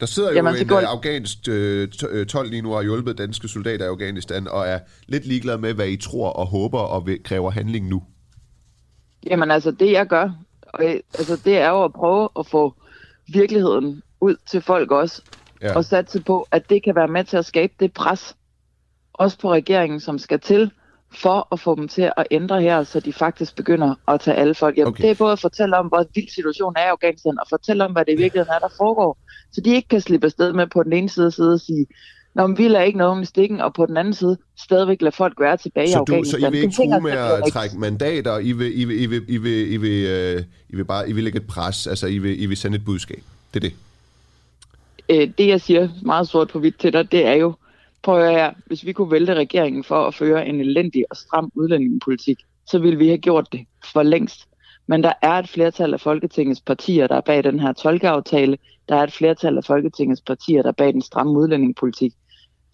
Der 0.00 0.06
sidder 0.06 0.28
jo 0.30 0.34
Jamen, 0.34 0.54
det 0.54 0.60
en 0.62 0.68
går- 0.68 0.80
går... 0.80 0.86
afghansk 0.86 1.38
øh, 1.48 1.88
t- 1.94 2.08
øh, 2.10 2.26
12 2.26 2.50
lige 2.50 2.62
nu 2.62 2.70
og 2.70 2.76
har 2.78 2.82
hjulpet 2.82 3.18
danske 3.18 3.48
soldater 3.48 3.84
i 3.84 3.88
Afghanistan, 3.88 4.48
og 4.48 4.66
er 4.68 4.78
lidt 5.06 5.26
ligeglad 5.26 5.58
med, 5.58 5.74
hvad 5.74 5.88
I 5.88 5.96
tror 5.96 6.30
og 6.30 6.46
håber 6.46 6.78
og 6.78 7.08
kræver 7.24 7.50
handling 7.50 7.88
nu. 7.88 8.02
Jamen 9.30 9.50
altså, 9.50 9.70
det 9.70 9.92
jeg 9.92 10.06
gør, 10.06 10.30
og, 10.62 10.84
jeg- 10.84 11.00
altså, 11.18 11.40
det 11.44 11.58
er 11.58 11.68
jo 11.68 11.84
at 11.84 11.92
prøve 11.92 12.28
at 12.38 12.46
få 12.46 12.74
virkeligheden 13.32 14.02
ud 14.20 14.36
til 14.50 14.60
folk 14.60 14.90
også, 14.90 15.22
Ja. 15.62 15.76
og 15.76 15.84
satse 15.84 16.22
på, 16.22 16.46
at 16.50 16.70
det 16.70 16.82
kan 16.82 16.94
være 16.94 17.08
med 17.08 17.24
til 17.24 17.36
at 17.36 17.44
skabe 17.44 17.72
det 17.80 17.92
pres, 17.92 18.36
også 19.12 19.38
på 19.38 19.52
regeringen, 19.52 20.00
som 20.00 20.18
skal 20.18 20.40
til, 20.40 20.70
for 21.14 21.48
at 21.52 21.60
få 21.60 21.74
dem 21.76 21.88
til 21.88 22.10
at 22.16 22.26
ændre 22.30 22.60
her, 22.60 22.82
så 22.82 23.00
de 23.00 23.12
faktisk 23.12 23.56
begynder 23.56 23.94
at 24.08 24.20
tage 24.20 24.36
alle 24.36 24.54
folk 24.54 24.76
hjem. 24.76 24.86
Okay. 24.86 24.92
Okay. 24.94 25.02
Det 25.02 25.10
er 25.10 25.14
både 25.14 25.32
at 25.32 25.40
fortælle 25.40 25.76
om, 25.76 25.86
hvor 25.86 26.04
vild 26.14 26.28
situationen 26.34 26.74
er 26.76 26.82
i 26.84 26.88
Afghanistan, 26.88 27.38
og 27.40 27.46
fortælle 27.50 27.84
om, 27.84 27.92
hvad 27.92 28.04
det 28.04 28.12
i 28.12 28.16
virkeligheden 28.16 28.54
er, 28.54 28.58
der 28.58 28.74
foregår. 28.76 29.18
Så 29.52 29.60
de 29.60 29.70
ikke 29.74 29.88
kan 29.88 30.00
slippe 30.00 30.24
afsted 30.24 30.52
med 30.52 30.66
på 30.66 30.82
den 30.82 30.92
ene 30.92 31.08
side 31.08 31.26
at 31.26 31.32
sidde 31.34 31.52
og 31.54 31.60
sige, 31.60 31.86
Nå, 32.36 32.46
men 32.46 32.58
vi 32.58 32.68
lader 32.68 32.84
ikke 32.84 32.98
noget 32.98 33.22
i 33.22 33.24
stikken, 33.24 33.60
og 33.60 33.74
på 33.74 33.86
den 33.86 33.96
anden 33.96 34.14
side 34.14 34.36
stadigvæk 34.58 35.02
lade 35.02 35.14
folk 35.14 35.40
være 35.40 35.56
tilbage 35.56 35.88
i 35.88 35.92
Så, 35.92 35.98
du, 35.98 36.04
så 36.06 36.12
Afghanistan. 36.12 36.52
I 36.52 36.56
vil 36.56 36.62
ikke 36.62 36.76
true 36.76 37.00
med 37.00 37.12
at 37.12 37.52
trække 37.52 37.78
mandater, 37.78 38.38
I 38.38 38.52
vil, 38.52 38.80
I 38.80 38.84
vil, 38.84 39.02
I 39.02 39.06
vil, 39.06 39.24
I 39.28 39.36
vil, 39.36 39.72
I 39.72 39.76
vil, 39.76 40.06
øh, 40.06 40.42
I 40.70 40.76
vil, 40.76 40.84
bare, 40.84 41.08
I 41.08 41.12
vil 41.12 41.24
lægge 41.24 41.38
et 41.38 41.46
pres, 41.46 41.86
altså 41.86 42.06
I 42.06 42.18
vil, 42.18 42.42
I 42.42 42.46
vil 42.46 42.56
sende 42.56 42.76
et 42.76 42.84
budskab. 42.84 43.22
Det 43.54 43.64
er 43.64 43.68
det. 43.68 43.76
øh, 45.08 45.30
det, 45.38 45.48
jeg 45.48 45.60
siger 45.60 45.88
meget 46.02 46.28
sort 46.28 46.48
på 46.48 46.58
hvidt 46.58 46.78
til 46.78 46.92
dig, 46.92 47.12
det 47.12 47.26
er 47.26 47.34
jo, 47.34 47.54
prøv 48.02 48.22
at 48.22 48.32
her, 48.32 48.52
hvis 48.66 48.86
vi 48.86 48.92
kunne 48.92 49.10
vælte 49.10 49.34
regeringen 49.34 49.84
for 49.84 50.06
at 50.06 50.14
føre 50.14 50.46
en 50.48 50.60
elendig 50.60 51.04
og 51.10 51.16
stram 51.16 51.50
udlændingepolitik, 51.54 52.38
så 52.66 52.78
ville 52.78 52.98
vi 52.98 53.06
have 53.06 53.18
gjort 53.18 53.52
det 53.52 53.66
for 53.92 54.02
længst. 54.02 54.48
Men 54.86 55.02
der 55.02 55.12
er 55.22 55.32
et 55.32 55.48
flertal 55.48 55.94
af 55.94 56.00
Folketingets 56.00 56.60
partier, 56.60 57.06
der 57.06 57.16
er 57.16 57.20
bag 57.20 57.44
den 57.44 57.60
her 57.60 57.72
tolkeaftale. 57.72 58.58
Der 58.88 58.96
er 58.96 59.02
et 59.02 59.12
flertal 59.12 59.56
af 59.56 59.64
Folketingets 59.64 60.20
partier, 60.20 60.62
der 60.62 60.68
er 60.68 60.72
bag 60.72 60.92
den 60.92 61.02
stramme 61.02 61.32
udlændingepolitik. 61.32 62.12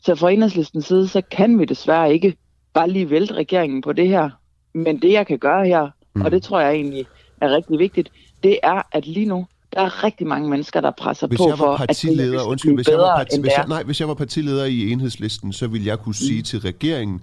Så 0.04 0.14
fra 0.14 0.30
enhedslistens 0.30 0.86
side, 0.86 1.08
så 1.08 1.22
kan 1.30 1.58
vi 1.58 1.64
desværre 1.64 2.14
ikke 2.14 2.36
bare 2.74 2.90
lige 2.90 3.10
vælte 3.10 3.34
regeringen 3.34 3.82
på 3.82 3.92
det 3.92 4.08
her. 4.08 4.30
Men 4.74 5.02
det, 5.02 5.12
jeg 5.12 5.26
kan 5.26 5.38
gøre 5.38 5.66
her, 5.66 5.88
mm. 6.14 6.22
og 6.22 6.30
det 6.30 6.42
tror 6.42 6.60
jeg 6.60 6.72
egentlig 6.72 7.06
er 7.40 7.50
rigtig 7.56 7.78
vigtigt, 7.78 8.10
det 8.42 8.58
er, 8.62 8.82
at 8.92 9.06
lige 9.06 9.26
nu, 9.26 9.46
der 9.72 9.80
er 9.80 10.04
rigtig 10.04 10.26
mange 10.26 10.50
mennesker, 10.50 10.80
der 10.80 10.90
presser 10.90 11.26
Hvis 11.26 11.38
på 11.38 11.48
jeg 11.48 11.58
for, 11.58 11.66
var 11.66 11.72
at 11.72 11.88
det 11.88 12.00
her 12.02 12.08
partileder, 12.08 12.38
skal 12.38 12.48
undskyld, 12.48 12.74
hvis 12.74 12.88
jeg 12.88 12.98
var, 12.98 13.16
parti, 13.16 13.40
hvis 13.40 13.52
jeg, 13.56 13.64
nej, 13.68 13.82
hvis 13.82 14.00
jeg 14.00 14.08
var 14.08 14.14
partileder 14.14 14.64
i 14.64 14.90
enhedslisten, 14.90 15.52
så 15.52 15.66
ville 15.66 15.86
jeg 15.86 15.98
kunne 15.98 16.14
sige 16.14 16.38
Mm. 16.38 16.44
til 16.44 16.60
regeringen, 16.60 17.20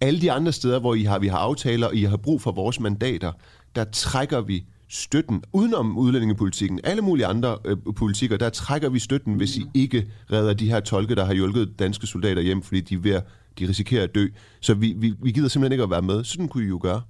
alle 0.00 0.20
de 0.20 0.32
andre 0.32 0.52
steder, 0.52 0.80
hvor 0.80 0.94
I 0.94 1.02
har, 1.02 1.18
vi 1.18 1.28
har 1.28 1.38
aftaler, 1.38 1.86
og 1.86 1.94
I 1.94 2.04
har 2.04 2.16
brug 2.16 2.42
for 2.42 2.52
vores 2.52 2.80
mandater, 2.80 3.32
der 3.76 3.84
trækker 3.84 4.40
vi 4.40 4.64
støtten, 4.88 5.42
udenom 5.52 5.98
udlændingepolitikken, 5.98 6.80
alle 6.84 7.02
mulige 7.02 7.26
andre 7.26 7.58
øh, 7.64 7.76
politikker, 7.96 8.36
der 8.36 8.48
trækker 8.50 8.88
vi 8.88 8.98
støtten, 8.98 9.34
hvis 9.34 9.56
I 9.56 9.66
ikke 9.74 10.10
redder 10.32 10.54
de 10.54 10.70
her 10.70 10.80
tolke, 10.80 11.14
der 11.14 11.24
har 11.24 11.34
hjulpet 11.34 11.78
danske 11.78 12.06
soldater 12.06 12.42
hjem, 12.42 12.62
fordi 12.62 12.80
de, 12.80 12.94
er 12.94 12.98
ved 12.98 13.12
at, 13.12 13.24
de 13.58 13.68
risikerer 13.68 14.04
at 14.04 14.14
dø. 14.14 14.26
Så 14.60 14.74
vi, 14.74 14.94
vi, 14.96 15.14
vi 15.22 15.32
gider 15.32 15.48
simpelthen 15.48 15.72
ikke 15.72 15.84
at 15.84 15.90
være 15.90 16.02
med. 16.02 16.24
Sådan 16.24 16.48
kunne 16.48 16.64
I 16.64 16.68
jo 16.68 16.78
gøre. 16.82 17.02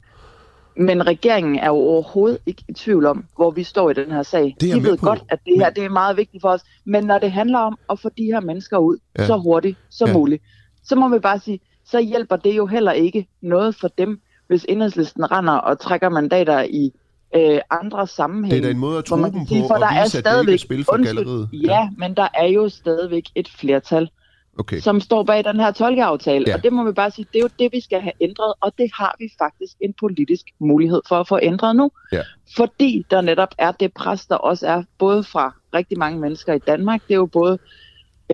Men 0.77 1.07
regeringen 1.07 1.59
er 1.59 1.67
jo 1.67 1.75
overhovedet 1.75 2.39
ikke 2.47 2.65
i 2.69 2.73
tvivl 2.73 3.07
om, 3.07 3.25
hvor 3.37 3.51
vi 3.51 3.63
står 3.63 3.91
i 3.91 3.95
den 3.95 4.11
her 4.11 4.23
sag. 4.23 4.57
Det 4.61 4.75
de 4.75 4.83
ved 4.83 4.97
på, 4.97 5.07
godt, 5.07 5.23
at 5.29 5.39
det 5.47 5.55
her 5.57 5.71
det 5.71 5.85
er 5.85 5.89
meget 5.89 6.17
vigtigt 6.17 6.41
for 6.41 6.49
os. 6.49 6.61
Men 6.85 7.05
når 7.05 7.19
det 7.19 7.33
handler 7.33 7.59
om 7.59 7.79
at 7.91 8.01
få 8.01 8.09
de 8.19 8.25
her 8.25 8.41
mennesker 8.41 8.79
ud 8.79 8.97
Ja. 9.19 9.27
så 9.27 9.37
hurtigt 9.37 9.79
som 9.91 10.09
ja. 10.09 10.15
muligt, 10.15 10.43
så 10.85 10.97
må 10.97 11.09
vi 11.09 11.19
bare 11.19 11.41
sige, 11.41 11.61
så 11.85 12.01
hjælper 12.01 12.37
det 12.37 12.57
jo 12.57 12.67
heller 12.67 12.93
ikke 12.93 13.27
noget 13.43 13.75
for 13.75 13.89
dem, 13.89 14.21
hvis 14.47 14.67
enhedslisten 14.69 15.31
render 15.31 15.53
og 15.53 15.81
trækker 15.81 16.09
mandater 16.09 16.63
i 16.63 16.93
øh, 17.37 17.61
andre 17.71 18.07
sammenhænge. 18.07 18.57
Det 18.57 18.63
er 18.65 18.69
da 18.69 18.71
en 18.71 18.79
måde 18.79 18.99
at 18.99 19.11
man 19.19 19.33
dem 19.33 19.47
sige, 19.47 19.63
på 19.63 19.69
for 19.69 19.75
og 19.75 19.81
der 19.81 19.87
er 19.87 20.05
vise, 20.05 20.19
at 20.19 20.27
er 20.27 20.31
stadigvæk- 20.31 20.59
spil 20.59 20.85
for 20.85 20.93
undskyld, 20.93 21.17
galleriet. 21.17 21.49
Ja, 21.53 21.59
ja, 21.73 21.89
men 21.99 22.15
der 22.15 22.29
er 22.35 22.47
jo 22.47 22.69
stadigvæk 22.69 23.25
et 23.35 23.49
flertal, 23.49 24.11
Okay. 24.59 24.81
som 24.81 25.01
står 25.01 25.23
bag 25.23 25.45
den 25.45 25.61
her 25.61 25.71
tolkeaftale. 25.71 26.45
Ja. 26.49 26.55
Og 26.57 26.63
det 26.63 26.73
må 26.73 26.85
vi 26.85 26.93
bare 26.93 27.11
sige, 27.11 27.27
det 27.33 27.39
er 27.39 27.43
jo 27.43 27.49
det, 27.59 27.73
vi 27.73 27.81
skal 27.81 28.01
have 28.01 28.13
ændret, 28.21 28.55
og 28.61 28.73
det 28.79 28.91
har 28.95 29.17
vi 29.19 29.29
faktisk 29.39 29.73
en 29.81 29.95
politisk 30.01 30.45
mulighed 30.61 31.01
for 31.09 31.17
at 31.21 31.29
få 31.29 31.39
ændret 31.43 31.77
nu. 31.77 31.91
Ja. 32.13 32.23
Fordi 32.57 33.07
der 33.11 33.21
netop 33.21 33.55
er 33.59 33.73
det 33.73 33.93
pres, 33.93 34.27
der 34.27 34.35
også 34.37 34.67
er 34.67 34.83
både 34.99 35.25
fra 35.25 35.55
rigtig 35.75 35.99
mange 35.99 36.21
mennesker 36.21 36.53
i 36.55 36.59
Danmark. 36.59 37.01
Det 37.09 37.15
er 37.15 37.19
jo 37.19 37.27
både 37.27 37.59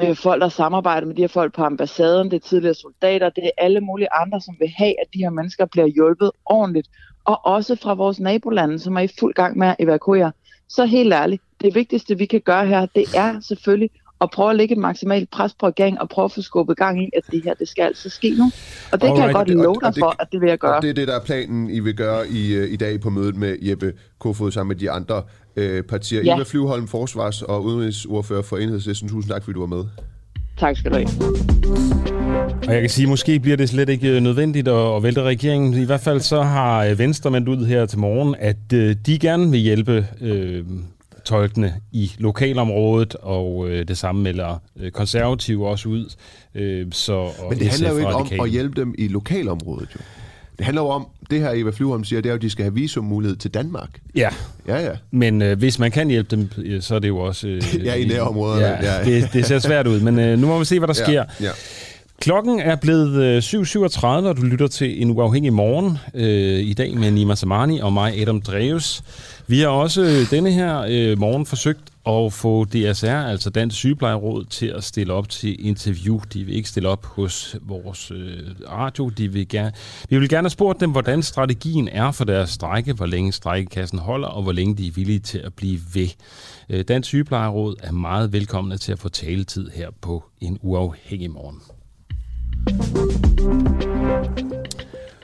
øh, 0.02 0.16
folk, 0.16 0.42
der 0.42 0.48
samarbejder 0.48 1.06
med 1.06 1.14
de 1.14 1.20
her 1.20 1.28
folk 1.28 1.54
på 1.54 1.62
ambassaden, 1.62 2.30
det 2.30 2.36
er 2.36 2.48
tidligere 2.48 2.74
soldater, 2.74 3.30
det 3.30 3.44
er 3.44 3.50
alle 3.58 3.80
mulige 3.80 4.08
andre, 4.12 4.40
som 4.40 4.56
vil 4.60 4.68
have, 4.76 5.00
at 5.00 5.06
de 5.14 5.18
her 5.18 5.30
mennesker 5.30 5.66
bliver 5.66 5.86
hjulpet 5.86 6.30
ordentligt. 6.46 6.88
Og 7.24 7.46
også 7.46 7.76
fra 7.82 7.94
vores 7.94 8.20
nabolande, 8.20 8.78
som 8.78 8.96
er 8.96 9.00
i 9.00 9.08
fuld 9.20 9.34
gang 9.34 9.58
med 9.58 9.66
at 9.66 9.76
evakuere. 9.78 10.32
Så 10.68 10.84
helt 10.84 11.12
ærligt, 11.12 11.42
det 11.60 11.74
vigtigste, 11.74 12.18
vi 12.18 12.26
kan 12.26 12.40
gøre 12.40 12.66
her, 12.66 12.86
det 12.86 13.04
er 13.16 13.40
selvfølgelig 13.40 13.90
at 14.20 14.30
prøve 14.30 14.50
at 14.50 14.56
lægge 14.56 14.72
et 14.72 14.78
maksimalt 14.78 15.30
pres 15.30 15.54
på 15.54 15.66
regeringen 15.66 16.00
og 16.00 16.08
prøve 16.08 16.24
at 16.24 16.32
få 16.32 16.42
skubbet 16.42 16.76
gang 16.76 17.02
i, 17.04 17.10
at 17.16 17.22
det 17.30 17.44
her, 17.44 17.54
det 17.54 17.68
skal 17.68 17.82
altså 17.82 18.10
ske 18.10 18.30
nu. 18.38 18.44
Og 18.92 19.00
det 19.00 19.08
kan 19.08 19.16
jeg 19.16 19.24
Alright, 19.24 19.48
godt 19.48 19.48
love 19.48 19.76
dig 19.82 19.94
for, 19.98 20.22
at 20.22 20.28
det 20.32 20.40
vil 20.40 20.48
jeg 20.48 20.58
gøre. 20.58 20.76
Og 20.76 20.82
det 20.82 20.90
er 20.90 20.94
det, 20.94 21.08
der 21.08 21.14
er 21.14 21.24
planen, 21.24 21.70
I 21.70 21.80
vil 21.80 21.96
gøre 21.96 22.28
i, 22.28 22.54
øh, 22.54 22.72
i 22.72 22.76
dag 22.76 23.00
på 23.00 23.10
mødet 23.10 23.36
med 23.36 23.58
Jeppe 23.62 23.92
Kofod 24.18 24.50
sammen 24.50 24.68
med 24.68 24.76
de 24.76 24.90
andre 24.90 25.22
øh, 25.56 25.82
partier. 25.82 26.22
Ja. 26.24 26.34
Eva 26.34 26.44
Flyvholm, 26.46 26.88
forsvars- 26.88 27.42
og 27.42 27.64
udenrigsordfører 27.64 28.42
for 28.42 28.56
Enhedslisten. 28.56 29.08
Tusind 29.08 29.32
tak, 29.32 29.44
fordi 29.44 29.54
du 29.54 29.60
var 29.60 29.76
med. 29.76 29.84
Tak 30.58 30.76
skal 30.76 30.90
du 30.90 30.96
have. 30.96 31.08
Og 32.68 32.72
jeg 32.74 32.80
kan 32.80 32.90
sige, 32.90 33.06
måske 33.06 33.40
bliver 33.40 33.56
det 33.56 33.68
slet 33.68 33.88
ikke 33.88 34.08
øh, 34.16 34.20
nødvendigt 34.22 34.68
at, 34.68 34.96
at 34.96 35.02
vælte 35.02 35.22
regeringen. 35.22 35.74
I 35.82 35.84
hvert 35.84 36.00
fald 36.00 36.20
så 36.20 36.42
har 36.42 36.84
øh, 36.84 36.98
Venstre 36.98 37.30
meldt 37.30 37.48
ud 37.48 37.66
her 37.66 37.86
til 37.86 37.98
morgen, 37.98 38.34
at 38.38 38.72
øh, 38.74 38.96
de 39.06 39.18
gerne 39.18 39.50
vil 39.50 39.60
hjælpe 39.60 40.06
øh, 40.20 40.64
tolkene 41.24 41.74
i 41.92 42.12
lokalområdet, 42.18 43.14
og 43.14 43.68
øh, 43.70 43.88
det 43.88 43.98
samme 43.98 44.22
melder 44.22 44.62
øh, 44.80 44.90
konservative 44.90 45.68
også 45.68 45.88
ud. 45.88 46.14
Øh, 46.54 46.86
så, 46.92 47.12
og 47.12 47.32
Men 47.50 47.58
det 47.58 47.68
handler 47.68 47.90
jo 47.90 47.96
ikke 47.96 48.08
om 48.08 48.14
Radikale. 48.22 48.42
at 48.42 48.50
hjælpe 48.50 48.80
dem 48.80 48.94
i 48.98 49.08
lokalområdet, 49.08 49.88
jo. 49.94 50.00
Det 50.58 50.64
handler 50.64 50.82
jo 50.82 50.88
om, 50.88 51.06
det 51.30 51.40
her 51.40 51.50
Eva 51.54 51.70
Flyvholm 51.70 52.04
siger, 52.04 52.20
det 52.20 52.28
er 52.28 52.32
jo, 52.32 52.36
at 52.36 52.42
de 52.42 52.50
skal 52.50 52.64
have 52.64 52.74
visummulighed 52.74 53.36
til 53.36 53.50
Danmark. 53.50 53.88
Ja, 54.14 54.28
Ja, 54.68 54.84
ja. 54.84 54.90
men 55.10 55.42
øh, 55.42 55.58
hvis 55.58 55.78
man 55.78 55.90
kan 55.90 56.08
hjælpe 56.08 56.36
dem, 56.36 56.50
øh, 56.58 56.82
så 56.82 56.94
er 56.94 56.98
det 56.98 57.08
jo 57.08 57.18
også... 57.18 57.48
Øh, 57.48 57.62
Ja, 57.84 57.94
i 57.94 58.04
nærområderne, 58.06 58.66
Ja, 58.66 58.98
ja. 58.98 59.04
Det, 59.04 59.28
det 59.32 59.46
ser 59.46 59.58
svært 59.58 59.86
ud, 59.86 60.00
men 60.00 60.18
øh, 60.18 60.38
nu 60.38 60.46
må 60.46 60.58
vi 60.58 60.64
se, 60.64 60.78
hvad 60.78 60.88
der 60.88 60.94
sker. 60.94 61.12
Ja, 61.12 61.22
ja. 61.40 61.50
Klokken 62.20 62.60
er 62.60 62.76
blevet 62.76 63.22
øh, 63.22 63.38
7.37, 63.38 64.06
og 64.06 64.36
du 64.36 64.42
lytter 64.42 64.66
til 64.66 65.02
en 65.02 65.10
uafhængig 65.10 65.52
morgen 65.52 65.98
øh, 66.14 66.60
i 66.60 66.72
dag 66.72 66.96
med 66.96 67.10
Nima 67.10 67.34
Samani 67.34 67.78
og 67.80 67.92
mig, 67.92 68.20
Adam 68.22 68.40
Dreves. 68.40 69.02
Vi 69.46 69.60
har 69.60 69.68
også 69.68 70.02
øh, 70.02 70.30
denne 70.30 70.52
her 70.52 70.84
øh, 70.88 71.18
morgen 71.18 71.46
forsøgt 71.46 71.80
og 72.04 72.32
få 72.32 72.64
DSR, 72.64 73.06
altså 73.06 73.50
Dansk 73.50 73.76
Sygeplejeråd, 73.76 74.44
til 74.44 74.66
at 74.66 74.84
stille 74.84 75.12
op 75.12 75.28
til 75.28 75.66
interview. 75.66 76.20
De 76.32 76.44
vil 76.44 76.56
ikke 76.56 76.68
stille 76.68 76.88
op 76.88 77.06
hos 77.06 77.56
vores 77.62 78.10
øh, 78.10 78.38
radio. 78.70 79.08
De 79.08 79.32
vil 79.32 79.48
gerne, 79.48 79.72
vi 80.08 80.18
vil 80.18 80.28
gerne 80.28 80.44
have 80.44 80.50
spurgt 80.50 80.80
dem, 80.80 80.90
hvordan 80.90 81.22
strategien 81.22 81.88
er 81.88 82.12
for 82.12 82.24
deres 82.24 82.50
strække, 82.50 82.92
hvor 82.92 83.06
længe 83.06 83.32
strækkekassen 83.32 83.98
holder, 83.98 84.28
og 84.28 84.42
hvor 84.42 84.52
længe 84.52 84.74
de 84.74 84.86
er 84.86 84.92
villige 84.92 85.18
til 85.18 85.38
at 85.38 85.54
blive 85.54 85.80
ved. 85.94 86.08
Øh, 86.70 86.84
Dansk 86.88 87.08
Sygeplejeråd 87.08 87.74
er 87.82 87.92
meget 87.92 88.32
velkomne 88.32 88.78
til 88.78 88.92
at 88.92 88.98
få 88.98 89.08
taletid 89.08 89.70
her 89.70 89.90
på 90.00 90.24
en 90.40 90.58
uafhængig 90.62 91.30
morgen. 91.30 91.60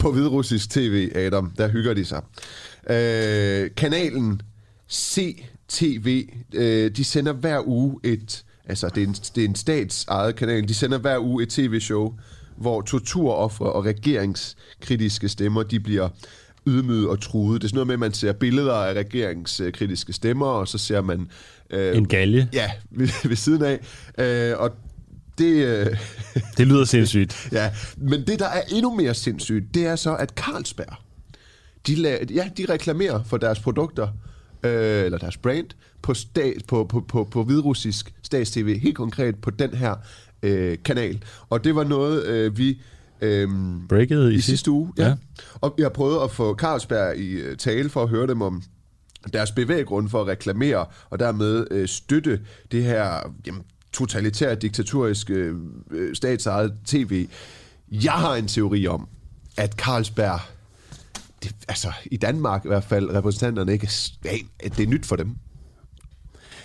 På 0.01 0.13
hvidrussisk 0.13 0.71
tv, 0.71 1.13
Adam, 1.15 1.53
der 1.59 1.69
hygger 1.69 1.95
de 1.95 2.05
sig. 2.05 2.23
Øh, 2.91 3.71
kanalen 3.77 4.43
C 4.91 5.45
CTV, 5.73 6.29
øh, 6.55 6.91
de 6.91 7.05
sender 7.05 7.33
hver 7.33 7.69
uge 7.69 8.01
et, 8.05 8.45
altså 8.69 8.89
det 8.95 9.03
er 9.03 9.07
en, 9.07 9.13
det 9.13 9.45
er 9.45 9.49
en 9.49 9.55
statsejet 9.55 10.37
kanal, 10.37 10.69
de 10.69 10.75
sender 10.75 10.99
hver 10.99 11.19
uge 11.19 11.43
et 11.43 11.49
tv-show, 11.49 12.15
hvor 12.57 12.81
torturoffre 12.83 13.73
og 13.73 13.85
regeringskritiske 13.85 15.29
stemmer, 15.29 15.63
de 15.63 15.81
bliver 15.81 16.09
ydmyget 16.67 17.09
og 17.09 17.21
truet. 17.21 17.61
Det 17.63 17.67
er 17.67 17.69
sådan 17.69 17.77
noget 17.77 17.87
med, 17.87 17.95
at 17.95 17.99
man 18.01 18.13
ser 18.13 18.33
billeder 18.33 18.75
af 18.75 18.93
regeringskritiske 18.95 20.13
stemmer, 20.13 20.47
og 20.47 20.69
så 20.69 20.79
ser 20.79 21.01
man... 21.01 21.29
Øh, 21.71 21.97
En 21.97 22.09
galge. 22.09 22.49
Ja, 22.53 22.71
ved, 22.91 23.29
ved 23.29 23.37
siden 23.37 23.63
af. 23.63 23.79
Øh, 24.19 24.59
og 24.59 24.71
det... 25.39 25.53
Øh, 25.67 25.87
Det 26.57 26.67
lyder 26.67 26.85
sindssygt. 26.85 27.49
Ja, 27.53 27.71
men 27.97 28.27
det, 28.27 28.39
der 28.39 28.47
er 28.49 28.63
endnu 28.73 28.95
mere 28.97 29.15
sindssygt, 29.15 29.75
det 29.75 29.87
er 29.87 29.97
så, 29.97 30.15
at 30.17 30.31
Carlsberg, 30.31 30.95
de, 31.87 31.95
la- 31.95 32.33
ja, 32.35 32.51
de 32.57 32.65
reklamerer 32.69 33.23
for 33.25 33.37
deres 33.37 33.59
produkter, 33.61 34.09
øh, 34.63 35.05
eller 35.05 35.19
deres 35.19 35.37
brand, 35.37 35.67
på, 36.03 36.15
stat, 36.15 36.63
på, 36.69 36.85
på, 36.85 37.01
på, 37.01 37.25
på 37.25 37.45
hvidrussisk 37.45 38.15
statstv, 38.23 38.79
helt 38.79 38.97
konkret 38.97 39.37
på 39.37 39.51
den 39.51 39.75
her 39.75 39.95
øh, 40.43 40.79
kanal. 40.85 41.23
Og 41.49 41.65
det 41.65 41.75
var 41.75 41.85
noget, 41.85 42.27
øh, 42.27 42.59
vi... 42.59 42.81
Øh, 43.21 43.49
Breaket 43.89 44.33
i, 44.33 44.35
i 44.35 44.41
sidste 44.41 44.71
uge, 44.71 44.93
ja. 44.99 45.07
Ja. 45.07 45.15
Og 45.55 45.75
jeg 45.79 45.85
har 45.85 45.91
prøvet 45.91 46.25
at 46.25 46.31
få 46.31 46.55
Carlsberg 46.55 47.17
i 47.17 47.31
øh, 47.31 47.57
tale 47.57 47.89
for 47.89 48.03
at 48.03 48.09
høre 48.09 48.27
dem 48.27 48.43
om 48.43 48.63
deres 49.33 49.51
bevæggrund 49.53 50.09
for 50.09 50.21
at 50.21 50.27
reklamere 50.27 50.87
og 51.11 51.19
dermed 51.19 51.67
øh, 51.71 51.89
støtte 51.89 52.41
det 52.73 52.85
her 52.85 53.33
jamen, 53.47 53.63
totalitært 53.93 54.63
diktaturiske 54.63 55.53
øh, 55.91 56.15
statsejet 56.15 56.73
tv. 56.87 57.27
Jeg 57.91 58.13
har 58.13 58.35
en 58.35 58.49
teori 58.49 58.87
om, 58.87 59.09
at 59.57 59.73
Carlsberg, 59.73 60.41
det, 61.43 61.57
altså 61.69 61.93
i 62.07 62.17
Danmark 62.17 62.65
i 62.65 62.69
hvert 62.69 62.85
fald, 62.85 63.11
repræsentanterne 63.15 63.73
ikke, 63.73 63.91
at 64.61 64.77
det 64.77 64.83
er 64.83 64.87
nyt 64.87 65.07
for 65.07 65.17
dem. 65.17 65.37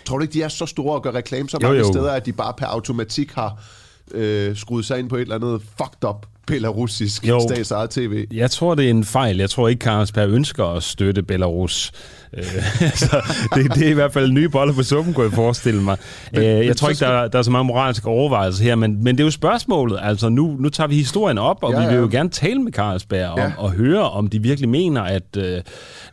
Tror 0.05 0.17
du 0.17 0.21
ikke, 0.21 0.34
de 0.34 0.41
er 0.41 0.47
så 0.47 0.65
store 0.65 0.95
og 0.95 1.03
gør 1.03 1.11
reklame 1.11 1.49
så 1.49 1.59
mange 1.61 1.78
jo, 1.78 1.86
jo. 1.86 1.93
steder, 1.93 2.11
at 2.11 2.26
de 2.26 2.34
bare 2.34 2.53
per 2.53 2.65
automatik 2.65 3.32
har 3.32 3.63
øh, 4.11 4.55
skruet 4.55 4.86
sig 4.86 4.99
ind 4.99 5.09
på 5.09 5.15
et 5.15 5.21
eller 5.21 5.36
andet 5.36 5.61
fucked 5.61 6.09
up 6.09 6.26
belarusisk 6.48 7.26
statsejet 7.50 7.89
tv? 7.89 8.26
Jeg 8.34 8.52
tror, 8.52 8.76
det 8.76 8.86
er 8.86 8.89
en 8.89 9.04
fejl. 9.04 9.38
Jeg 9.38 9.50
tror 9.50 9.68
ikke, 9.68 9.84
Carlsberg 9.84 10.30
ønsker 10.30 10.66
at 10.66 10.84
støtte 10.84 11.24
Belarus. 11.24 11.91
Øh, 12.38 12.43
så 12.96 13.22
det, 13.56 13.76
det 13.76 13.86
er 13.86 13.89
i 13.89 13.93
hvert 13.93 14.14
fald 14.14 14.32
nye 14.32 14.50
boller 14.50 14.74
på 14.74 14.84
suppen, 14.84 15.14
kunne 15.14 15.26
jeg 15.26 15.34
forestille 15.34 15.82
mig. 15.82 15.98
Men, 16.32 16.41
øh, 16.41 16.48
jeg 16.48 16.66
men 16.66 16.76
tror 16.76 16.89
ikke, 16.89 17.06
der, 17.06 17.28
der 17.28 17.39
er 17.39 17.43
så 17.43 17.52
mange 17.52 17.66
moralske 17.66 18.08
overvejelser 18.08 18.64
her, 18.64 18.76
men, 18.76 19.04
men 19.04 19.16
det 19.16 19.24
er 19.24 19.26
jo 19.26 19.32
spørgsmålet. 19.32 20.00
Altså, 20.02 20.30
nu, 20.30 20.56
nu 20.60 20.70
tager 20.70 20.88
vi 20.88 20.96
historien 20.96 21.38
op, 21.38 21.64
og 21.64 21.72
ja, 21.74 21.80
vi 21.80 21.86
vil 21.86 21.96
jo 21.96 22.08
gerne 22.12 22.30
tale 22.30 22.60
med 22.62 22.72
Carlsberg 22.72 23.30
om, 23.30 23.39
ja. 23.39 23.52
og 23.58 23.72
høre, 23.72 24.10
om 24.10 24.28
de 24.28 24.41
virkelig 24.41 24.70
mener, 24.70 25.02
at 25.02 25.38
øh, 25.38 25.62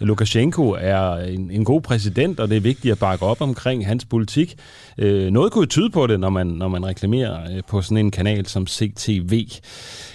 Lukashenko 0.00 0.76
er 0.80 1.14
en, 1.14 1.50
en 1.50 1.64
god 1.64 1.80
præsident, 1.80 2.40
og 2.40 2.48
det 2.48 2.56
er 2.56 2.60
vigtigt 2.60 2.92
at 2.92 2.98
bakke 2.98 3.26
op 3.26 3.40
omkring 3.40 3.86
hans 3.86 4.04
politik. 4.04 4.56
Øh, 4.98 5.30
noget 5.30 5.52
kunne 5.52 5.62
jo 5.62 5.66
tyde 5.66 5.90
på 5.90 6.06
det, 6.06 6.20
når 6.20 6.30
man, 6.30 6.46
når 6.46 6.68
man 6.68 6.86
reklamerer 6.86 7.56
øh, 7.56 7.62
på 7.68 7.82
sådan 7.82 7.96
en 7.96 8.10
kanal 8.10 8.46
som 8.46 8.66
CTV. 8.66 9.48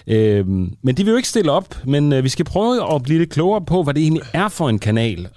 Øh, 0.08 0.48
men 0.48 0.98
de 0.98 1.04
vil 1.04 1.12
jo 1.12 1.18
ikke 1.18 1.30
stille 1.30 1.52
op, 1.52 1.76
men 1.86 2.14
øh, 2.14 2.24
vi 2.24 2.30
skal 2.30 2.46
prøve 2.46 2.96
at 2.96 3.04
blive 3.04 3.20
lidt 3.20 3.30
klogere 3.30 3.66
på, 3.66 3.84
hvad 3.84 3.94
det 3.94 4.02
egentlig 4.02 4.24
er 4.34 4.48
for 4.48 4.70
en 4.70 4.80
kanal, 4.80 5.28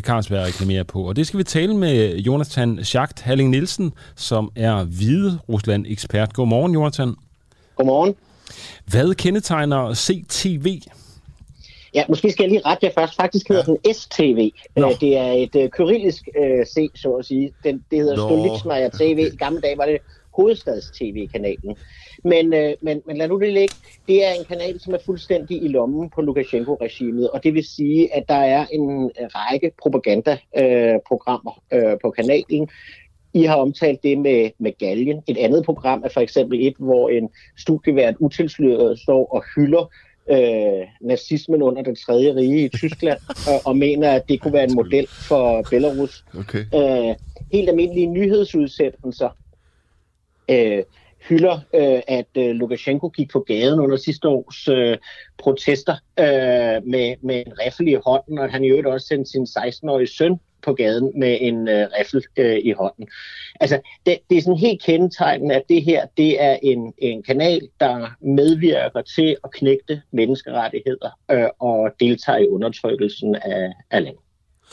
Carlsberg 0.00 0.46
reklamerer 0.46 0.84
på. 0.84 1.02
Og 1.02 1.16
det 1.16 1.26
skal 1.26 1.38
vi 1.38 1.44
tale 1.44 1.76
med 1.76 2.16
Jonathan 2.16 2.84
Schacht 2.84 3.20
Halling 3.20 3.50
Nielsen, 3.50 3.92
som 4.16 4.52
er 4.56 4.84
Hvide 4.84 5.38
Rusland-ekspert. 5.48 6.32
Godmorgen, 6.32 6.72
Jonathan. 6.72 7.14
Godmorgen. 7.76 8.14
Hvad 8.86 9.14
kendetegner 9.14 9.94
CTV? 9.94 10.80
Ja, 11.94 12.04
måske 12.08 12.30
skal 12.30 12.42
jeg 12.42 12.50
lige 12.50 12.62
rette 12.66 12.86
jer 12.86 12.92
først. 12.98 13.16
Faktisk 13.16 13.48
hedder 13.48 13.64
ja. 13.66 13.72
den 13.72 13.94
STV. 13.94 14.50
Nå. 14.76 14.92
Det 15.00 15.16
er 15.16 15.32
et 15.32 15.54
uh, 15.54 15.68
kyrillisk 15.68 16.28
uh, 16.38 16.66
C, 16.66 16.90
så 16.94 17.12
at 17.12 17.24
sige. 17.24 17.52
Den, 17.64 17.84
det 17.90 17.98
hedder 17.98 18.16
Stolitsmaja 18.16 18.88
TV. 18.88 19.30
I 19.32 19.36
gamle 19.36 19.60
dage 19.60 19.78
var 19.78 19.86
det 19.86 19.98
hovedstads-tv-kanalen. 20.36 21.76
Men, 22.24 22.54
øh, 22.54 22.74
men, 22.80 23.02
men 23.06 23.16
lad 23.16 23.28
nu 23.28 23.40
det 23.40 23.52
ligge. 23.52 23.74
Det 24.06 24.26
er 24.26 24.32
en 24.32 24.44
kanal, 24.44 24.80
som 24.80 24.94
er 24.94 24.98
fuldstændig 25.06 25.62
i 25.62 25.68
lommen 25.68 26.10
på 26.10 26.20
Lukashenko-regimet, 26.20 27.30
og 27.30 27.44
det 27.44 27.54
vil 27.54 27.64
sige, 27.64 28.14
at 28.14 28.24
der 28.28 28.34
er 28.34 28.66
en 28.72 29.10
række 29.16 29.72
propagandaprogrammer 29.82 31.62
øh, 31.72 31.90
øh, 31.92 31.98
på 32.02 32.10
kanalen. 32.10 32.68
I 33.34 33.42
har 33.42 33.56
omtalt 33.56 34.02
det 34.02 34.18
med, 34.18 34.50
med 34.58 34.72
Galgen. 34.78 35.22
Et 35.26 35.38
andet 35.38 35.64
program 35.64 36.02
er 36.04 36.08
for 36.08 36.20
eksempel 36.20 36.66
et, 36.66 36.74
hvor 36.78 37.08
en 37.08 37.30
studievært 37.58 38.14
utilsløret 38.18 38.98
står 38.98 39.26
og 39.26 39.44
hylder 39.54 39.90
øh, 40.30 40.86
nazismen 41.00 41.62
under 41.62 41.82
den 41.82 41.96
tredje 41.96 42.34
rige 42.34 42.64
i 42.64 42.68
Tyskland, 42.68 43.18
og, 43.50 43.60
og 43.64 43.76
mener, 43.76 44.10
at 44.10 44.28
det 44.28 44.40
kunne 44.40 44.52
være 44.52 44.64
en 44.64 44.74
model 44.74 45.06
for 45.06 45.66
Belarus. 45.70 46.24
Okay. 46.38 46.64
Øh, 46.74 47.14
helt 47.52 47.68
almindelige 47.68 48.06
nyhedsudsendelser 48.06 49.28
øh, 50.50 50.82
hylder, 51.28 51.60
øh, 51.74 52.02
at 52.08 52.26
øh, 52.36 52.50
Lukashenko 52.50 53.08
gik 53.08 53.30
på 53.30 53.40
gaden 53.40 53.80
under 53.80 53.96
sidste 53.96 54.28
års 54.28 54.68
øh, 54.68 54.98
protester 55.38 55.92
øh, 56.18 56.86
med, 56.86 57.16
med 57.22 57.42
en 57.46 57.52
riffel 57.64 57.88
i 57.88 57.96
hånden, 58.06 58.38
og 58.38 58.50
han 58.50 58.64
i 58.64 58.68
øvrigt 58.68 58.86
også 58.86 59.06
sendte 59.06 59.30
sin 59.30 59.42
16-årige 59.42 60.06
søn 60.06 60.40
på 60.62 60.72
gaden 60.74 61.12
med 61.14 61.38
en 61.40 61.68
øh, 61.68 61.86
riffel 61.98 62.24
øh, 62.36 62.58
i 62.64 62.72
hånden. 62.72 63.08
Altså, 63.60 63.80
det, 64.06 64.18
det 64.30 64.38
er 64.38 64.42
sådan 64.42 64.58
helt 64.58 64.82
kendetegnende, 64.82 65.54
at 65.54 65.62
det 65.68 65.82
her, 65.82 66.06
det 66.16 66.42
er 66.42 66.58
en, 66.62 66.94
en 66.98 67.22
kanal, 67.22 67.60
der 67.80 68.16
medvirker 68.20 69.02
til 69.02 69.36
at 69.44 69.50
knægte 69.50 70.02
menneskerettigheder 70.12 71.10
øh, 71.30 71.48
og 71.58 71.90
deltager 72.00 72.38
i 72.38 72.48
undertrykkelsen 72.48 73.34
af, 73.34 73.72
af 73.90 74.02
landet. 74.02 74.22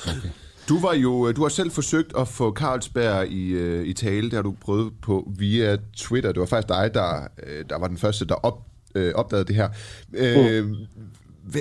Okay. 0.08 0.45
Du 0.70 0.80
var 0.80 0.94
jo, 0.94 1.32
du 1.32 1.42
har 1.42 1.50
selv 1.50 1.72
forsøgt 1.72 2.14
at 2.18 2.28
få 2.28 2.54
Carlsberg 2.54 3.28
i, 3.28 3.52
øh, 3.52 3.86
i 3.86 3.94
tale, 3.94 4.24
det 4.24 4.34
har 4.34 4.42
du 4.42 4.56
prøvet 4.62 4.94
på 5.02 5.32
via 5.38 5.78
Twitter. 5.98 6.32
Det 6.32 6.40
var 6.40 6.46
faktisk 6.46 6.70
dig, 6.70 6.94
der, 6.94 7.28
øh, 7.48 7.66
der 7.70 7.80
var 7.80 7.88
den 7.88 7.98
første, 7.98 8.26
der 8.26 8.36
op, 8.36 8.62
øh, 8.96 9.14
opdagede 9.16 9.48
det 9.48 9.56
her. 9.56 9.70
Øh, 10.14 10.66
mm. 10.66 10.76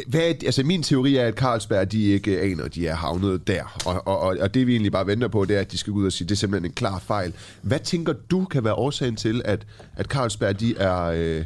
Hvad, 0.06 0.22
altså 0.22 0.62
min 0.62 0.82
teori 0.82 1.16
er, 1.16 1.26
at 1.26 1.34
Carlsberg 1.34 1.92
de 1.92 2.02
ikke 2.04 2.40
aner, 2.40 2.64
at 2.64 2.74
de 2.74 2.86
er 2.86 2.94
havnet 2.94 3.46
der. 3.46 3.76
Og, 3.86 4.06
og, 4.06 4.36
og 4.40 4.54
det 4.54 4.66
vi 4.66 4.72
egentlig 4.72 4.92
bare 4.92 5.06
venter 5.06 5.28
på, 5.28 5.44
det 5.44 5.56
er, 5.56 5.60
at 5.60 5.72
de 5.72 5.78
skal 5.78 5.90
ud 5.90 6.06
og 6.06 6.12
sige, 6.12 6.28
det 6.28 6.34
er 6.34 6.36
simpelthen 6.36 6.70
en 6.70 6.74
klar 6.74 6.98
fejl. 6.98 7.32
Hvad 7.62 7.78
tænker 7.78 8.12
du 8.30 8.44
kan 8.44 8.64
være 8.64 8.74
årsagen 8.74 9.16
til, 9.16 9.42
at, 9.44 9.66
at 9.96 10.06
Carlsberg 10.06 10.60
de 10.60 10.76
er... 10.76 11.02
Øh, 11.04 11.44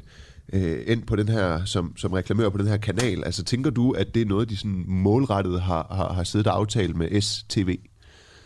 øh, 0.53 0.79
ind 0.87 1.07
på 1.07 1.17
den 1.17 1.29
her, 1.29 1.65
som, 1.65 1.95
som 1.97 2.13
reklamør 2.13 2.49
på 2.49 2.59
den 2.59 2.67
her 2.67 2.77
kanal. 2.77 3.25
Altså 3.25 3.45
tænker 3.45 3.71
du, 3.71 3.91
at 3.91 4.15
det 4.15 4.23
er 4.23 4.27
noget, 4.27 4.51
de 4.51 4.57
sådan 4.57 4.85
målrettet 4.87 5.61
har, 5.61 5.87
har, 5.91 6.13
har 6.13 6.25
siddet 6.25 6.47
og 6.47 6.57
aftalt 6.57 6.97
med 6.97 7.21
STV? 7.21 7.77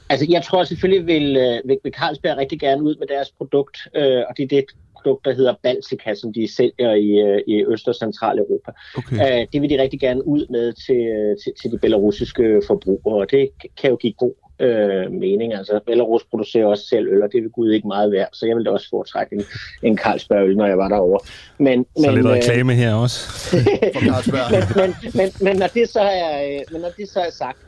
Altså 0.08 0.26
jeg 0.28 0.42
tror 0.42 0.64
selvfølgelig, 0.64 1.06
vil, 1.06 1.36
øh, 1.36 1.68
vil, 1.68 1.78
vil 1.84 1.92
Carlsberg 1.92 2.36
rigtig 2.36 2.60
gerne 2.60 2.82
ud 2.82 2.96
med 2.96 3.06
deres 3.06 3.30
produkt, 3.38 3.76
øh, 3.96 4.22
og 4.28 4.36
det 4.36 4.42
er 4.42 4.48
det 4.48 4.64
produkt, 4.96 5.24
der 5.24 5.34
hedder 5.34 5.54
Baltica, 5.62 6.14
som 6.14 6.32
de 6.32 6.54
sælger 6.56 6.92
i, 6.92 7.08
øh, 7.28 7.40
i 7.46 7.64
Øst- 7.72 7.88
og 7.88 7.94
Centraleuropa. 7.94 8.70
Okay. 8.96 9.16
Øh, 9.16 9.46
det 9.52 9.62
vil 9.62 9.70
de 9.70 9.82
rigtig 9.82 10.00
gerne 10.00 10.26
ud 10.26 10.46
med 10.50 10.72
til, 10.72 11.02
til, 11.42 11.52
til 11.62 11.70
de 11.72 11.78
belarusiske 11.78 12.62
forbrugere, 12.66 13.20
og 13.22 13.30
det 13.30 13.48
kan 13.80 13.90
jo 13.90 13.96
give 13.96 14.12
god 14.12 14.34
øh, 14.60 15.12
mening. 15.12 15.54
Altså, 15.54 15.80
Belarus 15.86 16.24
producerer 16.30 16.66
også 16.66 16.86
selv 16.86 17.08
øl, 17.08 17.22
og 17.22 17.28
det 17.32 17.42
vil 17.42 17.50
Gud 17.50 17.72
ikke 17.72 17.88
meget 17.88 18.12
værd, 18.12 18.28
så 18.32 18.46
jeg 18.46 18.56
ville 18.56 18.70
også 18.70 18.88
foretrække 18.90 19.36
en, 19.36 19.44
en 19.82 19.98
Carlsberg 19.98 20.48
øl, 20.48 20.56
når 20.56 20.66
jeg 20.66 20.78
var 20.78 20.88
derovre. 20.88 21.18
Men, 21.58 21.86
så 21.96 22.06
men, 22.06 22.14
lidt 22.14 22.26
øh, 22.26 22.32
reklame 22.32 22.74
her 22.74 22.94
også. 22.94 23.28
men, 24.44 24.50
men, 24.76 24.94
men, 25.14 25.28
men, 25.40 25.56
når 25.56 25.66
det 25.66 25.88
så 25.88 26.00
er, 26.00 26.44
øh, 26.44 26.60
men 26.72 26.80
når 26.80 26.90
det 26.98 27.08
så 27.08 27.20
er 27.20 27.30
sagt, 27.30 27.58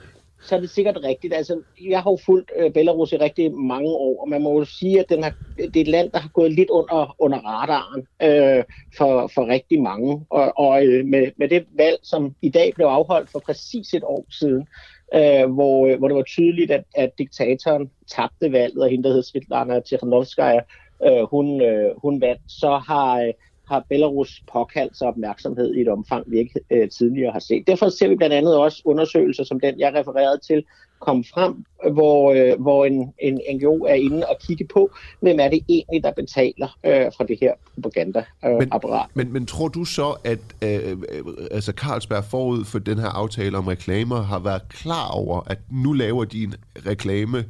så 0.45 0.57
er 0.57 0.61
det 0.61 0.71
sikkert 0.71 0.99
rigtigt. 1.05 1.35
Altså, 1.35 1.61
jeg 1.91 2.03
har 2.03 2.11
jo 2.11 2.19
fulgt 2.27 2.51
øh, 2.59 2.73
Belarus 2.73 3.13
i 3.13 3.17
rigtig 3.17 3.55
mange 3.55 3.89
år, 3.89 4.23
og 4.23 4.29
man 4.29 4.43
må 4.43 4.59
jo 4.59 4.65
sige, 4.65 5.01
at 5.01 5.07
den 5.09 5.23
har, 5.23 5.35
det 5.57 5.77
er 5.77 5.81
et 5.81 5.89
land, 5.89 6.11
der 6.11 6.19
har 6.19 6.29
gået 6.29 6.53
lidt 6.53 6.71
under, 6.71 7.17
under 7.19 7.39
radaren 7.39 8.07
øh, 8.23 8.65
for, 8.97 9.31
for 9.35 9.47
rigtig 9.47 9.83
mange. 9.83 10.27
Og, 10.31 10.53
og 10.59 10.87
øh, 10.87 11.07
med, 11.07 11.31
med 11.37 11.49
det 11.49 11.67
valg, 11.77 11.99
som 12.03 12.35
i 12.43 12.49
dag 12.49 12.73
blev 12.75 12.87
afholdt 12.87 13.31
for 13.31 13.39
præcis 13.39 13.95
et 13.95 14.05
år 14.05 14.27
siden, 14.31 14.67
øh, 15.15 15.53
hvor, 15.53 15.87
øh, 15.87 15.99
hvor 15.99 16.09
det 16.09 16.17
var 16.17 16.23
tydeligt, 16.23 16.71
at, 16.71 16.85
at 16.97 17.11
diktatoren 17.19 17.91
tabte 18.07 18.53
valget, 18.53 18.83
og 18.83 18.89
hende, 18.91 19.09
der 19.09 19.15
hed 19.15 19.23
Svetlana 19.23 19.81
Tikhanovskaya, 19.81 20.61
øh, 21.07 21.23
hun, 21.31 21.63
øh, 21.63 21.91
hun 22.03 22.21
vandt, 22.21 22.43
så 22.49 22.77
har, 22.77 23.21
øh, 23.21 23.33
har 23.69 23.87
Belarus 23.89 24.43
påkaldt 24.53 24.99
sig 24.99 25.09
opmærksomhed 25.09 25.75
i 25.75 25.81
et 25.81 25.89
omfang, 25.89 26.25
vi 26.31 26.39
ikke 26.39 26.61
øh, 26.71 26.89
tidligere 26.89 27.33
har 27.33 27.39
set. 27.39 27.67
Derfor 27.67 27.89
ser 27.89 28.09
vi 28.09 28.17
blandt 28.17 28.35
andet 28.35 28.57
også 28.57 28.83
undersøgelser, 28.85 29.45
som 29.45 29.61
den, 29.61 29.79
jeg 29.79 29.95
refererede 29.95 30.39
til, 30.39 30.65
komme 31.01 31.25
frem, 31.35 31.65
hvor, 31.93 32.33
øh, 32.33 32.63
hvor 32.63 32.85
en, 32.85 33.13
en 33.19 33.41
NGO 33.55 33.85
er 33.85 33.95
inde 33.95 34.27
og 34.27 34.37
kigge 34.41 34.67
på, 34.75 34.91
hvem 35.21 35.39
er 35.41 35.49
det 35.49 35.61
egentlig, 35.69 36.03
der 36.03 36.13
betaler 36.13 36.79
øh, 36.85 37.13
fra 37.17 37.25
det 37.25 37.39
her 37.41 37.53
propagandaapparat. 37.75 39.07
Øh, 39.11 39.17
men, 39.17 39.27
men, 39.27 39.33
men 39.33 39.47
tror 39.47 39.69
du 39.69 39.85
så, 39.85 40.17
at 40.25 40.39
øh, 40.63 40.91
øh, 40.91 41.25
altså 41.51 41.73
Carlsberg 41.73 42.25
forud 42.25 42.65
for 42.65 42.79
den 42.79 42.99
her 42.99 43.09
aftale 43.09 43.59
om 43.59 43.67
reklamer 43.67 44.23
har 44.23 44.39
været 44.39 44.63
klar 44.69 45.09
over, 45.09 45.41
at 45.47 45.59
nu 45.71 45.93
laver 45.93 46.25
de 46.25 46.43
en 46.43 46.55
reklame 46.87 47.45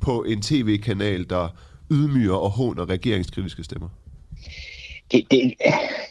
på 0.00 0.22
en 0.22 0.42
tv-kanal, 0.42 1.30
der 1.30 1.48
ydmyger 1.90 2.34
og 2.34 2.50
håner 2.50 2.88
regeringskritiske 2.88 3.64
stemmer? 3.64 3.88
Det, 5.12 5.30
det, 5.30 5.54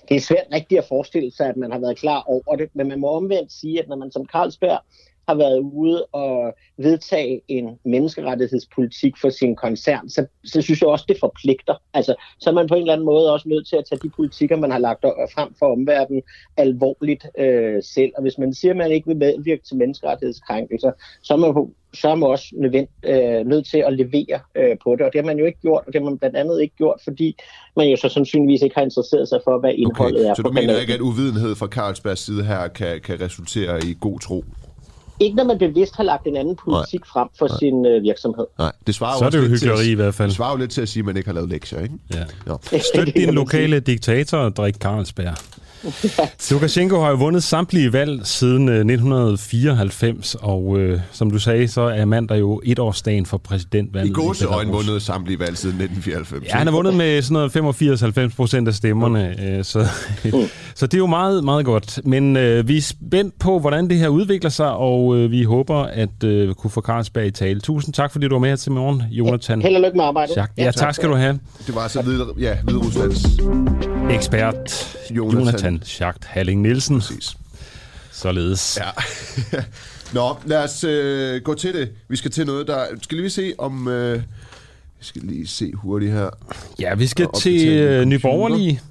det 0.10 0.16
er 0.16 0.22
svært 0.22 0.48
rigtigt 0.54 0.80
at 0.80 0.88
forestille 0.88 1.32
sig, 1.32 1.50
at 1.50 1.58
man 1.58 1.72
har 1.72 1.80
været 1.80 1.98
klar 1.98 2.24
over 2.28 2.56
det, 2.56 2.70
men 2.74 2.88
man 2.88 3.00
må 3.00 3.08
omvendt 3.08 3.52
sige, 3.52 3.82
at 3.82 3.88
når 3.88 3.96
man 3.96 4.12
som 4.12 4.26
Carlsberg 4.26 4.80
har 5.30 5.36
været 5.36 5.60
ude 5.60 6.06
og 6.06 6.54
vedtage 6.78 7.42
en 7.48 7.80
menneskerettighedspolitik 7.86 9.14
for 9.22 9.30
sin 9.30 9.56
koncern, 9.56 10.10
så, 10.10 10.26
så 10.46 10.62
synes 10.62 10.82
jeg 10.82 10.90
også, 10.90 11.06
det 11.08 11.18
forpligter. 11.20 11.76
Altså, 11.94 12.16
så 12.40 12.50
er 12.50 12.54
man 12.54 12.68
på 12.68 12.76
en 12.76 12.82
eller 12.82 12.94
anden 12.94 13.06
måde 13.06 13.34
også 13.34 13.50
nødt 13.50 13.68
til 13.68 13.76
at 13.76 13.86
tage 13.90 14.00
de 14.04 14.10
politikker, 14.10 14.56
man 14.58 14.72
har 14.72 14.80
lagt 14.80 15.02
frem 15.34 15.54
for 15.60 15.72
omverdenen, 15.72 16.22
alvorligt 16.58 17.26
øh, 17.40 17.84
selv. 17.84 18.12
Og 18.16 18.22
hvis 18.22 18.38
man 18.38 18.54
siger, 18.54 18.72
at 18.72 18.78
man 18.78 18.92
ikke 18.92 19.08
vil 19.08 19.18
medvirke 19.18 19.64
til 19.64 19.78
menneskerettighedskrænkelser, 19.78 20.92
så 21.22 21.34
er 21.34 21.38
man 21.38 21.54
på 21.54 21.70
så 21.94 22.10
er 22.10 22.16
man 22.16 22.30
også 22.30 22.46
nødvendt, 22.54 22.90
øh, 23.06 23.46
nødt 23.46 23.66
til 23.66 23.78
at 23.88 23.94
levere 23.94 24.40
øh, 24.56 24.78
på 24.84 24.96
det. 24.96 25.02
Og 25.06 25.14
det 25.14 25.22
har 25.22 25.26
man 25.26 25.40
jo 25.40 25.46
ikke 25.46 25.60
gjort, 25.62 25.84
og 25.88 25.94
det 25.94 26.02
har 26.02 26.10
man 26.10 26.18
blandt 26.18 26.36
andet 26.36 26.62
ikke 26.62 26.76
gjort, 26.76 27.00
fordi 27.04 27.36
man 27.76 27.88
jo 27.88 27.98
så 27.98 28.10
sandsynligvis 28.10 28.62
ikke 28.62 28.76
har 28.76 28.84
interesseret 28.84 29.30
sig 29.30 29.40
for, 29.44 29.60
hvad 29.60 29.74
indholdet 29.74 30.20
okay, 30.20 30.30
er. 30.30 30.34
Så 30.34 30.42
du 30.42 30.50
mener 30.50 30.62
kanalen. 30.62 30.82
ikke, 30.82 30.94
at 30.94 31.02
uvidenhed 31.02 31.56
fra 31.56 31.68
Carlsbergs 31.68 32.22
side 32.22 32.44
her 32.44 32.68
kan, 32.68 33.02
kan 33.02 33.22
resultere 33.22 33.80
i 33.80 33.98
god 34.02 34.20
tro? 34.20 34.44
Ikke 35.20 35.36
når 35.36 35.44
man 35.44 35.58
bevidst 35.58 35.96
har 35.96 36.04
lagt 36.04 36.28
en 36.28 36.36
anden 36.36 36.56
politik 36.56 37.00
Nej. 37.00 37.08
frem 37.14 37.28
for 37.40 37.48
Nej. 37.48 37.58
sin 37.60 37.86
øh, 37.86 38.04
virksomhed. 38.04 38.46
Nej, 38.60 38.72
det 38.88 38.96
svarer 38.96 39.18
Så 39.18 39.26
er 39.26 39.30
det 39.30 39.38
jo 39.38 39.48
hyggeleri 39.48 39.92
i 39.92 39.94
hvert 39.94 40.16
fald. 40.16 40.28
Det 40.28 40.36
svarer 40.36 40.52
jo 40.52 40.58
lidt 40.58 40.72
til 40.72 40.82
at 40.82 40.90
sige, 40.90 41.02
at 41.02 41.06
man 41.06 41.18
ikke 41.18 41.30
har 41.30 41.34
lavet 41.34 41.50
lektier, 41.50 41.80
ikke? 41.80 41.96
Ja. 42.14 42.80
Støt 42.94 43.16
din 43.22 43.34
lokale 43.34 43.80
diktator 43.80 44.38
og 44.38 44.56
drik 44.56 44.76
Carlsberg. 44.76 45.38
Lukashenko 46.52 47.02
har 47.02 47.10
jo 47.10 47.16
vundet 47.16 47.44
samtlige 47.44 47.94
valg 47.94 48.28
siden 48.28 48.70
1994, 48.70 50.36
øh, 50.36 50.50
og 50.50 50.80
øh, 50.80 51.00
som 51.12 51.32
du 51.32 51.40
sagde, 51.40 51.68
så 51.68 51.82
er 51.82 52.06
mandag 52.06 52.40
jo 52.40 52.62
etårsdagen 52.66 53.26
for 53.26 53.38
præsidentvalget. 53.38 54.10
I 54.10 54.14
gåseøjne 54.14 54.72
vundet 54.72 55.02
samtlige 55.02 55.40
valg 55.40 55.58
siden 55.58 55.82
1994. 55.82 56.54
Ja, 56.54 56.58
han 56.58 56.68
har 56.68 56.72
vundet 56.72 56.94
med 56.94 57.22
sådan 57.22 57.50
noget 57.54 58.30
85-90 58.32 58.36
procent 58.36 58.68
af 58.68 58.74
stemmerne, 58.74 59.34
okay. 59.34 59.64
så, 59.64 59.88
så 60.76 60.86
det 60.86 60.94
er 60.94 60.98
jo 60.98 61.08
meget, 61.08 61.44
meget 61.44 61.66
godt. 61.66 62.00
Men 62.04 62.38
øh, 62.38 62.68
vi 62.68 62.78
er 62.78 62.82
spændt 62.82 63.40
på, 63.40 63.60
hvordan 63.60 63.90
det 63.90 63.98
her 63.98 64.08
udvikler 64.08 64.50
sig, 64.50 64.72
og 64.72 65.18
øh, 65.18 65.32
vi 65.32 65.44
håber 65.44 65.76
at 65.76 66.24
øh, 66.24 66.54
kunne 66.54 66.72
få 66.72 66.82
Carlsberg 66.82 67.26
i 67.26 67.32
tale. 67.32 67.60
Tusind 67.60 67.94
tak, 67.94 68.12
fordi 68.12 68.28
du 68.28 68.36
var 68.36 68.40
med 68.40 68.50
her 68.50 68.56
til 68.56 68.72
morgen, 68.72 69.04
Jonathan. 69.12 69.62
Held 69.62 69.76
og 69.76 69.82
lykke 69.82 69.98
med 69.98 70.06
arbejdet. 70.06 70.36
Ja, 70.38 70.46
ja, 70.58 70.72
tak 70.72 70.96
skal 70.96 71.10
du 71.10 71.16
have. 71.16 71.40
Det 71.68 71.76
var 71.76 71.82
altså 71.82 72.02
Hvide, 72.02 72.26
ja, 72.40 72.58
Hvide 72.64 72.80
Ruslands 72.80 73.26
ekspert 74.12 74.98
Jonathan, 75.12 75.40
Jonathan 75.40 75.69
Schacht 75.84 76.26
Halling 76.26 76.62
Nielsen. 76.62 77.00
Præcis. 77.00 77.38
Således. 78.12 78.80
Ja. 78.82 78.90
Nå, 80.14 80.38
lad 80.46 80.64
os 80.64 80.84
øh, 80.84 81.42
gå 81.42 81.54
til 81.54 81.74
det. 81.74 81.90
Vi 82.08 82.16
skal 82.16 82.32
til 82.32 82.46
noget, 82.46 82.68
der... 82.68 82.86
Skal 83.02 83.18
lige 83.18 83.30
se 83.30 83.54
om... 83.58 83.88
Øh, 83.88 84.22
vi 85.00 85.06
skal 85.06 85.22
lige 85.22 85.48
se 85.48 85.72
hurtigt 85.74 86.12
her. 86.12 86.30
Ja, 86.80 86.96
vi 86.96 87.08
skal 87.08 87.28
til 87.42 87.68
øh, 87.68 88.06
Nyborgerlige. 88.06 88.82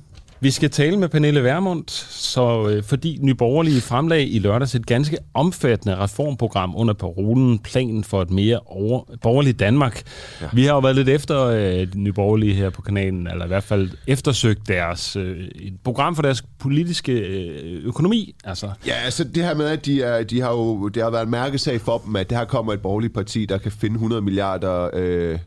Vi 0.41 0.51
skal 0.51 0.70
tale 0.70 0.97
med 0.97 1.09
Pernille 1.09 1.45
Vermund, 1.45 1.84
så, 2.09 2.68
øh, 2.68 2.82
fordi 2.82 3.18
Nyborgerlige 3.22 3.80
fremlag 3.80 4.34
i 4.34 4.39
lørdags 4.39 4.74
et 4.74 4.86
ganske 4.86 5.18
omfattende 5.34 5.97
reformprogram 5.97 6.76
under 6.76 6.95
parolen 6.95 7.59
Planen 7.59 8.05
for 8.05 8.22
et 8.22 8.30
mere 8.30 8.61
over, 8.66 9.03
borgerligt 9.22 9.61
Danmark. 9.61 10.03
Ja. 10.41 10.47
Vi 10.53 10.64
har 10.64 10.74
jo 10.74 10.78
været 10.78 10.97
lidt 10.97 11.09
efter 11.09 11.45
øh, 11.45 11.86
Nyborgerlige 11.95 12.55
her 12.55 12.70
på 12.70 12.82
kanalen, 12.82 13.26
eller 13.26 13.45
i 13.45 13.49
hvert 13.49 13.64
fald 13.64 13.91
eftersøgt 14.07 14.68
deres 14.68 15.16
øh, 15.16 15.49
et 15.55 15.74
program 15.84 16.14
for 16.14 16.22
deres 16.22 16.45
politiske 16.59 17.12
øh, 17.12 17.84
økonomi. 17.84 18.34
Altså. 18.45 18.70
Ja, 18.86 18.95
altså 19.05 19.24
det 19.24 19.45
her 19.45 19.55
med, 19.55 19.66
at 19.66 19.86
de, 19.86 20.03
er, 20.03 20.22
de 20.22 20.41
har 20.41 20.51
jo, 20.51 20.89
det 20.89 21.03
har 21.03 21.11
været 21.11 21.24
en 21.24 21.30
mærkesag 21.30 21.80
for 21.80 22.03
dem, 22.07 22.16
at 22.16 22.30
det 22.30 22.39
her 22.39 22.45
kommer 22.45 22.72
et 22.72 22.80
borgerligt 22.80 23.14
parti, 23.14 23.47
der 23.47 23.59
kan 23.59 23.72
finde 23.72 23.95
100 23.95 24.22
milliarder... 24.22 24.91
Øh, 24.93 25.39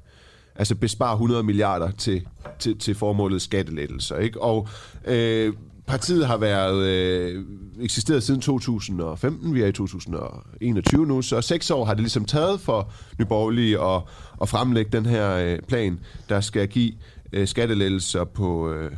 altså 0.62 0.76
bespare 0.76 1.14
100 1.14 1.44
milliarder 1.44 1.92
til, 1.92 2.26
til, 2.60 2.78
til 2.78 2.96
formålet 2.96 3.42
skattelettelser. 3.42 4.18
Ikke? 4.18 4.42
Og 4.42 4.68
øh, 5.06 5.54
partiet 5.88 6.28
har 6.28 6.38
været 6.38 6.88
øh, 6.88 7.46
eksisteret 7.82 8.24
siden 8.24 8.42
2015, 8.42 9.54
vi 9.54 9.62
er 9.62 9.68
i 9.68 9.72
2021 9.72 11.08
nu, 11.08 11.22
så 11.22 11.42
seks 11.42 11.72
år 11.72 11.86
har 11.86 11.94
det 11.94 12.02
ligesom 12.02 12.26
taget 12.26 12.60
for 12.60 12.92
Nyborgerlige 13.20 13.82
at, 13.82 14.02
at 14.42 14.50
fremlægge 14.50 14.92
den 14.98 15.06
her 15.06 15.36
øh, 15.36 15.60
plan, 15.68 16.00
der 16.30 16.42
skal 16.42 16.68
give 16.68 16.94
øh, 17.34 17.48
skattelettelser 17.48 18.24
på, 18.24 18.72
øh, 18.72 18.92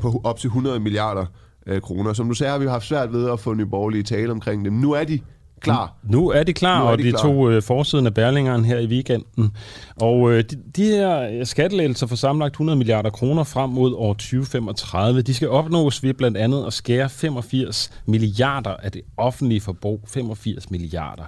på 0.00 0.20
op 0.24 0.38
til 0.38 0.48
100 0.48 0.80
milliarder 0.80 1.26
øh, 1.66 1.80
kroner. 1.80 2.12
Som 2.12 2.28
du 2.28 2.34
sagde, 2.34 2.50
har 2.50 2.58
vi 2.58 2.66
haft 2.66 2.86
svært 2.86 3.12
ved 3.12 3.30
at 3.30 3.40
få 3.40 3.54
Nyborgerlige 3.54 4.02
tale 4.02 4.32
omkring 4.32 4.64
dem. 4.64 4.72
Nu 4.72 4.92
er 4.92 5.04
de 5.04 5.20
klar. 5.60 5.94
Nu 6.02 6.28
er 6.28 6.42
de 6.42 6.52
klar, 6.52 6.80
er 6.80 6.90
og 6.90 6.98
de, 6.98 7.02
de 7.02 7.10
klar. 7.10 7.20
tog 7.22 7.52
øh, 7.52 7.62
forsiden 7.62 8.06
af 8.06 8.14
Berlingeren 8.14 8.64
her 8.64 8.78
i 8.78 8.86
weekenden. 8.86 9.56
Og 9.96 10.32
øh, 10.32 10.44
de, 10.50 10.56
de 10.76 10.84
her 10.84 11.44
skattelettelser 11.44 12.06
for 12.06 12.16
samlet 12.16 12.46
100 12.46 12.76
milliarder 12.76 13.10
kroner 13.10 13.44
frem 13.44 13.70
mod 13.70 13.94
år 13.94 14.12
2035, 14.12 15.22
de 15.22 15.34
skal 15.34 15.48
opnås 15.48 16.02
ved 16.02 16.14
blandt 16.14 16.36
andet 16.36 16.66
at 16.66 16.72
skære 16.72 17.08
85 17.08 17.92
milliarder 18.06 18.76
af 18.76 18.92
det 18.92 19.02
offentlige 19.16 19.60
forbrug. 19.60 20.00
85 20.06 20.70
milliarder. 20.70 21.24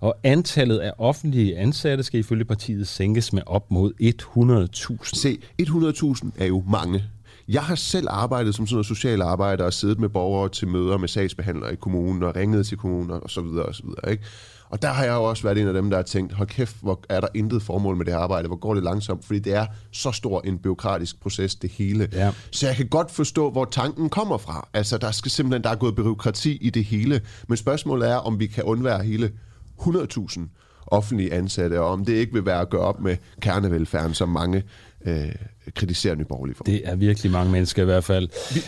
Og 0.00 0.16
antallet 0.24 0.78
af 0.78 0.92
offentlige 0.98 1.58
ansatte 1.58 2.04
skal 2.04 2.20
ifølge 2.20 2.44
partiet 2.44 2.88
sænkes 2.88 3.32
med 3.32 3.42
op 3.46 3.70
mod 3.70 3.92
100.000. 5.02 5.16
Se, 5.16 5.38
100.000 5.62 6.30
er 6.38 6.46
jo 6.46 6.62
mange. 6.68 7.02
Jeg 7.50 7.62
har 7.62 7.74
selv 7.74 8.06
arbejdet 8.10 8.54
som 8.54 8.66
sådan 8.66 8.80
en 8.80 8.84
social 8.84 9.22
arbejder 9.22 9.64
og 9.64 9.72
siddet 9.72 10.00
med 10.00 10.08
borgere 10.08 10.48
til 10.48 10.68
møder 10.68 10.98
med 10.98 11.08
sagsbehandlere 11.08 11.72
i 11.72 11.76
kommunen 11.76 12.22
og 12.22 12.36
ringet 12.36 12.66
til 12.66 12.78
kommuner 12.78 13.14
og 13.14 13.30
så 13.30 13.40
videre 13.40 13.64
og 13.64 13.74
så 13.74 13.82
videre. 13.82 14.10
Ikke? 14.10 14.24
Og 14.70 14.82
der 14.82 14.88
har 14.88 15.04
jeg 15.04 15.12
jo 15.14 15.24
også 15.24 15.42
været 15.42 15.58
en 15.58 15.66
af 15.66 15.72
dem, 15.72 15.90
der 15.90 15.96
har 15.96 16.02
tænkt, 16.02 16.32
hold 16.32 16.48
kæft, 16.48 16.76
hvor 16.82 17.00
er 17.08 17.20
der 17.20 17.28
intet 17.34 17.62
formål 17.62 17.96
med 17.96 18.04
det 18.04 18.14
her 18.14 18.20
arbejde, 18.20 18.48
hvor 18.48 18.56
går 18.56 18.74
det 18.74 18.82
langsomt, 18.82 19.24
fordi 19.24 19.38
det 19.38 19.54
er 19.54 19.66
så 19.92 20.12
stor 20.12 20.40
en 20.44 20.58
byråkratisk 20.58 21.20
proces, 21.20 21.54
det 21.54 21.70
hele. 21.70 22.08
Ja. 22.12 22.32
Så 22.50 22.66
jeg 22.66 22.76
kan 22.76 22.88
godt 22.88 23.10
forstå, 23.10 23.50
hvor 23.50 23.64
tanken 23.64 24.08
kommer 24.08 24.38
fra. 24.38 24.68
Altså, 24.74 24.98
der 24.98 25.10
skal 25.10 25.30
simpelthen, 25.30 25.62
der 25.62 25.70
er 25.70 25.76
gået 25.76 25.94
byråkrati 25.94 26.56
i 26.56 26.70
det 26.70 26.84
hele. 26.84 27.20
Men 27.48 27.56
spørgsmålet 27.56 28.10
er, 28.10 28.16
om 28.16 28.40
vi 28.40 28.46
kan 28.46 28.64
undvære 28.64 29.02
hele 29.02 29.32
100.000 29.80 30.40
offentlige 30.86 31.32
ansatte, 31.32 31.80
og 31.80 31.88
om 31.88 32.04
det 32.04 32.12
ikke 32.12 32.32
vil 32.32 32.46
være 32.46 32.60
at 32.60 32.70
gøre 32.70 32.82
op 32.82 33.00
med 33.00 33.16
kernevelfærden, 33.40 34.14
som 34.14 34.28
mange 34.28 34.62
øh, 35.06 35.32
kritiserer 35.74 36.14
Nye 36.14 36.24
Borgerlige 36.24 36.56
for. 36.56 36.64
Det 36.64 36.80
er 36.84 36.96
virkelig 36.96 37.32
mange 37.32 37.52
mennesker 37.52 37.82
i 37.82 37.84
hvert 37.84 38.04
fald. 38.04 38.28
Vi 38.54 38.60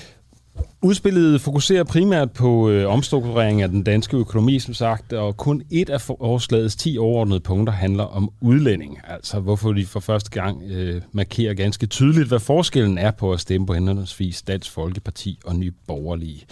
Udspillet 0.82 1.40
fokuserer 1.40 1.84
primært 1.84 2.32
på 2.32 2.70
øh, 2.70 2.92
omstrukturering 2.92 3.62
af 3.62 3.68
den 3.68 3.82
danske 3.82 4.16
økonomi, 4.16 4.58
som 4.58 4.74
sagt, 4.74 5.12
og 5.12 5.36
kun 5.36 5.62
et 5.70 5.90
af 5.90 6.00
forslagets 6.00 6.76
10 6.76 6.98
overordnede 6.98 7.40
punkter 7.40 7.72
handler 7.72 8.04
om 8.04 8.30
udlænding. 8.40 8.98
Altså 9.08 9.40
hvorfor 9.40 9.72
de 9.72 9.86
for 9.86 10.00
første 10.00 10.30
gang 10.30 10.62
øh, 10.70 11.02
markerer 11.12 11.54
ganske 11.54 11.86
tydeligt, 11.86 12.28
hvad 12.28 12.40
forskellen 12.40 12.98
er 12.98 13.10
på 13.10 13.32
at 13.32 13.40
stemme 13.40 13.66
på 13.66 13.74
henholdsvis 13.74 14.42
Dansk 14.42 14.70
Folkeparti 14.70 15.38
og 15.44 15.56
Nye 15.56 15.72
Borgerlige. 15.86 16.44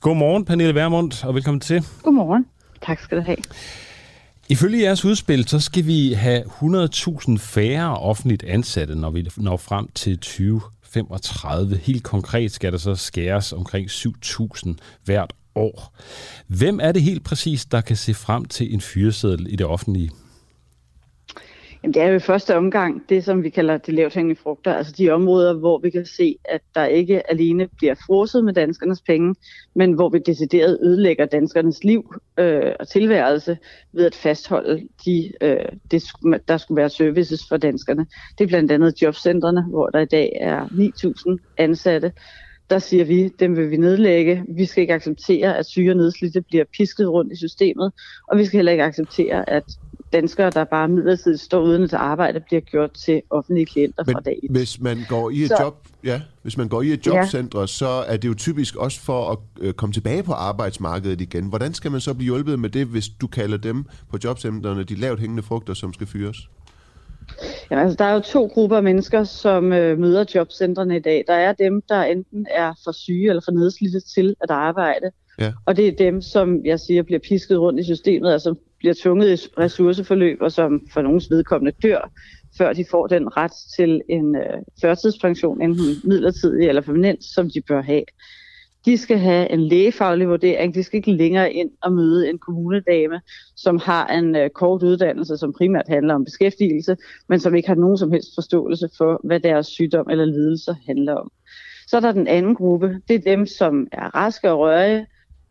Godmorgen, 0.00 0.44
Pernille 0.44 0.74
Vermund, 0.74 1.24
og 1.24 1.34
velkommen 1.34 1.60
til. 1.60 1.84
Godmorgen. 2.02 2.46
Tak 2.82 3.00
skal 3.00 3.18
du 3.18 3.22
have. 3.22 3.36
Ifølge 4.52 4.82
jeres 4.82 5.04
udspil, 5.04 5.48
så 5.48 5.60
skal 5.60 5.86
vi 5.86 6.12
have 6.12 6.42
100.000 6.42 7.36
færre 7.38 7.98
offentligt 7.98 8.42
ansatte, 8.42 8.94
når 8.94 9.10
vi 9.10 9.28
når 9.36 9.56
frem 9.56 9.88
til 9.94 10.18
2035. 10.18 11.76
Helt 11.76 12.02
konkret 12.02 12.52
skal 12.52 12.72
der 12.72 12.78
så 12.78 12.94
skæres 12.94 13.52
omkring 13.52 13.90
7.000 13.90 14.74
hvert 15.04 15.32
år. 15.54 15.96
Hvem 16.46 16.80
er 16.82 16.92
det 16.92 17.02
helt 17.02 17.24
præcis, 17.24 17.64
der 17.64 17.80
kan 17.80 17.96
se 17.96 18.14
frem 18.14 18.44
til 18.44 18.74
en 18.74 18.80
fyreseddel 18.80 19.46
i 19.52 19.56
det 19.56 19.66
offentlige? 19.66 20.10
Jamen, 21.82 21.94
det 21.94 22.02
er 22.02 22.06
jo 22.06 22.14
i 22.14 22.18
første 22.18 22.56
omgang 22.56 23.02
det, 23.08 23.24
som 23.24 23.42
vi 23.42 23.50
kalder 23.50 23.76
de 23.76 23.92
lavt 23.92 24.14
hængende 24.14 24.40
frugter, 24.40 24.74
altså 24.74 24.94
de 24.98 25.10
områder, 25.10 25.54
hvor 25.54 25.78
vi 25.78 25.90
kan 25.90 26.06
se, 26.06 26.36
at 26.44 26.60
der 26.74 26.84
ikke 26.84 27.30
alene 27.30 27.68
bliver 27.76 27.94
frosset 28.06 28.44
med 28.44 28.52
danskernes 28.52 29.02
penge, 29.02 29.34
men 29.74 29.92
hvor 29.92 30.08
vi 30.08 30.18
decideret 30.18 30.78
ødelægger 30.82 31.26
danskernes 31.26 31.84
liv 31.84 32.14
øh, 32.38 32.72
og 32.80 32.88
tilværelse 32.88 33.58
ved 33.92 34.06
at 34.06 34.14
fastholde 34.14 34.88
de, 35.04 35.32
øh, 35.40 35.64
det, 35.90 36.02
der 36.48 36.56
skulle 36.56 36.80
være 36.80 36.90
services 36.90 37.40
for 37.48 37.56
danskerne. 37.56 38.06
Det 38.38 38.44
er 38.44 38.48
blandt 38.48 38.72
andet 38.72 39.02
jobcentrene, 39.02 39.64
hvor 39.64 39.86
der 39.86 40.00
i 40.00 40.06
dag 40.06 40.38
er 40.40 40.66
9.000 40.66 41.54
ansatte, 41.58 42.12
der 42.70 42.78
siger 42.78 43.04
vi, 43.04 43.28
dem 43.28 43.56
vil 43.56 43.70
vi 43.70 43.76
nedlægge. 43.76 44.44
Vi 44.48 44.64
skal 44.64 44.80
ikke 44.80 44.94
acceptere, 44.94 45.58
at 45.58 45.66
syge 45.66 45.90
og 45.90 45.96
nedslidte 45.96 46.42
bliver 46.42 46.64
pisket 46.76 47.08
rundt 47.08 47.32
i 47.32 47.36
systemet, 47.36 47.92
og 48.28 48.38
vi 48.38 48.44
skal 48.44 48.58
heller 48.58 48.72
ikke 48.72 48.84
acceptere, 48.84 49.50
at 49.50 49.64
danskere, 50.12 50.50
der 50.50 50.64
bare 50.64 50.88
midlertidigt 50.88 51.40
står 51.40 51.60
uden 51.60 51.82
at 51.82 51.94
arbejde, 51.94 52.40
bliver 52.40 52.60
gjort 52.60 52.92
til 52.92 53.22
offentlige 53.30 53.66
klienter 53.66 54.04
Men 54.06 54.12
fra 54.12 54.20
dag 54.20 54.38
1. 54.42 54.50
hvis 54.50 54.80
man 54.80 54.98
går 55.08 55.30
i 55.30 55.42
et 55.42 55.48
så, 55.48 55.56
job, 55.60 55.86
ja, 56.04 56.20
hvis 56.42 56.56
man 56.56 56.68
går 56.68 56.82
i 56.82 56.92
et 56.92 57.06
jobcenter, 57.06 57.60
ja. 57.60 57.66
så 57.66 57.86
er 57.86 58.16
det 58.16 58.28
jo 58.28 58.34
typisk 58.34 58.76
også 58.76 59.00
for 59.00 59.30
at 59.30 59.38
øh, 59.60 59.74
komme 59.74 59.92
tilbage 59.92 60.22
på 60.22 60.32
arbejdsmarkedet 60.32 61.20
igen. 61.20 61.46
Hvordan 61.48 61.74
skal 61.74 61.90
man 61.90 62.00
så 62.00 62.14
blive 62.14 62.24
hjulpet 62.24 62.58
med 62.58 62.70
det, 62.70 62.86
hvis 62.86 63.08
du 63.08 63.26
kalder 63.26 63.56
dem 63.56 63.84
på 64.10 64.18
jobcentrene 64.24 64.84
de 64.84 64.94
lavt 64.94 65.20
hængende 65.20 65.42
frugter, 65.42 65.74
som 65.74 65.92
skal 65.92 66.06
fyres? 66.06 66.36
Ja, 67.70 67.80
altså, 67.80 67.96
der 67.98 68.04
er 68.04 68.14
jo 68.14 68.20
to 68.20 68.46
grupper 68.46 68.76
af 68.76 68.82
mennesker, 68.82 69.24
som 69.24 69.72
øh, 69.72 69.98
møder 69.98 70.24
jobcentrene 70.34 70.96
i 70.96 71.00
dag. 71.00 71.24
Der 71.26 71.34
er 71.34 71.52
dem, 71.52 71.82
der 71.88 72.02
enten 72.02 72.46
er 72.50 72.72
for 72.84 72.92
syge 72.92 73.28
eller 73.28 73.42
for 73.44 73.52
nedslidte 73.52 74.00
til 74.00 74.34
at 74.40 74.50
arbejde. 74.50 75.10
Ja. 75.42 75.52
Og 75.66 75.76
det 75.76 75.88
er 75.88 75.92
dem, 75.92 76.22
som 76.22 76.64
jeg 76.64 76.80
siger, 76.80 77.02
bliver 77.02 77.18
pisket 77.18 77.60
rundt 77.60 77.80
i 77.80 77.84
systemet, 77.84 78.32
altså 78.32 78.54
bliver 78.78 78.94
tvunget 79.02 79.28
i 79.28 79.48
ressourceforløb, 79.58 80.38
og 80.40 80.52
som 80.52 80.80
for 80.92 81.02
nogens 81.02 81.30
vedkommende 81.30 81.72
dør, 81.82 82.10
før 82.58 82.72
de 82.72 82.84
får 82.90 83.06
den 83.06 83.36
ret 83.36 83.52
til 83.76 84.02
en 84.08 84.36
øh, 84.36 84.58
førtidspension, 84.80 85.62
enten 85.62 85.84
midlertidig 86.04 86.68
eller 86.68 86.82
permanent, 86.82 87.24
som 87.24 87.50
de 87.50 87.60
bør 87.60 87.82
have. 87.82 88.02
De 88.84 88.98
skal 88.98 89.18
have 89.18 89.50
en 89.50 89.60
lægefaglig 89.60 90.28
vurdering. 90.28 90.74
De 90.74 90.82
skal 90.82 90.96
ikke 90.96 91.12
længere 91.12 91.52
ind 91.52 91.70
og 91.82 91.92
møde 91.92 92.30
en 92.30 92.38
kommunedame, 92.38 93.20
som 93.56 93.78
har 93.78 94.06
en 94.06 94.36
øh, 94.36 94.50
kort 94.50 94.82
uddannelse, 94.82 95.36
som 95.36 95.52
primært 95.52 95.88
handler 95.88 96.14
om 96.14 96.24
beskæftigelse, 96.24 96.96
men 97.28 97.40
som 97.40 97.54
ikke 97.54 97.68
har 97.68 97.74
nogen 97.74 97.98
som 97.98 98.12
helst 98.12 98.28
forståelse 98.34 98.88
for, 98.98 99.20
hvad 99.24 99.40
deres 99.40 99.66
sygdom 99.66 100.10
eller 100.10 100.24
lidelse 100.24 100.76
handler 100.86 101.14
om. 101.14 101.30
Så 101.86 101.96
er 101.96 102.00
der 102.00 102.12
den 102.12 102.26
anden 102.26 102.54
gruppe. 102.54 103.00
Det 103.08 103.14
er 103.14 103.36
dem, 103.36 103.46
som 103.46 103.86
er 103.92 104.14
raske 104.14 104.50
og 104.50 104.58
rørige, 104.58 105.06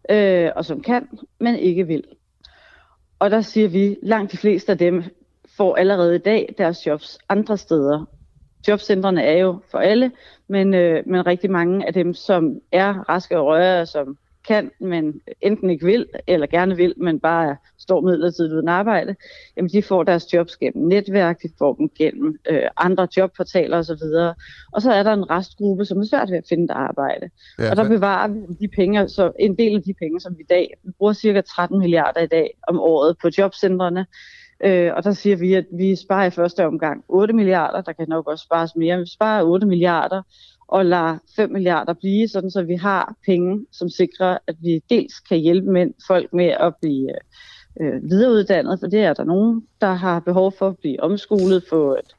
øh, 0.09 0.49
og 0.55 0.65
som 0.65 0.81
kan, 0.81 1.07
men 1.39 1.55
ikke 1.55 1.87
vil. 1.87 2.03
Og 3.19 3.31
der 3.31 3.41
siger 3.41 3.67
vi, 3.67 3.97
langt 4.03 4.31
de 4.31 4.37
fleste 4.37 4.71
af 4.71 4.77
dem 4.77 5.03
får 5.57 5.75
allerede 5.75 6.15
i 6.15 6.19
dag 6.19 6.55
deres 6.57 6.87
jobs 6.87 7.19
andre 7.29 7.57
steder. 7.57 8.05
Jobcentrene 8.67 9.23
er 9.23 9.37
jo 9.37 9.59
for 9.71 9.77
alle, 9.77 10.11
men, 10.47 10.73
øh, 10.73 11.03
men 11.07 11.27
rigtig 11.27 11.51
mange 11.51 11.87
af 11.87 11.93
dem, 11.93 12.13
som 12.13 12.59
er 12.71 13.09
raske 13.09 13.39
og 13.39 13.45
rørige, 13.45 13.85
som 13.85 14.17
kan, 14.53 14.71
men 14.79 15.21
enten 15.41 15.69
ikke 15.69 15.85
vil, 15.85 16.05
eller 16.27 16.47
gerne 16.47 16.75
vil, 16.75 16.93
men 16.97 17.19
bare 17.19 17.55
står 17.79 18.01
midlertidigt 18.01 18.53
uden 18.53 18.67
arbejde, 18.67 19.15
jamen 19.57 19.69
de 19.69 19.83
får 19.83 20.03
deres 20.03 20.33
jobs 20.33 20.57
gennem 20.57 20.87
netværk, 20.87 21.41
de 21.43 21.49
får 21.57 21.73
dem 21.73 21.89
gennem 21.97 22.39
øh, 22.49 22.67
andre 22.77 23.07
jobportaler 23.17 23.77
osv. 23.77 24.05
Og 24.73 24.81
så 24.81 24.91
er 24.91 25.03
der 25.03 25.13
en 25.13 25.29
restgruppe, 25.29 25.85
som 25.85 25.99
er 25.99 26.05
svært 26.05 26.31
ved 26.31 26.37
at 26.37 26.45
finde 26.49 26.63
et 26.63 26.71
arbejde. 26.71 27.29
Ja, 27.59 27.69
og 27.69 27.75
der 27.77 27.87
bevarer 27.87 28.27
vi 28.27 28.39
de 28.59 28.67
penge, 28.67 29.09
så 29.09 29.31
en 29.39 29.57
del 29.57 29.75
af 29.75 29.83
de 29.83 29.93
penge, 29.93 30.19
som 30.19 30.37
vi 30.37 30.43
i 30.43 30.49
dag, 30.49 30.73
vi 30.83 30.91
bruger 30.97 31.13
cirka 31.13 31.41
13 31.41 31.79
milliarder 31.79 32.21
i 32.21 32.27
dag 32.27 32.57
om 32.67 32.79
året 32.79 33.17
på 33.21 33.29
jobcentrene, 33.37 34.05
Øh, 34.63 34.91
og 34.95 35.03
der 35.03 35.11
siger 35.11 35.35
vi, 35.35 35.53
at 35.53 35.65
vi 35.71 35.95
sparer 35.95 36.25
i 36.25 36.29
første 36.29 36.65
omgang 36.65 37.03
8 37.07 37.33
milliarder, 37.33 37.81
der 37.81 37.93
kan 37.93 38.05
nok 38.09 38.27
også 38.27 38.43
spares 38.43 38.75
mere, 38.75 38.99
vi 38.99 39.05
sparer 39.13 39.43
8 39.43 39.67
milliarder, 39.67 40.21
og 40.71 40.85
lader 40.85 41.17
5 41.35 41.51
milliarder 41.51 41.93
blive, 41.93 42.27
sådan 42.27 42.51
så 42.51 42.63
vi 42.63 42.75
har 42.75 43.15
penge, 43.25 43.65
som 43.71 43.89
sikrer, 43.89 44.37
at 44.47 44.55
vi 44.61 44.81
dels 44.89 45.19
kan 45.19 45.37
hjælpe 45.37 45.71
mænd, 45.71 45.93
folk 46.07 46.33
med 46.33 46.45
at 46.45 46.73
blive 46.81 47.09
øh, 47.81 48.09
videreuddannet, 48.09 48.79
for 48.79 48.87
det 48.87 48.99
er 48.99 49.13
der 49.13 49.23
nogen, 49.23 49.67
der 49.81 49.93
har 49.93 50.19
behov 50.19 50.53
for 50.57 50.67
at 50.67 50.77
blive 50.77 51.03
omskolet, 51.03 51.63
få 51.69 51.93
et 51.93 52.15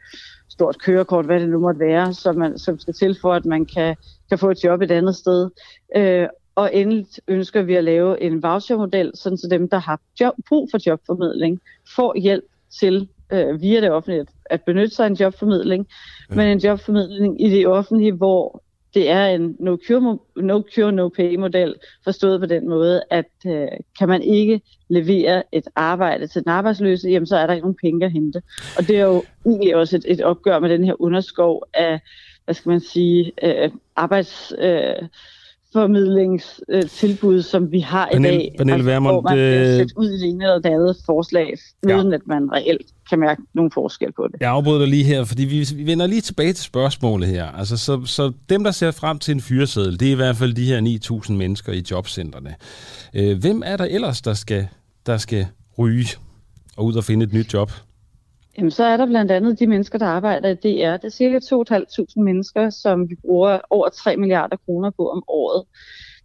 stort 0.49 0.79
kørekort, 0.79 1.25
hvad 1.25 1.41
det 1.41 1.49
nu 1.49 1.59
måtte 1.59 1.81
være, 1.81 2.15
som, 2.15 2.37
man, 2.37 2.59
som 2.59 2.79
skal 2.79 2.95
til 2.95 3.17
for, 3.21 3.33
at 3.33 3.45
man 3.45 3.67
kan, 3.67 3.97
kan 4.29 4.39
få 4.39 4.51
et 4.51 4.65
job 4.65 4.83
et 4.83 4.91
andet 4.91 5.17
sted. 5.17 5.51
Øh, 5.97 6.29
og 6.55 6.71
endelig 6.75 7.07
ønsker 7.29 7.63
vi 7.63 7.75
at 7.75 7.85
lave 7.85 8.23
en 8.23 8.43
vouchermodel, 8.43 9.13
sådan 9.15 9.39
så 9.39 9.49
dem, 9.51 9.69
der 9.69 9.79
har 9.79 10.01
job, 10.21 10.35
brug 10.49 10.69
for 10.71 10.79
jobformidling, 10.87 11.61
får 11.97 12.19
hjælp 12.21 12.45
til 12.81 13.09
øh, 13.33 13.61
via 13.61 13.81
det 13.81 13.91
offentlige 13.91 14.27
at 14.45 14.63
benytte 14.63 14.95
sig 14.95 15.05
af 15.05 15.11
en 15.11 15.17
jobformidling, 15.17 15.87
ja. 16.31 16.35
men 16.35 16.47
en 16.47 16.59
jobformidling 16.59 17.43
i 17.43 17.51
det 17.51 17.67
offentlige, 17.67 18.13
hvor 18.13 18.63
det 18.95 19.11
er 19.11 19.27
en 19.27 19.57
no 19.61 19.77
cure, 19.87 20.19
no, 20.37 20.63
cure, 20.75 20.93
no 20.93 21.09
pay 21.09 21.37
model, 21.37 21.75
forstået 22.05 22.41
på 22.41 22.47
den 22.47 22.69
måde, 22.69 23.03
at 23.11 23.31
øh, 23.47 23.69
kan 23.99 24.09
man 24.09 24.23
ikke 24.23 24.61
levere 24.89 25.43
et 25.53 25.65
arbejde 25.77 26.27
til 26.27 26.45
den 26.45 26.51
arbejdsløse, 26.51 27.09
jamen 27.09 27.27
så 27.27 27.37
er 27.37 27.47
der 27.47 27.55
ikke 27.55 27.65
nogen 27.65 27.77
penge 27.83 28.07
at 28.07 28.13
hente. 28.13 28.43
Og 28.79 28.89
det 28.89 28.97
er 28.97 29.05
jo 29.05 29.23
egentlig 29.47 29.77
også 29.77 29.97
et, 29.97 30.05
et 30.09 30.21
opgør 30.21 30.59
med 30.59 30.69
den 30.69 30.85
her 30.85 31.03
underskov 31.03 31.65
af, 31.75 32.01
hvad 32.45 32.55
skal 32.55 32.71
man 32.71 32.81
sige, 32.81 33.33
øh, 33.43 33.71
arbejds... 33.97 34.53
Øh, 34.59 35.09
formidlingstilbud, 35.73 37.43
som 37.43 37.73
vi 37.73 37.81
har 37.81 38.09
i 38.09 38.23
dag, 38.23 38.55
Pernille 38.59 38.75
altså, 38.75 38.91
Vermund, 38.91 39.15
hvor 39.15 39.23
man 39.23 39.37
kan 39.37 39.77
sætte 39.77 39.95
ud 39.97 40.11
i 40.11 40.19
det 40.21 40.29
ene 40.29 40.45
eller 40.45 40.59
det 40.59 40.71
andet 40.71 40.97
forslag, 41.07 41.55
ja. 41.89 41.99
uden 41.99 42.13
at 42.13 42.21
man 42.27 42.53
reelt 42.53 42.87
kan 43.09 43.19
mærke 43.19 43.43
nogen 43.55 43.71
forskel 43.71 44.13
på 44.13 44.29
det. 44.33 44.41
Jeg 44.41 44.51
afbryder 44.51 44.79
dig 44.79 44.89
lige 44.89 45.05
her, 45.05 45.25
fordi 45.25 45.45
vi, 45.45 45.69
vi 45.77 45.87
vender 45.87 46.07
lige 46.07 46.21
tilbage 46.21 46.53
til 46.53 46.65
spørgsmålet 46.65 47.29
her. 47.29 47.47
Altså, 47.47 47.77
så, 47.77 48.05
så 48.05 48.33
dem, 48.49 48.65
der 48.65 48.71
ser 48.71 48.91
frem 48.91 49.19
til 49.19 49.35
en 49.35 49.41
fyreseddel, 49.41 50.01
det 50.01 50.09
er 50.09 50.13
i 50.13 50.17
hvert 50.17 50.37
fald 50.37 50.55
de 50.55 50.65
her 50.65 50.81
9.000 51.27 51.33
mennesker 51.33 51.73
i 51.73 51.83
jobcentrene. 51.91 52.55
Øh, 53.15 53.39
hvem 53.39 53.63
er 53.67 53.77
der 53.77 53.85
ellers, 53.85 54.23
der 54.23 54.35
skal, 54.35 54.69
der 55.07 55.17
skal 55.17 55.47
ryge 55.79 56.09
og 56.77 56.85
ud 56.85 56.95
og 56.95 57.05
finde 57.05 57.25
et 57.25 57.33
nyt 57.33 57.55
job? 57.55 57.73
Jamen, 58.59 58.71
så 58.71 58.85
er 58.85 58.97
der 58.97 59.07
blandt 59.07 59.31
andet 59.31 59.59
de 59.59 59.67
mennesker, 59.67 59.99
der 59.99 60.07
arbejder 60.07 60.49
i 60.49 60.55
DR. 60.55 60.97
Det 60.97 61.05
er 61.05 61.09
cirka 61.09 61.39
2.500 61.39 62.23
mennesker, 62.23 62.71
som 62.71 63.11
vi 63.11 63.15
bruger 63.15 63.59
over 63.71 63.89
3 63.89 64.17
milliarder 64.17 64.57
kroner 64.57 64.91
på 64.91 65.11
om 65.11 65.25
året. 65.29 65.65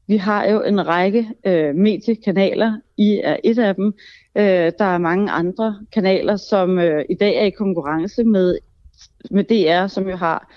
Vi 0.07 0.17
har 0.17 0.45
jo 0.45 0.63
en 0.63 0.87
række 0.87 1.29
øh, 1.45 1.75
mediekanaler. 1.75 2.79
I 2.97 3.21
er 3.23 3.37
et 3.43 3.59
af 3.59 3.75
dem. 3.75 3.93
Øh, 4.37 4.71
der 4.79 4.85
er 4.85 4.97
mange 4.97 5.31
andre 5.31 5.79
kanaler, 5.93 6.35
som 6.35 6.79
øh, 6.79 7.05
i 7.09 7.15
dag 7.15 7.35
er 7.35 7.45
i 7.45 7.49
konkurrence 7.49 8.23
med, 8.23 8.57
med 9.31 9.43
DR, 9.43 9.87
som 9.87 10.09
jo 10.09 10.15
har 10.15 10.53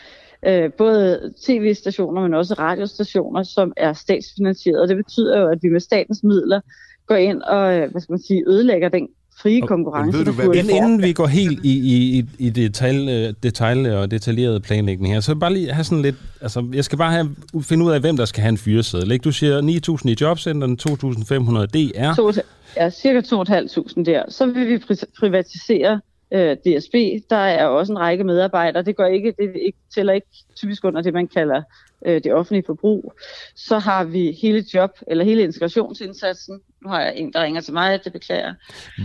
øh, 0.47 0.73
både 0.73 1.33
tv-stationer, 1.47 2.23
men 2.23 2.35
også 2.35 2.55
radiostationer, 2.55 3.43
som 3.43 3.73
er 3.77 3.93
statsfinansieret. 3.93 4.89
Det 4.89 4.97
betyder 4.97 5.41
jo, 5.41 5.49
at 5.49 5.59
vi 5.63 5.69
med 5.69 5.81
statens 5.81 6.23
midler 6.23 6.61
går 7.07 7.17
ind 7.17 7.43
og 7.43 7.79
øh, 7.79 7.91
hvad 7.91 8.01
skal 8.01 8.13
man 8.13 8.23
sige, 8.23 8.45
ødelægger 8.47 8.89
den 8.89 9.09
frie 9.43 9.61
konkurrence. 9.61 10.19
Ved 10.19 10.25
du, 10.25 10.33
hvad 10.33 10.55
inden, 10.55 10.77
inden 10.77 11.03
vi 11.03 11.13
går 11.13 11.27
helt 11.27 11.65
i, 11.65 11.71
i, 11.71 12.25
i 12.39 12.51
detalj, 12.51 13.11
øh, 13.11 13.35
detalj 13.43 13.91
og 13.91 14.11
detaljeret 14.11 14.63
planlægning 14.63 15.15
her, 15.15 15.21
så 15.21 15.35
bare 15.35 15.53
lige 15.53 15.73
have 15.73 15.85
sådan 15.85 16.03
lidt, 16.03 16.17
altså 16.41 16.67
jeg 16.73 16.85
skal 16.85 16.99
bare 16.99 17.13
have, 17.13 17.37
finde 17.63 17.85
ud 17.85 17.93
af, 17.93 18.01
hvem 18.01 18.17
der 18.17 18.25
skal 18.25 18.41
have 18.41 18.49
en 18.49 18.59
fyreseddel. 18.59 19.19
Du 19.19 19.33
siger 19.33 19.61
9.000 20.03 20.09
i 20.09 20.17
jobcenteren, 20.21 20.79
2.500 20.83 21.67
DR. 21.67 22.15
To, 22.15 22.33
ja, 22.77 22.91
cirka 22.91 23.21
2.500 23.21 24.05
der. 24.05 24.23
Så 24.29 24.47
vil 24.47 24.69
vi 24.69 24.79
privatisere 25.19 26.01
øh, 26.33 26.57
DSB. 26.57 26.95
Der 27.31 27.37
er 27.37 27.67
også 27.67 27.93
en 27.93 27.99
række 27.99 28.25
medarbejdere. 28.25 28.83
Det 28.83 28.97
går 28.97 29.05
ikke, 29.05 29.35
det 29.39 29.53
ikke, 29.67 29.79
tæller 29.95 30.13
ikke 30.13 30.27
typisk 30.57 30.85
under 30.85 31.03
det, 31.03 31.15
man 31.15 31.29
kalder 31.29 31.63
øh, 32.07 32.25
det 32.25 32.35
offentlige 32.35 32.63
forbrug. 32.67 33.13
Så 33.55 33.79
har 33.79 34.05
vi 34.05 34.39
hele 34.43 34.65
job, 34.75 34.91
eller 35.07 35.25
hele 35.25 35.43
integrationsindsatsen. 35.43 36.61
Nu 36.83 36.91
har 36.91 37.01
jeg 37.01 37.13
en, 37.17 37.33
der 37.33 37.43
ringer 37.43 37.61
til 37.61 37.73
mig, 37.73 38.01
det 38.05 38.13
beklager. 38.13 38.55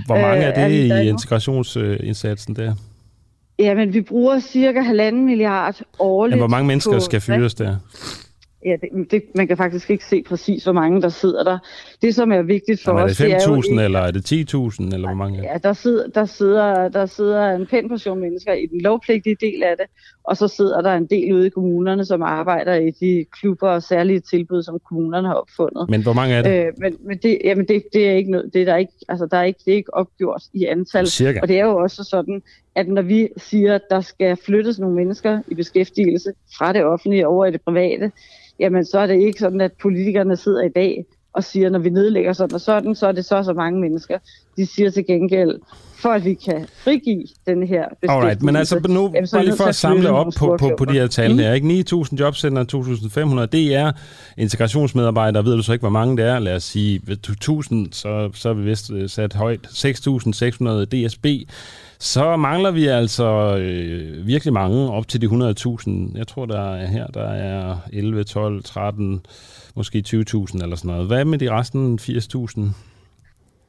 Hvor 0.05 0.15
mange 0.15 0.43
er 0.43 0.67
det 0.67 0.83
øh, 0.83 0.89
er 0.89 1.01
i 1.01 1.07
integrationsindsatsen 1.09 2.55
der? 2.55 2.75
Jamen, 3.59 3.93
vi 3.93 4.01
bruger 4.01 4.39
cirka 4.39 4.81
halvanden 4.81 5.25
milliard 5.25 5.81
årligt. 5.99 6.35
Men 6.35 6.39
hvor 6.39 6.47
mange 6.47 6.67
mennesker 6.67 6.99
skal 6.99 7.21
fyres 7.21 7.53
der? 7.53 7.77
Ja, 8.65 8.75
det, 8.81 9.11
det, 9.11 9.23
man 9.35 9.47
kan 9.47 9.57
faktisk 9.57 9.89
ikke 9.89 10.05
se 10.05 10.23
præcis, 10.23 10.63
hvor 10.63 10.73
mange 10.73 11.01
der 11.01 11.09
sidder 11.09 11.43
der. 11.43 11.57
Det, 12.05 12.15
som 12.15 12.31
er 12.31 12.41
vigtigt 12.41 12.83
for 12.83 12.91
Jamen, 12.91 13.03
os... 13.03 13.21
Er 13.21 13.25
det 13.25 13.65
5.000, 13.65 13.81
eller 13.81 13.99
er 13.99 14.11
det 14.11 14.31
10.000, 14.31 14.93
eller 14.93 15.07
hvor 15.07 15.15
mange? 15.15 15.41
Ja, 15.43 15.57
der 15.63 15.73
sidder, 15.73 16.07
der, 16.07 16.25
sidder, 16.25 16.89
der 16.89 17.05
sidder 17.05 17.55
en 17.55 17.65
pæn 17.65 17.89
portion 17.89 18.19
mennesker 18.19 18.53
i 18.53 18.65
den 18.65 18.81
lovpligtige 18.81 19.37
del 19.41 19.63
af 19.63 19.75
det, 19.77 19.85
og 20.23 20.37
så 20.37 20.47
sidder 20.47 20.81
der 20.81 20.93
en 20.93 21.05
del 21.05 21.33
ude 21.33 21.47
i 21.47 21.49
kommunerne, 21.49 22.05
som 22.05 22.21
arbejder 22.21 22.73
i 22.73 22.91
de 22.91 23.25
klubber 23.31 23.69
og 23.69 23.83
særlige 23.83 24.19
tilbud, 24.19 24.63
som 24.63 24.79
kommunerne 24.89 25.27
har 25.27 25.35
opfundet. 25.35 25.89
Men 25.89 26.03
hvor 26.03 26.13
mange 26.13 26.35
er 26.35 26.41
det? 26.41 26.67
Øh, 26.67 26.73
men 26.77 26.97
men 26.99 27.17
det, 27.17 27.37
jamen 27.43 27.67
det, 27.67 27.83
det 27.93 28.09
er 28.09 28.13
ikke 28.13 28.31
noget, 28.31 28.53
det 28.53 28.61
er 28.61 28.65
der 28.65 28.75
ikke, 28.75 28.93
altså 29.09 29.25
der 29.31 29.37
er 29.37 29.43
ikke, 29.43 29.59
det 29.65 29.71
er 29.71 29.75
ikke 29.75 29.93
opgjort 29.93 30.43
i 30.53 30.65
antal. 30.65 31.07
Cirka. 31.07 31.39
Og 31.41 31.47
det 31.47 31.59
er 31.59 31.65
jo 31.65 31.75
også 31.75 32.03
sådan, 32.03 32.41
at 32.75 32.87
når 32.87 33.01
vi 33.01 33.29
siger, 33.37 33.75
at 33.75 33.81
der 33.89 34.01
skal 34.01 34.37
flyttes 34.45 34.79
nogle 34.79 34.95
mennesker 34.95 35.41
i 35.47 35.55
beskæftigelse 35.55 36.33
fra 36.57 36.73
det 36.73 36.83
offentlige 36.83 37.27
over 37.27 37.45
i 37.45 37.51
det 37.51 37.61
private, 37.61 38.11
jamen 38.59 38.85
så 38.85 38.99
er 38.99 39.07
det 39.07 39.21
ikke 39.21 39.39
sådan, 39.39 39.61
at 39.61 39.71
politikerne 39.81 40.37
sidder 40.37 40.63
i 40.63 40.69
dag 40.69 41.05
og 41.35 41.43
siger, 41.43 41.69
når 41.69 41.79
vi 41.79 41.89
nedlægger 41.89 42.33
sådan 42.33 42.55
og 42.55 42.61
sådan, 42.61 42.95
så 42.95 43.07
er 43.07 43.11
det 43.11 43.25
så 43.25 43.43
så 43.43 43.53
mange 43.53 43.79
mennesker. 43.79 44.17
De 44.57 44.65
siger 44.65 44.89
til 44.89 45.05
gengæld, 45.05 45.59
for 45.95 46.09
at 46.09 46.25
vi 46.25 46.33
kan 46.33 46.67
frigive 46.83 47.23
den 47.47 47.67
her 47.67 47.85
Alright, 48.09 48.43
men 48.43 48.55
altså 48.55 48.79
nu, 48.89 49.11
jamen, 49.13 49.27
bare 49.33 49.45
lige 49.45 49.57
for 49.57 49.63
at 49.63 49.75
samle 49.75 50.09
op 50.09 50.33
på, 50.37 50.57
på, 50.59 50.71
på 50.77 50.85
de 50.85 50.93
her 50.93 51.07
tal 51.07 51.39
her, 51.39 51.53
ikke? 51.53 51.85
9.000 51.93 52.15
jobcenter, 52.19 52.63
2.500, 53.41 53.45
det 53.45 53.75
er 53.75 53.91
integrationsmedarbejdere, 54.37 55.45
ved 55.45 55.55
du 55.55 55.63
så 55.63 55.73
ikke, 55.73 55.83
hvor 55.83 55.89
mange 55.89 56.17
det 56.17 56.25
er, 56.25 56.39
lad 56.39 56.55
os 56.55 56.63
sige 56.63 57.01
1.000, 57.09 57.75
så, 57.91 58.29
så 58.33 58.49
er 58.49 58.53
vi 58.53 58.63
vist 58.63 58.91
øh, 58.91 59.09
sat 59.09 59.33
højt, 59.33 59.67
6.600 59.67 60.85
DSB, 60.85 61.25
så 61.99 62.37
mangler 62.37 62.71
vi 62.71 62.87
altså 62.87 63.57
øh, 63.57 64.27
virkelig 64.27 64.53
mange, 64.53 64.91
op 64.91 65.07
til 65.07 65.21
de 65.21 65.27
100.000. 65.27 66.17
Jeg 66.17 66.27
tror, 66.27 66.45
der 66.45 66.75
er 66.75 66.87
her, 66.87 67.07
der 67.07 67.27
er 67.29 67.77
11, 67.93 68.23
12, 68.23 68.63
13, 68.63 69.25
måske 69.75 70.03
20.000 70.07 70.63
eller 70.63 70.75
sådan 70.75 70.91
noget. 70.91 71.07
Hvad 71.07 71.25
med 71.25 71.37
de 71.37 71.51
resten 71.51 71.99
80.000? 72.01 72.61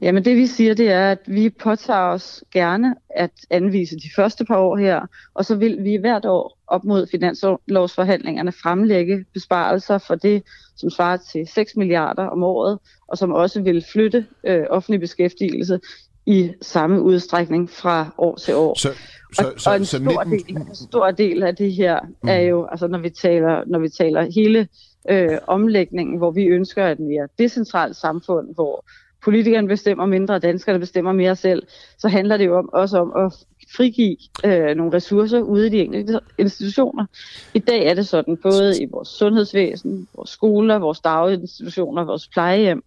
Jamen 0.00 0.24
det 0.24 0.36
vi 0.36 0.46
siger, 0.46 0.74
det 0.74 0.90
er, 0.90 1.10
at 1.10 1.18
vi 1.26 1.50
påtager 1.50 2.00
os 2.00 2.44
gerne 2.52 2.94
at 3.10 3.30
anvise 3.50 3.96
de 3.96 4.08
første 4.16 4.44
par 4.44 4.56
år 4.56 4.76
her, 4.76 5.00
og 5.34 5.44
så 5.44 5.56
vil 5.56 5.84
vi 5.84 5.96
hvert 5.96 6.24
år 6.24 6.58
op 6.66 6.84
mod 6.84 7.06
finanslovsforhandlingerne 7.10 8.52
fremlægge 8.52 9.24
besparelser 9.34 9.98
for 9.98 10.14
det, 10.14 10.42
som 10.76 10.90
svarer 10.90 11.16
til 11.16 11.46
6 11.54 11.76
milliarder 11.76 12.26
om 12.26 12.42
året, 12.42 12.78
og 13.08 13.18
som 13.18 13.32
også 13.32 13.62
vil 13.62 13.84
flytte 13.92 14.26
øh, 14.46 14.64
offentlig 14.70 15.00
beskæftigelse 15.00 15.80
i 16.26 16.52
samme 16.62 17.02
udstrækning 17.02 17.70
fra 17.70 18.14
år 18.18 18.36
til 18.36 18.54
år. 18.54 18.78
Så, 18.78 18.88
så, 19.32 19.46
og, 19.46 19.60
så, 19.60 19.70
og 19.70 19.76
en, 19.76 19.84
så 19.84 19.96
stor 19.96 20.24
19... 20.24 20.46
del, 20.46 20.56
en 20.56 20.74
stor 20.74 21.10
del 21.10 21.42
af 21.42 21.56
det 21.56 21.72
her 21.72 22.00
mm. 22.22 22.28
er 22.28 22.40
jo, 22.40 22.66
altså 22.66 22.86
når 22.86 22.98
vi 22.98 23.10
taler, 23.10 23.62
når 23.66 23.78
vi 23.78 23.88
taler 23.88 24.30
hele 24.34 24.68
øh, 25.10 25.38
omlægningen, 25.46 26.18
hvor 26.18 26.30
vi 26.30 26.44
ønsker 26.44 26.86
et 26.86 27.00
mere 27.00 27.28
decentralt 27.38 27.96
samfund, 27.96 28.54
hvor 28.54 28.84
politikerne 29.24 29.68
bestemmer 29.68 30.06
mindre, 30.06 30.34
og 30.34 30.42
danskerne 30.42 30.78
bestemmer 30.78 31.12
mere 31.12 31.36
selv, 31.36 31.62
så 31.98 32.08
handler 32.08 32.36
det 32.36 32.46
jo 32.46 32.58
om, 32.58 32.68
også 32.72 32.98
om 32.98 33.12
at 33.26 33.32
frigive 33.76 34.16
øh, 34.44 34.76
nogle 34.76 34.92
ressourcer 34.92 35.40
ude 35.40 35.66
i 35.66 35.70
de 35.70 35.80
enkelte 35.80 36.20
institutioner. 36.38 37.06
I 37.54 37.58
dag 37.58 37.86
er 37.86 37.94
det 37.94 38.08
sådan, 38.08 38.36
både 38.36 38.82
i 38.82 38.86
vores 38.90 39.08
sundhedsvæsen, 39.08 40.08
vores 40.16 40.30
skoler, 40.30 40.78
vores 40.78 41.00
daginstitutioner, 41.00 42.04
vores 42.04 42.28
plejehjem, 42.28 42.82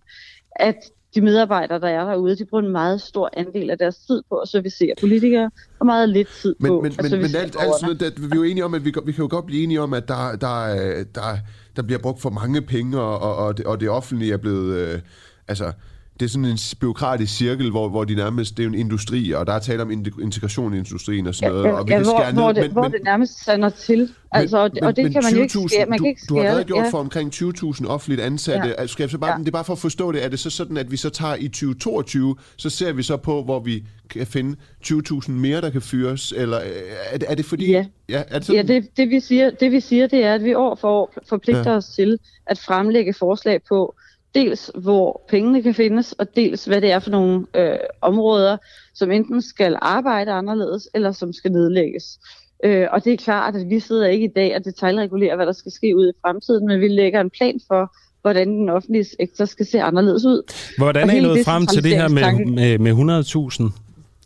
at 0.55 0.75
de 1.15 1.21
medarbejdere, 1.21 1.79
der 1.79 1.87
er 1.87 2.05
derude, 2.05 2.37
de 2.37 2.45
bruger 2.45 2.63
en 2.63 2.71
meget 2.71 3.01
stor 3.01 3.29
andel 3.33 3.69
af 3.69 3.77
deres 3.77 3.97
tid 3.97 4.21
på 4.29 4.35
at 4.35 4.47
servicere 4.47 4.93
politikere, 4.99 5.51
og 5.79 5.85
meget 5.85 6.09
lidt 6.09 6.27
tid 6.27 6.55
men, 6.59 6.69
på 6.69 6.81
men, 6.81 6.91
at 6.99 7.11
men, 7.11 7.21
men 7.21 7.35
alt, 7.35 7.55
alt 7.59 7.73
sådan 7.79 7.97
noget, 8.01 8.13
vi 8.17 8.25
er 8.31 8.35
jo 8.35 8.43
enige 8.43 8.65
om, 8.65 8.73
at 8.73 8.85
vi, 8.85 8.93
vi 9.05 9.11
kan 9.11 9.21
jo 9.21 9.27
godt 9.29 9.45
blive 9.45 9.63
enige 9.63 9.81
om, 9.81 9.93
at 9.93 10.07
der, 10.07 10.35
der, 10.35 10.75
der, 11.15 11.37
der 11.75 11.81
bliver 11.81 11.99
brugt 11.99 12.21
for 12.21 12.29
mange 12.29 12.61
penge, 12.61 12.99
og, 12.99 13.19
og, 13.19 13.35
og, 13.35 13.57
det, 13.57 13.65
og 13.65 13.79
det 13.79 13.89
offentlige 13.89 14.33
er 14.33 14.37
blevet... 14.37 14.77
Øh, 14.77 14.99
altså, 15.47 15.71
det 16.19 16.25
er 16.25 16.29
sådan 16.29 16.45
en 16.45 16.57
byråkratisk 16.79 17.35
cirkel, 17.35 17.71
hvor, 17.71 17.89
hvor 17.89 18.03
de 18.03 18.15
nærmest, 18.15 18.57
det 18.57 18.63
er 18.63 18.67
en 18.67 18.75
industri, 18.75 19.31
og 19.31 19.47
der 19.47 19.53
er 19.53 19.59
tale 19.59 19.81
om 19.81 19.91
integration 20.21 20.73
i 20.73 20.77
industrien 20.77 21.27
og 21.27 21.35
sådan 21.35 21.51
noget. 21.51 21.65
Ja, 21.65 21.71
og 21.71 21.87
vi 21.87 21.91
ja, 21.91 21.97
kan 21.97 22.05
hvor, 22.05 22.19
skære 22.19 22.33
hvor, 22.33 22.47
ned, 22.47 22.55
det, 22.55 22.63
men, 22.63 22.71
hvor 22.71 22.81
men, 22.81 22.91
det 22.91 23.03
nærmest 23.03 23.43
sander 23.43 23.69
til. 23.69 24.09
Altså, 24.31 24.57
og, 24.57 24.71
det, 24.71 24.83
og 24.83 24.95
det 24.95 25.11
kan 25.11 25.23
man 25.23 25.35
jo 25.35 25.41
ikke 25.41 25.53
skære. 25.67 25.85
Man 25.85 25.97
du, 25.97 26.03
kan 26.03 26.09
ikke 26.09 26.21
du 26.29 26.35
har 26.35 26.43
skære. 26.43 26.55
redegjort 26.55 26.85
ja. 26.85 26.89
for 26.89 26.97
omkring 26.97 27.33
20.000 27.33 27.87
offentligt 27.87 28.21
ansatte. 28.21 28.67
Ja. 28.67 28.73
Altså, 28.73 28.93
skal 28.93 29.03
jeg 29.03 29.09
så 29.09 29.17
bare, 29.17 29.31
Ja. 29.31 29.37
Det 29.37 29.47
er 29.47 29.51
bare 29.51 29.65
for 29.65 29.73
at 29.73 29.79
forstå 29.79 30.11
det. 30.11 30.25
Er 30.25 30.29
det 30.29 30.39
så 30.39 30.49
sådan, 30.49 30.77
at 30.77 30.91
vi 30.91 30.97
så 30.97 31.09
tager 31.09 31.35
i 31.35 31.47
2022, 31.47 32.35
så 32.57 32.69
ser 32.69 32.93
vi 32.93 33.03
så 33.03 33.17
på, 33.17 33.43
hvor 33.43 33.59
vi 33.59 33.83
kan 34.09 34.27
finde 34.27 34.55
20.000 34.85 35.31
mere, 35.31 35.61
der 35.61 35.69
kan 35.69 35.81
fyres? 35.81 36.33
Eller 36.37 36.59
øh, 36.59 36.65
er 37.11 37.17
det, 37.17 37.31
er 37.31 37.35
det 37.35 37.45
fordi... 37.45 37.71
Ja. 37.71 37.85
ja 38.09 38.23
er 38.27 38.37
det 38.37 38.45
sådan? 38.45 38.67
Ja, 38.67 38.73
det, 38.73 38.97
det, 38.97 39.09
vi 39.09 39.19
siger, 39.19 39.49
det 39.49 39.71
vi 39.71 39.79
siger, 39.79 40.07
det 40.07 40.25
er, 40.25 40.33
at 40.33 40.43
vi 40.43 40.53
år 40.53 40.75
for 40.75 40.89
år 40.89 41.13
forpligter 41.29 41.71
ja. 41.71 41.77
os 41.77 41.85
til 41.85 42.19
at 42.45 42.59
fremlægge 42.59 43.13
forslag 43.13 43.61
på, 43.69 43.95
dels 44.35 44.71
hvor 44.75 45.21
pengene 45.29 45.61
kan 45.61 45.73
findes, 45.73 46.13
og 46.13 46.35
dels 46.35 46.65
hvad 46.65 46.81
det 46.81 46.91
er 46.91 46.99
for 46.99 47.09
nogle 47.09 47.45
øh, 47.55 47.77
områder, 48.01 48.57
som 48.93 49.11
enten 49.11 49.41
skal 49.41 49.77
arbejde 49.81 50.31
anderledes, 50.31 50.89
eller 50.93 51.11
som 51.11 51.33
skal 51.33 51.51
nedlægges. 51.51 52.19
Øh, 52.63 52.87
og 52.91 53.05
det 53.05 53.13
er 53.13 53.17
klart, 53.17 53.55
at 53.55 53.69
vi 53.69 53.79
sidder 53.79 54.07
ikke 54.07 54.25
i 54.25 54.31
dag 54.35 54.55
og 54.55 54.65
detaljregulerer, 54.65 55.35
hvad 55.35 55.45
der 55.45 55.51
skal 55.51 55.71
ske 55.71 55.95
ud 55.95 56.09
i 56.09 56.17
fremtiden, 56.21 56.67
men 56.67 56.79
vi 56.79 56.87
lægger 56.87 57.21
en 57.21 57.29
plan 57.29 57.59
for, 57.67 57.95
hvordan 58.21 58.49
den 58.49 58.69
offentlige 58.69 59.05
sektor 59.19 59.45
skal 59.45 59.65
se 59.65 59.81
anderledes 59.81 60.25
ud. 60.25 60.53
Hvordan 60.77 61.09
er 61.09 61.13
I 61.13 61.19
nået 61.19 61.45
frem 61.45 61.67
til 61.67 61.83
det 61.83 61.95
her 61.95 62.07
med, 62.07 62.45
med, 62.45 62.77
med 62.77 63.71
100.000? 63.71 63.71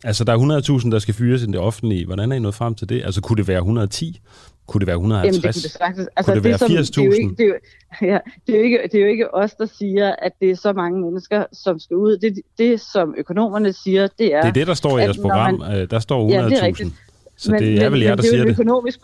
Altså, 0.04 0.24
der 0.24 0.32
er 0.32 0.80
100.000, 0.82 0.90
der 0.90 0.98
skal 0.98 1.14
fyres 1.14 1.42
i 1.42 1.46
det 1.46 1.58
offentlige. 1.58 2.06
Hvordan 2.06 2.32
er 2.32 2.36
I 2.36 2.38
nået 2.38 2.54
frem 2.54 2.74
til 2.74 2.88
det? 2.88 3.02
Altså, 3.04 3.20
kunne 3.20 3.36
det 3.36 3.48
være 3.48 3.58
110? 3.58 4.20
Kunne 4.66 4.78
det 4.80 4.86
være 4.86 4.96
150? 4.96 5.26
Jamen, 5.26 5.42
det 5.42 5.54
kunne 5.54 5.62
det 5.62 5.70
sagtens. 5.70 6.08
Altså, 6.16 6.32
Kunne 6.32 6.34
det 6.42 6.44
være 6.44 6.52
Det 6.52 6.98
er, 6.98 7.04
jo 7.04 7.10
80.000? 7.10 7.14
ikke, 7.20 7.34
det, 7.38 7.40
er 7.44 7.46
jo, 7.48 7.54
ja, 8.12 8.18
det, 8.46 8.54
er 8.54 8.58
jo 8.58 8.64
ikke, 8.64 8.78
det 8.92 8.94
er 8.94 9.02
jo 9.02 9.08
ikke 9.10 9.34
os, 9.34 9.52
der 9.54 9.66
siger, 9.78 10.14
at 10.22 10.32
det 10.40 10.50
er 10.50 10.56
så 10.56 10.72
mange 10.72 11.00
mennesker, 11.00 11.44
som 11.52 11.78
skal 11.78 11.96
ud. 11.96 12.16
Det, 12.18 12.40
det 12.58 12.80
som 12.80 13.14
økonomerne 13.18 13.72
siger, 13.72 14.08
det 14.18 14.34
er... 14.34 14.40
Det 14.40 14.48
er 14.48 14.52
det, 14.52 14.66
der 14.66 14.74
står 14.74 14.98
i 14.98 15.02
jeres 15.02 15.18
program. 15.18 15.54
man- 15.58 15.76
Øh, 15.82 15.90
Der 15.90 15.98
står 15.98 16.28
100.000. 16.28 16.32
Ja, 16.34 16.44
det 16.48 16.58
er 16.58 16.62
rigtigt. 16.66 16.92
Så 17.36 17.56
det 17.58 17.82
er 17.82 17.88
vel 17.90 18.00
jer, 18.00 18.08
der 18.08 18.16
det 18.16 18.24
er 18.24 18.28
siger 18.30 18.42
en 18.42 18.48
det. 18.48 18.52
Økonomisk, 18.54 18.98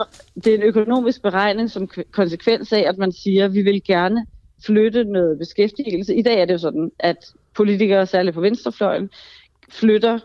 det 0.44 0.46
er 0.46 0.54
en 0.54 0.62
økonomisk 0.62 1.22
beregning 1.22 1.70
som 1.70 1.88
konsekvens 2.10 2.72
af, 2.72 2.84
at 2.88 2.98
man 2.98 3.12
siger, 3.12 3.44
at 3.44 3.54
vi 3.54 3.62
vil 3.62 3.82
gerne 3.84 4.26
flytte 4.66 5.04
noget 5.04 5.38
beskæftigelse. 5.38 6.14
I 6.14 6.22
dag 6.22 6.40
er 6.40 6.44
det 6.44 6.52
jo 6.52 6.58
sådan, 6.58 6.90
at 6.98 7.16
politikere, 7.56 8.06
særligt 8.06 8.34
på 8.34 8.40
venstrefløjen, 8.40 9.10
flytter 9.70 10.18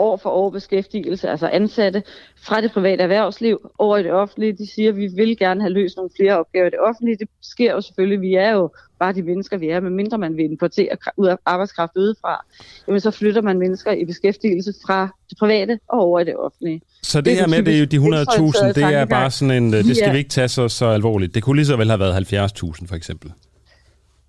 år 0.00 0.16
for 0.16 0.30
år 0.30 0.50
beskæftigelse, 0.50 1.28
altså 1.28 1.48
ansatte, 1.48 2.02
fra 2.42 2.60
det 2.60 2.72
private 2.72 3.02
erhvervsliv 3.02 3.70
over 3.78 3.96
i 3.96 4.02
det 4.02 4.12
offentlige. 4.12 4.52
De 4.52 4.66
siger, 4.74 4.88
at 4.88 4.96
vi 4.96 5.06
vil 5.06 5.38
gerne 5.38 5.60
have 5.60 5.72
løst 5.72 5.96
nogle 5.96 6.10
flere 6.16 6.38
opgaver 6.38 6.66
i 6.66 6.70
det 6.70 6.80
offentlige. 6.80 7.16
Det 7.16 7.28
sker 7.42 7.72
jo 7.72 7.80
selvfølgelig. 7.80 8.20
Vi 8.20 8.34
er 8.34 8.50
jo 8.50 8.70
bare 8.98 9.12
de 9.12 9.22
mennesker, 9.22 9.56
vi 9.56 9.68
er, 9.68 9.80
medmindre 9.80 10.18
man 10.18 10.36
vil 10.36 10.44
importere 10.44 10.88
ud 11.16 11.26
af 11.26 11.36
arbejdskraft 11.46 11.92
udefra. 11.96 12.44
Jamen, 12.86 13.00
så 13.00 13.10
flytter 13.10 13.42
man 13.42 13.58
mennesker 13.58 13.92
i 13.92 14.04
beskæftigelse 14.04 14.74
fra 14.86 15.08
det 15.30 15.38
private 15.38 15.78
og 15.88 16.00
over 16.00 16.20
i 16.20 16.24
det 16.24 16.36
offentlige. 16.36 16.80
Så 17.02 17.18
det, 17.18 17.24
Det 17.24 17.32
er 17.32 17.36
her 17.36 17.46
med 17.46 17.62
det, 17.62 17.74
er 17.74 17.78
jo 17.78 17.84
de 17.84 17.88
typisk 17.88 18.02
100.000, 18.02 18.12
venstreorienterede 18.12 18.74
det 18.74 18.94
er 18.94 19.04
bare 19.04 19.30
sådan 19.30 19.62
en, 19.62 19.74
øh, 19.74 19.84
det 19.84 19.96
skal 19.96 20.12
vi 20.12 20.18
ikke 20.18 20.30
tage 20.30 20.48
så, 20.48 20.68
så 20.68 20.86
alvorligt. 20.86 21.34
Det 21.34 21.42
kunne 21.42 21.56
lige 21.56 21.66
så 21.66 21.76
vel 21.76 21.88
have 21.88 22.00
været 22.00 22.14
70.000 22.14 22.86
for 22.86 22.94
eksempel. 22.94 23.32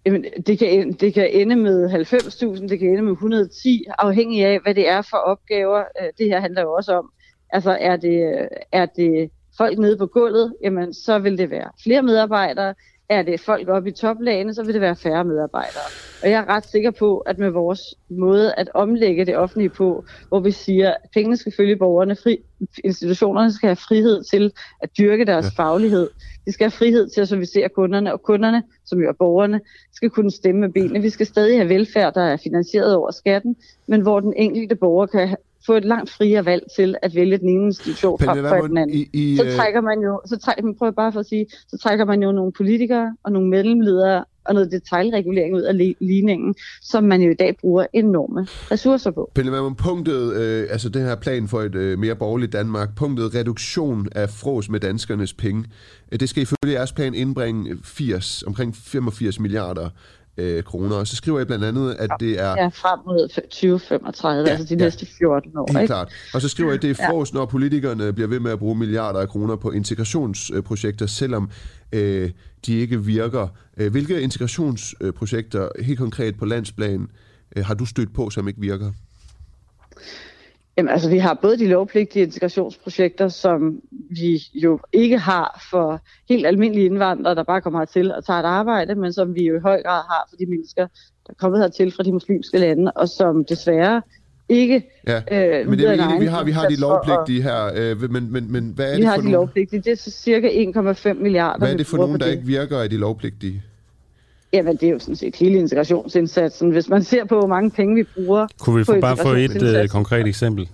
Jamen, 0.05 0.25
det 0.47 0.59
kan, 0.59 0.91
det 0.93 1.13
kan 1.13 1.29
ende 1.31 1.55
med 1.55 1.89
90.000, 1.89 2.67
det 2.67 2.79
kan 2.79 2.89
ende 2.89 3.01
med 3.01 3.11
110, 3.11 3.85
afhængig 3.97 4.45
af, 4.45 4.59
hvad 4.63 4.75
det 4.75 4.89
er 4.89 5.01
for 5.01 5.17
opgaver. 5.17 5.79
Øh, 6.01 6.07
det 6.17 6.25
her 6.25 6.39
handler 6.39 6.61
jo 6.61 6.73
også 6.73 6.93
om, 6.93 7.11
altså 7.49 7.77
er 7.79 7.95
det, 7.95 8.39
øh, 8.39 8.47
er 8.71 8.85
det 8.85 9.31
folk 9.57 9.77
nede 9.77 9.97
på 9.97 10.05
gulvet, 10.05 10.55
jamen 10.63 10.93
så 10.93 11.19
vil 11.19 11.37
det 11.37 11.49
være 11.49 11.69
flere 11.83 12.03
medarbejdere. 12.03 12.73
Er 13.11 13.21
det 13.21 13.39
folk 13.39 13.69
oppe 13.69 13.89
i 13.89 13.91
toplagene, 13.91 14.53
så 14.53 14.63
vil 14.63 14.73
det 14.73 14.81
være 14.81 14.95
færre 14.95 15.23
medarbejdere. 15.25 15.87
Og 16.23 16.29
jeg 16.29 16.39
er 16.39 16.49
ret 16.49 16.65
sikker 16.65 16.91
på, 16.91 17.17
at 17.17 17.39
med 17.39 17.49
vores 17.49 17.81
måde 18.09 18.53
at 18.53 18.69
omlægge 18.73 19.25
det 19.25 19.37
offentlige 19.37 19.69
på, 19.69 20.05
hvor 20.27 20.39
vi 20.39 20.51
siger, 20.51 20.89
at 20.89 21.09
pengene 21.13 21.37
skal 21.37 21.53
følge 21.57 21.75
borgerne, 21.75 22.15
fri, 22.15 22.37
institutionerne 22.83 23.53
skal 23.53 23.67
have 23.67 23.75
frihed 23.75 24.23
til 24.23 24.51
at 24.81 24.89
dyrke 24.97 25.25
deres 25.25 25.45
ja. 25.45 25.63
faglighed. 25.63 26.09
De 26.45 26.51
skal 26.51 26.65
have 26.65 26.71
frihed 26.71 27.09
til 27.09 27.21
at 27.21 27.27
servicere 27.27 27.69
kunderne, 27.69 28.13
og 28.13 28.21
kunderne, 28.21 28.63
som 28.85 28.99
jo 28.99 29.09
er 29.09 29.13
borgerne, 29.13 29.61
skal 29.93 30.09
kunne 30.09 30.31
stemme 30.31 30.61
med 30.61 30.69
benene. 30.69 31.01
Vi 31.01 31.09
skal 31.09 31.25
stadig 31.25 31.57
have 31.57 31.69
velfærd, 31.69 32.13
der 32.13 32.23
er 32.23 32.37
finansieret 32.37 32.95
over 32.95 33.11
skatten, 33.11 33.55
men 33.87 34.01
hvor 34.01 34.19
den 34.19 34.33
enkelte 34.37 34.75
borger 34.75 35.05
kan 35.05 35.35
få 35.65 35.73
et 35.73 35.85
langt 35.85 36.09
friere 36.09 36.45
valg 36.45 36.63
til 36.75 36.95
at 37.01 37.15
vælge 37.15 37.37
den 37.37 37.49
ene 37.49 37.65
institution 37.65 38.19
frem 38.19 38.45
for 38.45 38.67
den 38.67 38.77
anden. 38.77 38.95
I, 38.97 39.09
I, 39.13 39.37
Så 39.37 39.43
øh, 39.45 39.51
trækker 39.55 39.81
man 39.81 39.99
jo, 39.99 40.21
så 40.25 40.37
trækker, 40.37 40.63
men 40.63 40.75
prøv 40.75 40.85
jeg 40.87 40.95
bare 40.95 41.11
for 41.11 41.19
at 41.19 41.25
sige, 41.25 41.45
så 41.67 41.77
trækker 41.77 42.05
man 42.05 42.23
jo 42.23 42.31
nogle 42.31 42.51
politikere 42.51 43.15
og 43.23 43.31
nogle 43.31 43.49
mellemledere 43.49 44.25
og 44.45 44.53
noget 44.53 44.71
detaljregulering 44.71 45.55
ud 45.55 45.61
af 45.61 45.73
li- 45.73 45.97
ligningen, 45.99 46.55
som 46.81 47.03
man 47.03 47.21
jo 47.21 47.31
i 47.31 47.33
dag 47.33 47.57
bruger 47.61 47.85
enorme 47.93 48.47
ressourcer 48.71 49.11
på. 49.11 49.31
Pernille 49.35 49.55
Vermund, 49.57 49.75
punktet, 49.75 50.33
øh, 50.33 50.67
altså 50.69 50.89
den 50.89 51.01
her 51.01 51.15
plan 51.15 51.47
for 51.47 51.61
et 51.61 51.75
øh, 51.75 51.99
mere 51.99 52.15
borgerligt 52.15 52.53
Danmark, 52.53 52.95
punktet 52.95 53.35
reduktion 53.35 54.07
af 54.15 54.29
fros 54.29 54.69
med 54.69 54.79
danskernes 54.79 55.33
penge, 55.33 55.65
øh, 56.11 56.19
det 56.19 56.29
skal 56.29 56.43
ifølge 56.43 56.73
jeres 56.77 56.91
plan 56.93 57.13
indbringe 57.15 57.77
80, 57.83 58.43
omkring 58.47 58.75
85 58.75 59.39
milliarder 59.39 59.89
øh, 60.41 60.63
kroner. 60.63 60.95
Og 60.95 61.07
så 61.07 61.15
skriver 61.15 61.37
jeg 61.39 61.47
blandt 61.47 61.65
andet, 61.65 61.95
at 61.99 62.09
det 62.19 62.39
er... 62.39 62.49
Ja, 62.51 62.67
frem 62.67 62.99
mod 63.05 63.29
f- 63.31 63.41
2035, 63.41 64.41
Ja, 64.41 64.45
ja, 64.45 64.51
altså 64.51 64.75
de 64.75 64.79
ja. 64.79 64.85
næste 64.85 65.05
14 65.17 65.57
år. 65.57 65.65
Helt 65.71 65.79
ikke? 65.81 65.87
klart. 65.87 66.13
Og 66.33 66.41
så 66.41 66.49
skriver 66.49 66.69
jeg, 66.69 66.75
at 66.75 66.81
det 66.81 66.99
er 66.99 67.07
fros, 67.09 67.33
når 67.33 67.45
politikerne 67.45 68.13
bliver 68.13 68.27
ved 68.27 68.39
med 68.39 68.51
at 68.51 68.59
bruge 68.59 68.75
milliarder 68.75 69.19
af 69.19 69.29
kroner 69.29 69.55
på 69.55 69.71
integrationsprojekter, 69.71 71.05
selvom 71.05 71.49
øh, 71.91 72.29
de 72.65 72.77
ikke 72.79 73.03
virker. 73.05 73.47
Øh, 73.77 73.91
Hvilke 73.91 74.21
integrationsprojekter, 74.21 75.69
helt 75.79 75.99
konkret 75.99 76.37
på 76.37 76.45
landsplan, 76.45 77.07
øh, 77.55 77.65
har 77.65 77.73
du 77.73 77.85
stødt 77.85 78.13
på, 78.13 78.29
som 78.29 78.47
ikke 78.47 78.59
virker? 78.61 78.91
Jamen, 80.77 80.89
altså, 80.89 81.09
vi 81.09 81.17
har 81.17 81.33
både 81.41 81.57
de 81.57 81.67
lovpligtige 81.67 82.23
integrationsprojekter, 82.23 83.27
som 83.27 83.81
vi 83.91 84.43
jo 84.53 84.79
ikke 84.93 85.17
har 85.17 85.67
for 85.71 86.01
helt 86.29 86.45
almindelige 86.45 86.85
indvandrere, 86.85 87.35
der 87.35 87.43
bare 87.43 87.61
kommer 87.61 87.79
hertil 87.79 88.11
og 88.11 88.25
tager 88.25 88.39
et 88.39 88.45
arbejde, 88.45 88.95
men 88.95 89.13
som 89.13 89.35
vi 89.35 89.47
jo 89.47 89.55
i 89.57 89.59
høj 89.59 89.81
grad 89.83 90.01
har 90.09 90.27
for 90.29 90.35
de 90.35 90.45
mennesker, 90.45 90.87
der 91.27 91.29
er 91.29 91.33
kommet 91.39 91.61
hertil 91.61 91.91
fra 91.91 92.03
de 92.03 92.11
muslimske 92.11 92.57
lande, 92.57 92.91
og 92.91 93.09
som 93.09 93.45
desværre 93.45 94.01
ikke 94.49 94.83
Ja, 95.07 95.17
øh, 95.17 95.69
men 95.69 95.79
det 95.79 95.85
er 95.85 95.93
yder 95.93 95.93
en 95.93 95.99
jo 95.99 96.05
egentlig, 96.05 96.21
vi 96.21 96.25
har, 96.25 96.43
vi 96.43 96.51
har 96.51 96.67
de 96.67 96.75
lovpligtige 96.75 97.41
her, 97.43 97.71
øh, 97.75 98.11
men, 98.11 98.31
men, 98.31 98.51
men 98.51 98.71
hvad 98.75 98.91
er 98.91 98.95
Vi 98.95 99.01
det 99.01 99.05
har 99.05 99.15
for 99.15 99.21
de 99.21 99.31
nogle, 99.31 99.35
lovpligtige. 99.35 99.81
Det 99.81 99.91
er 99.91 99.95
så 99.95 100.11
cirka 100.11 100.47
1,5 100.47 101.13
milliarder. 101.13 101.59
hvad 101.59 101.73
er 101.73 101.77
det 101.77 101.87
for 101.87 101.97
nogen, 101.97 102.19
der 102.19 102.25
ikke 102.25 102.45
virker 102.45 102.79
af 102.79 102.89
de 102.89 102.97
lovpligtige? 102.97 103.63
Jamen, 104.53 104.75
det 104.77 104.83
er 104.87 104.91
jo 104.91 104.99
sådan 104.99 105.15
set 105.15 105.35
hele 105.35 105.59
integrationsindsatsen. 105.59 106.71
Hvis 106.71 106.89
man 106.89 107.03
ser 107.03 107.25
på, 107.25 107.39
hvor 107.39 107.47
mange 107.47 107.71
penge 107.71 107.95
vi 107.95 108.03
bruger 108.15 108.47
Kunne 108.59 108.77
vi 108.77 108.83
få, 108.83 108.99
bare 109.01 109.17
få 109.17 109.29
et 109.33 109.81
øh, 109.83 109.87
konkret 109.89 110.27
eksempel? 110.27 110.69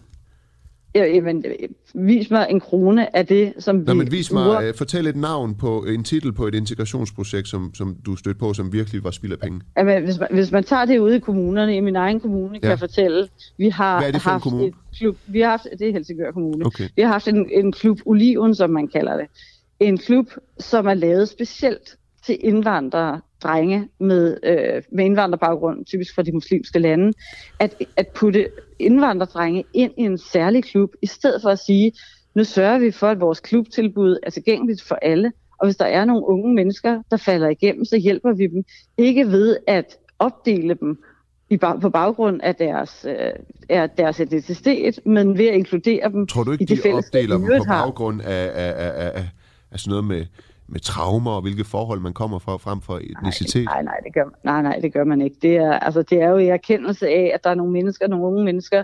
Ja, 0.95 1.05
jamen, 1.05 1.45
øh, 1.47 1.69
vis 2.07 2.29
mig 2.31 2.47
en 2.49 2.59
krone 2.59 3.15
af 3.17 3.27
det, 3.27 3.53
som 3.59 3.79
vi 3.79 3.85
Nå, 3.85 3.93
men 3.93 4.11
vis 4.11 4.29
bruger. 4.29 4.43
mig, 4.45 4.63
øh, 4.63 4.73
fortæl 4.75 5.07
et 5.07 5.15
navn 5.15 5.55
på, 5.55 5.85
en 5.85 6.03
titel 6.03 6.33
på 6.33 6.47
et 6.47 6.55
integrationsprojekt, 6.55 7.47
som, 7.47 7.71
som 7.73 7.95
du 8.05 8.15
stødte 8.15 8.39
på, 8.39 8.53
som 8.53 8.73
virkelig 8.73 9.03
var 9.03 9.11
spild 9.11 9.31
af 9.33 9.39
penge. 9.39 9.61
Jamen, 9.77 10.03
hvis, 10.03 10.19
man, 10.19 10.27
hvis 10.31 10.51
man 10.51 10.63
tager 10.63 10.85
det 10.85 10.97
ude 10.97 11.15
i 11.15 11.19
kommunerne, 11.19 11.75
i 11.75 11.79
min 11.79 11.95
egen 11.95 12.19
kommune, 12.19 12.53
kan 12.53 12.63
Ja. 12.63 12.69
jeg 12.69 12.79
fortælle, 12.79 13.27
vi 13.57 13.69
har 13.69 13.99
Hvad 13.99 14.07
er 14.07 14.11
det 14.11 14.21
for 14.21 14.29
en 14.29 14.31
haft 14.31 14.43
kommune? 14.43 14.67
et 14.67 14.73
klub, 14.97 15.17
vi 15.27 15.39
har 15.39 15.49
haft, 15.49 15.67
det 15.79 15.87
er 15.89 15.93
Helsingør 15.93 16.31
Kommune, 16.31 16.65
Okay. 16.65 16.89
vi 16.95 17.01
har 17.01 17.09
haft 17.11 17.27
en, 17.27 17.49
en 17.51 17.71
klub 17.71 17.99
Oliven, 18.05 18.55
som 18.55 18.69
man 18.69 18.87
kalder 18.87 19.17
det. 19.17 19.25
En 19.79 19.97
klub, 19.97 20.25
som 20.59 20.87
er 20.87 20.93
lavet 20.93 21.29
specielt 21.29 21.97
til 22.27 22.37
indvandrere, 22.39 23.21
drenge 23.43 23.89
med, 23.99 24.37
øh, 24.43 24.83
med 24.91 25.05
indvandrerbaggrund, 25.05 25.85
typisk 25.85 26.15
fra 26.15 26.21
de 26.21 26.31
muslimske 26.31 26.79
lande, 26.79 27.13
at, 27.59 27.83
at 27.97 28.07
putte 28.07 28.47
indvandrerdrenge 28.79 29.63
ind 29.73 29.91
i 29.97 30.01
en 30.01 30.17
særlig 30.17 30.63
klub, 30.63 30.89
i 31.01 31.05
stedet 31.05 31.41
for 31.41 31.49
at 31.49 31.59
sige, 31.59 31.91
nu 32.35 32.43
sørger 32.43 32.79
vi 32.79 32.91
for, 32.91 33.07
at 33.07 33.19
vores 33.19 33.39
klubtilbud 33.39 34.19
er 34.23 34.29
tilgængeligt 34.29 34.81
for 34.81 34.95
alle, 34.95 35.31
og 35.59 35.67
hvis 35.67 35.75
der 35.75 35.85
er 35.85 36.05
nogle 36.05 36.27
unge 36.27 36.53
mennesker, 36.55 37.01
der 37.11 37.17
falder 37.17 37.49
igennem, 37.49 37.85
så 37.85 37.97
hjælper 37.97 38.33
vi 38.33 38.47
dem. 38.47 38.63
Ikke 38.97 39.27
ved 39.27 39.57
at 39.67 39.97
opdele 40.19 40.73
dem 40.73 40.97
i, 41.49 41.57
på 41.57 41.89
baggrund 41.89 42.41
af 42.43 42.55
deres, 42.55 43.05
øh, 43.09 43.31
af 43.69 43.89
deres 43.89 44.19
etnicitet, 44.19 44.99
men 45.05 45.37
ved 45.37 45.47
at 45.47 45.55
inkludere 45.55 46.09
dem 46.11 46.27
Tror 46.27 46.43
du 46.43 46.51
i 46.51 46.53
ikke, 46.53 46.75
det 46.75 46.83
de 46.83 46.93
opdeler 46.93 47.37
vi 47.37 47.45
dem 47.45 47.53
i 47.53 47.57
på 47.57 47.63
baggrund 47.67 48.21
af, 48.21 48.51
af, 48.53 48.73
af, 48.77 49.05
af, 49.05 49.11
af, 49.15 49.29
af 49.71 49.79
sådan 49.79 49.89
noget 49.89 50.05
med, 50.05 50.25
med 50.67 50.79
traumer 50.79 51.31
og 51.31 51.41
hvilke 51.41 51.63
forhold 51.63 51.99
man 51.99 52.13
kommer 52.13 52.39
fra, 52.39 52.57
frem 52.57 52.81
for 52.81 52.97
etnicitet? 52.97 53.65
Nej, 53.65 53.83
nej, 53.83 53.99
det 54.05 54.13
gør, 54.13 54.23
nej, 54.43 54.61
nej, 54.61 54.79
det 54.81 54.93
gør 54.93 55.03
man 55.03 55.21
ikke. 55.21 55.37
Det 55.41 55.55
er, 55.55 55.71
altså, 55.71 56.01
det 56.01 56.21
er 56.21 56.29
jo 56.29 56.37
i 56.37 56.47
erkendelse 56.47 57.07
af, 57.07 57.31
at 57.33 57.43
der 57.43 57.49
er 57.49 57.55
nogle 57.55 57.71
mennesker, 57.71 58.07
nogle 58.07 58.25
unge 58.25 58.43
mennesker, 58.43 58.83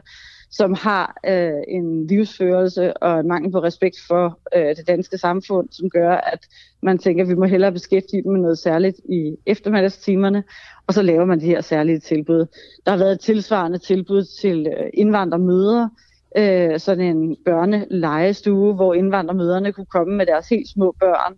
som 0.52 0.74
har 0.74 1.16
øh, 1.28 1.62
en 1.68 2.08
livsførelse 2.08 2.98
og 2.98 3.20
en 3.20 3.28
mangel 3.28 3.52
på 3.52 3.64
respekt 3.64 3.96
for 4.08 4.40
øh, 4.56 4.76
det 4.76 4.88
danske 4.88 5.18
samfund, 5.18 5.68
som 5.72 5.90
gør, 5.90 6.12
at 6.12 6.40
man 6.82 6.98
tænker, 6.98 7.24
at 7.24 7.30
vi 7.30 7.36
må 7.36 7.46
hellere 7.46 7.72
beskæftige 7.72 8.24
dem 8.24 8.32
med 8.32 8.42
noget 8.42 8.58
særligt 8.58 8.98
i 9.10 9.36
eftermiddagstimerne, 9.46 10.44
og 10.88 10.94
så 10.94 11.02
laver 11.02 11.26
man 11.26 11.40
de 11.40 11.46
her 11.46 11.62
særlige 11.62 12.00
tilbud. 12.00 12.46
Der 12.86 12.92
har 12.92 12.98
været 12.98 13.12
et 13.12 13.20
tilsvarende 13.20 13.78
tilbud 13.78 14.24
til 14.42 14.68
øh, 14.68 14.90
indvandrermøder, 14.94 15.90
øh, 16.38 16.80
sådan 16.80 17.18
en 17.18 17.38
børnelejestue, 17.46 18.74
hvor 18.74 18.94
indvandrermøderne 18.94 19.74
kunne 19.74 19.86
komme 19.86 20.16
med 20.16 20.26
deres 20.26 20.50
helt 20.50 20.70
små 20.70 20.96
børn, 21.00 21.34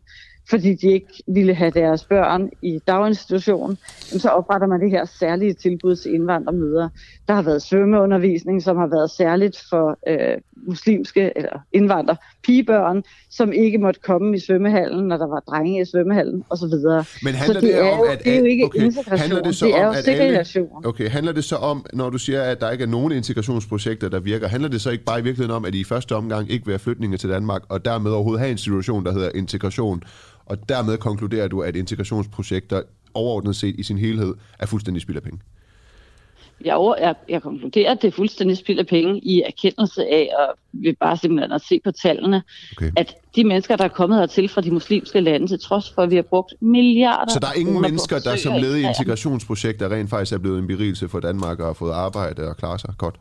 fordi 0.50 0.74
de 0.74 0.88
ikke 0.88 1.24
ville 1.28 1.54
have 1.54 1.72
deres 1.72 2.06
børn 2.06 2.50
i 2.62 2.80
daginstitution, 2.88 3.78
så 4.00 4.30
opretter 4.30 4.68
man 4.68 4.82
det 4.82 4.92
her 4.92 5.06
særlige 5.06 5.54
tilbud 5.54 5.96
til 5.96 6.14
indvandrermøder. 6.14 6.90
Der 7.28 7.34
har 7.34 7.42
været 7.42 7.62
svømmeundervisning, 7.62 8.64
som 8.64 8.78
har 8.78 8.88
været 8.88 9.12
særligt 9.12 9.64
for 9.70 10.00
øh, 10.08 10.38
muslimske 10.68 11.32
eller 11.36 11.60
indvandrer 11.74 12.16
pigebørn, 12.44 13.04
som 13.30 13.54
ikke 13.54 13.78
måtte 13.78 14.00
komme 14.00 14.36
i 14.36 14.40
svømmehallen, 14.40 15.08
når 15.08 15.18
der 15.18 15.28
var 15.28 15.40
drenge 15.40 15.82
i 15.82 15.86
svømmehallen 15.86 16.44
osv. 16.50 16.66
Men 16.66 17.34
handler 17.34 17.36
så 17.46 17.54
det, 17.54 17.62
det 17.62 17.80
om, 17.80 18.00
jo, 18.00 18.04
at... 18.04 18.24
det 18.24 18.36
er 18.36 18.40
jo 18.40 18.46
ikke 18.46 18.66
okay, 18.66 18.80
integration, 18.80 19.20
handler 19.20 19.42
det, 19.42 19.56
så 19.56 19.66
det 19.66 19.76
er 19.76 19.88
om, 19.88 19.94
jo 19.94 19.98
at 19.98 20.04
segregation. 20.04 20.70
Alle, 20.78 20.90
okay, 20.90 21.10
handler 21.10 21.32
det 21.32 21.44
så 21.44 21.56
om, 21.56 21.86
når 21.94 22.10
du 22.10 22.18
siger, 22.18 22.42
at 22.42 22.62
der 22.62 22.72
ikke 22.72 22.84
er 22.84 22.88
nogen 22.88 23.12
integrationsprojekter, 23.12 24.10
der 24.10 24.20
virker, 24.20 24.48
handler 24.48 24.70
det 24.70 24.82
så 24.82 24.90
ikke 24.90 25.04
bare 25.04 25.20
i 25.20 25.24
virkeligheden 25.24 25.56
om, 25.56 25.66
at 25.66 25.76
I 25.76 25.80
i 25.80 25.84
første 25.84 26.16
omgang 26.16 26.52
ikke 26.52 26.66
vil 26.66 26.72
have 26.72 26.80
flytninge 26.80 27.18
til 27.18 27.30
Danmark, 27.30 27.62
og 27.70 27.86
dermed 27.86 28.12
overhovedet 28.12 28.40
have 28.40 28.52
en 28.52 28.58
situation, 28.58 29.06
der 29.06 29.12
hedder 29.12 29.30
integration, 29.36 30.04
og 30.46 30.70
dermed 30.70 30.98
konkluderer 30.98 31.48
du, 31.48 31.62
at 31.62 31.76
integrationsprojekter 31.76 32.82
overordnet 33.14 33.56
set 33.56 33.76
i 33.78 33.84
sin 33.84 33.98
helhed 33.98 34.34
er 34.60 34.66
fuldstændig 34.66 35.02
spild 35.02 35.18
af 35.18 35.24
penge? 35.24 35.40
Jeg, 36.66 36.76
over, 36.76 36.96
jeg, 37.00 37.16
jeg 37.30 37.42
konkluderer, 37.42 37.92
at 37.92 38.02
det 38.02 38.08
er 38.08 38.12
fuldstændig 38.12 38.58
spild 38.58 38.80
af 38.80 38.88
penge 38.88 39.20
i 39.20 39.42
erkendelse 39.42 40.02
af, 40.02 40.30
og 40.40 40.58
vi 40.72 40.94
bare 41.00 41.18
simpelthen 41.18 41.52
at 41.52 41.62
se 41.62 41.80
på 41.84 41.92
tallene, 41.92 42.44
okay. 42.78 42.92
at 42.96 43.16
de 43.36 43.44
mennesker, 43.44 43.76
der 43.76 43.84
er 43.84 43.88
kommet 43.88 44.20
hertil 44.20 44.50
fra 44.50 44.62
de 44.62 44.72
muslimske 44.72 45.20
lande, 45.20 45.48
til 45.48 45.60
trods 45.60 45.92
for, 45.96 46.02
at 46.02 46.10
vi 46.10 46.16
har 46.16 46.24
brugt 46.24 46.54
milliarder 46.60 47.34
Så 47.34 47.40
der 47.40 47.48
er 47.48 47.54
ingen 47.54 47.82
mennesker, 47.82 48.20
der 48.20 48.36
som 48.36 48.54
led 48.54 48.76
i 48.76 48.84
integrationsprojekter 48.84 49.92
rent 49.92 50.10
faktisk 50.10 50.34
er 50.34 50.38
blevet 50.38 50.60
en 50.60 50.68
berigelse 50.68 51.10
for 51.10 51.20
Danmark 51.20 51.60
og 51.60 51.66
har 51.66 51.74
fået 51.74 51.92
arbejde 51.92 52.50
og 52.50 52.58
klarer 52.58 52.78
sig 52.78 52.94
godt? 52.98 53.16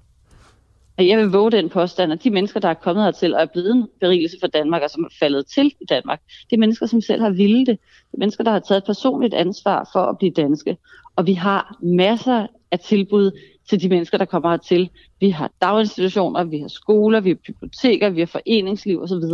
Jeg 0.98 1.18
vil 1.18 1.26
våge 1.26 1.50
den 1.50 1.68
påstand, 1.68 2.12
at 2.12 2.24
de 2.24 2.30
mennesker, 2.30 2.60
der 2.60 2.68
er 2.68 2.74
kommet 2.74 3.04
hertil 3.04 3.34
og 3.34 3.42
er 3.42 3.46
blevet 3.46 3.70
en 3.70 3.88
berigelse 4.00 4.36
for 4.40 4.46
Danmark, 4.46 4.82
og 4.82 4.90
som 4.90 5.04
er 5.04 5.14
faldet 5.18 5.46
til 5.46 5.66
i 5.80 5.84
Danmark, 5.88 6.20
det 6.50 6.56
er 6.56 6.60
mennesker, 6.60 6.86
som 6.86 7.00
selv 7.00 7.22
har 7.22 7.30
ville 7.30 7.58
det. 7.58 7.78
Det 7.78 8.14
er 8.14 8.18
mennesker, 8.18 8.44
der 8.44 8.50
har 8.50 8.58
taget 8.58 8.78
et 8.78 8.86
personligt 8.86 9.34
ansvar 9.34 9.90
for 9.92 10.00
at 10.00 10.18
blive 10.18 10.32
danske. 10.32 10.76
Og 11.16 11.26
vi 11.26 11.32
har 11.32 11.78
masser 11.82 12.46
af 12.74 12.80
tilbud 12.80 13.30
til 13.68 13.80
de 13.82 13.88
mennesker, 13.88 14.18
der 14.18 14.24
kommer 14.24 14.50
hertil. 14.50 14.90
Vi 15.20 15.30
har 15.30 15.50
daginstitutioner, 15.62 16.44
vi 16.44 16.58
har 16.58 16.68
skoler, 16.68 17.20
vi 17.20 17.28
har 17.28 17.36
biblioteker, 17.46 18.10
vi 18.10 18.20
har 18.20 18.26
foreningsliv 18.26 19.02
osv., 19.02 19.24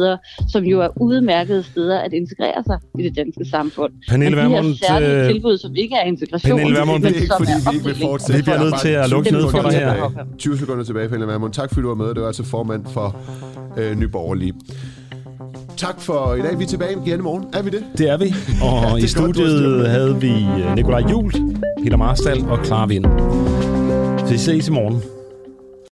som 0.53 0.65
jo 0.65 0.81
er 0.81 0.89
udmærkede 1.01 1.63
steder 1.63 1.99
at 1.99 2.13
integrere 2.13 2.65
sig 2.67 2.79
i 2.99 3.03
det 3.03 3.17
danske 3.17 3.45
samfund. 3.45 3.93
Pernille 4.09 4.37
Men 4.37 4.45
de 4.45 4.53
Vermund, 4.53 4.67
her 4.67 4.87
særlige 4.87 5.21
øh, 5.21 5.31
tilbud, 5.33 5.59
som 5.59 5.77
ikke 5.77 5.95
er 5.95 6.05
integration, 6.05 6.59
Pernille 6.59 6.79
Vermund, 6.79 7.03
men 7.03 7.13
det 7.13 7.19
er 7.19 7.23
ikke, 7.23 7.35
fordi 7.39 7.53
vi 7.71 7.77
ikke 7.77 7.87
vil 7.87 7.97
fortsætte. 8.09 8.37
Vi 8.37 8.43
bliver 8.43 8.63
nødt 8.65 8.81
til 8.81 8.89
at 8.89 9.11
lukke 9.11 9.31
ned 9.33 9.51
for 9.51 9.63
dig 9.63 9.73
her. 9.73 10.27
20 10.39 10.59
sekunder 10.59 10.85
tilbage, 10.85 11.09
Pernille 11.09 11.27
Vermund. 11.33 11.53
Tak 11.53 11.69
fordi 11.69 11.83
du 11.83 11.89
var 11.89 11.95
med. 11.95 12.09
Det 12.15 12.21
var 12.21 12.27
altså 12.27 12.45
formand 12.45 12.87
for 12.87 13.17
øh, 13.79 13.99
Nyborgerlige. 13.99 14.55
Tak 15.81 16.01
for 16.01 16.35
i 16.35 16.41
dag. 16.41 16.59
Vi 16.59 16.65
er 16.65 16.69
tilbage 16.69 16.97
igen 17.07 17.19
i 17.19 17.23
morgen. 17.23 17.45
Er 17.53 17.63
vi 17.63 17.71
det? 17.71 17.85
Det 17.99 18.09
er 18.11 18.17
vi. 18.17 18.25
Og 18.63 18.83
Det 18.83 18.99
i 18.99 19.01
godt, 19.01 19.11
studiet 19.11 19.81
det. 19.81 19.89
havde 19.91 20.21
vi 20.21 20.31
øh, 20.31 20.75
Nikolaj 20.75 21.03
Jul, 21.11 21.33
Peter 21.83 21.97
Marstal 21.97 22.45
og 22.49 22.65
Clara 22.65 22.87
Vind. 22.87 23.05
Så 24.19 24.33
vi 24.33 24.39
ses 24.39 24.69
i 24.69 24.71
morgen. 24.71 25.03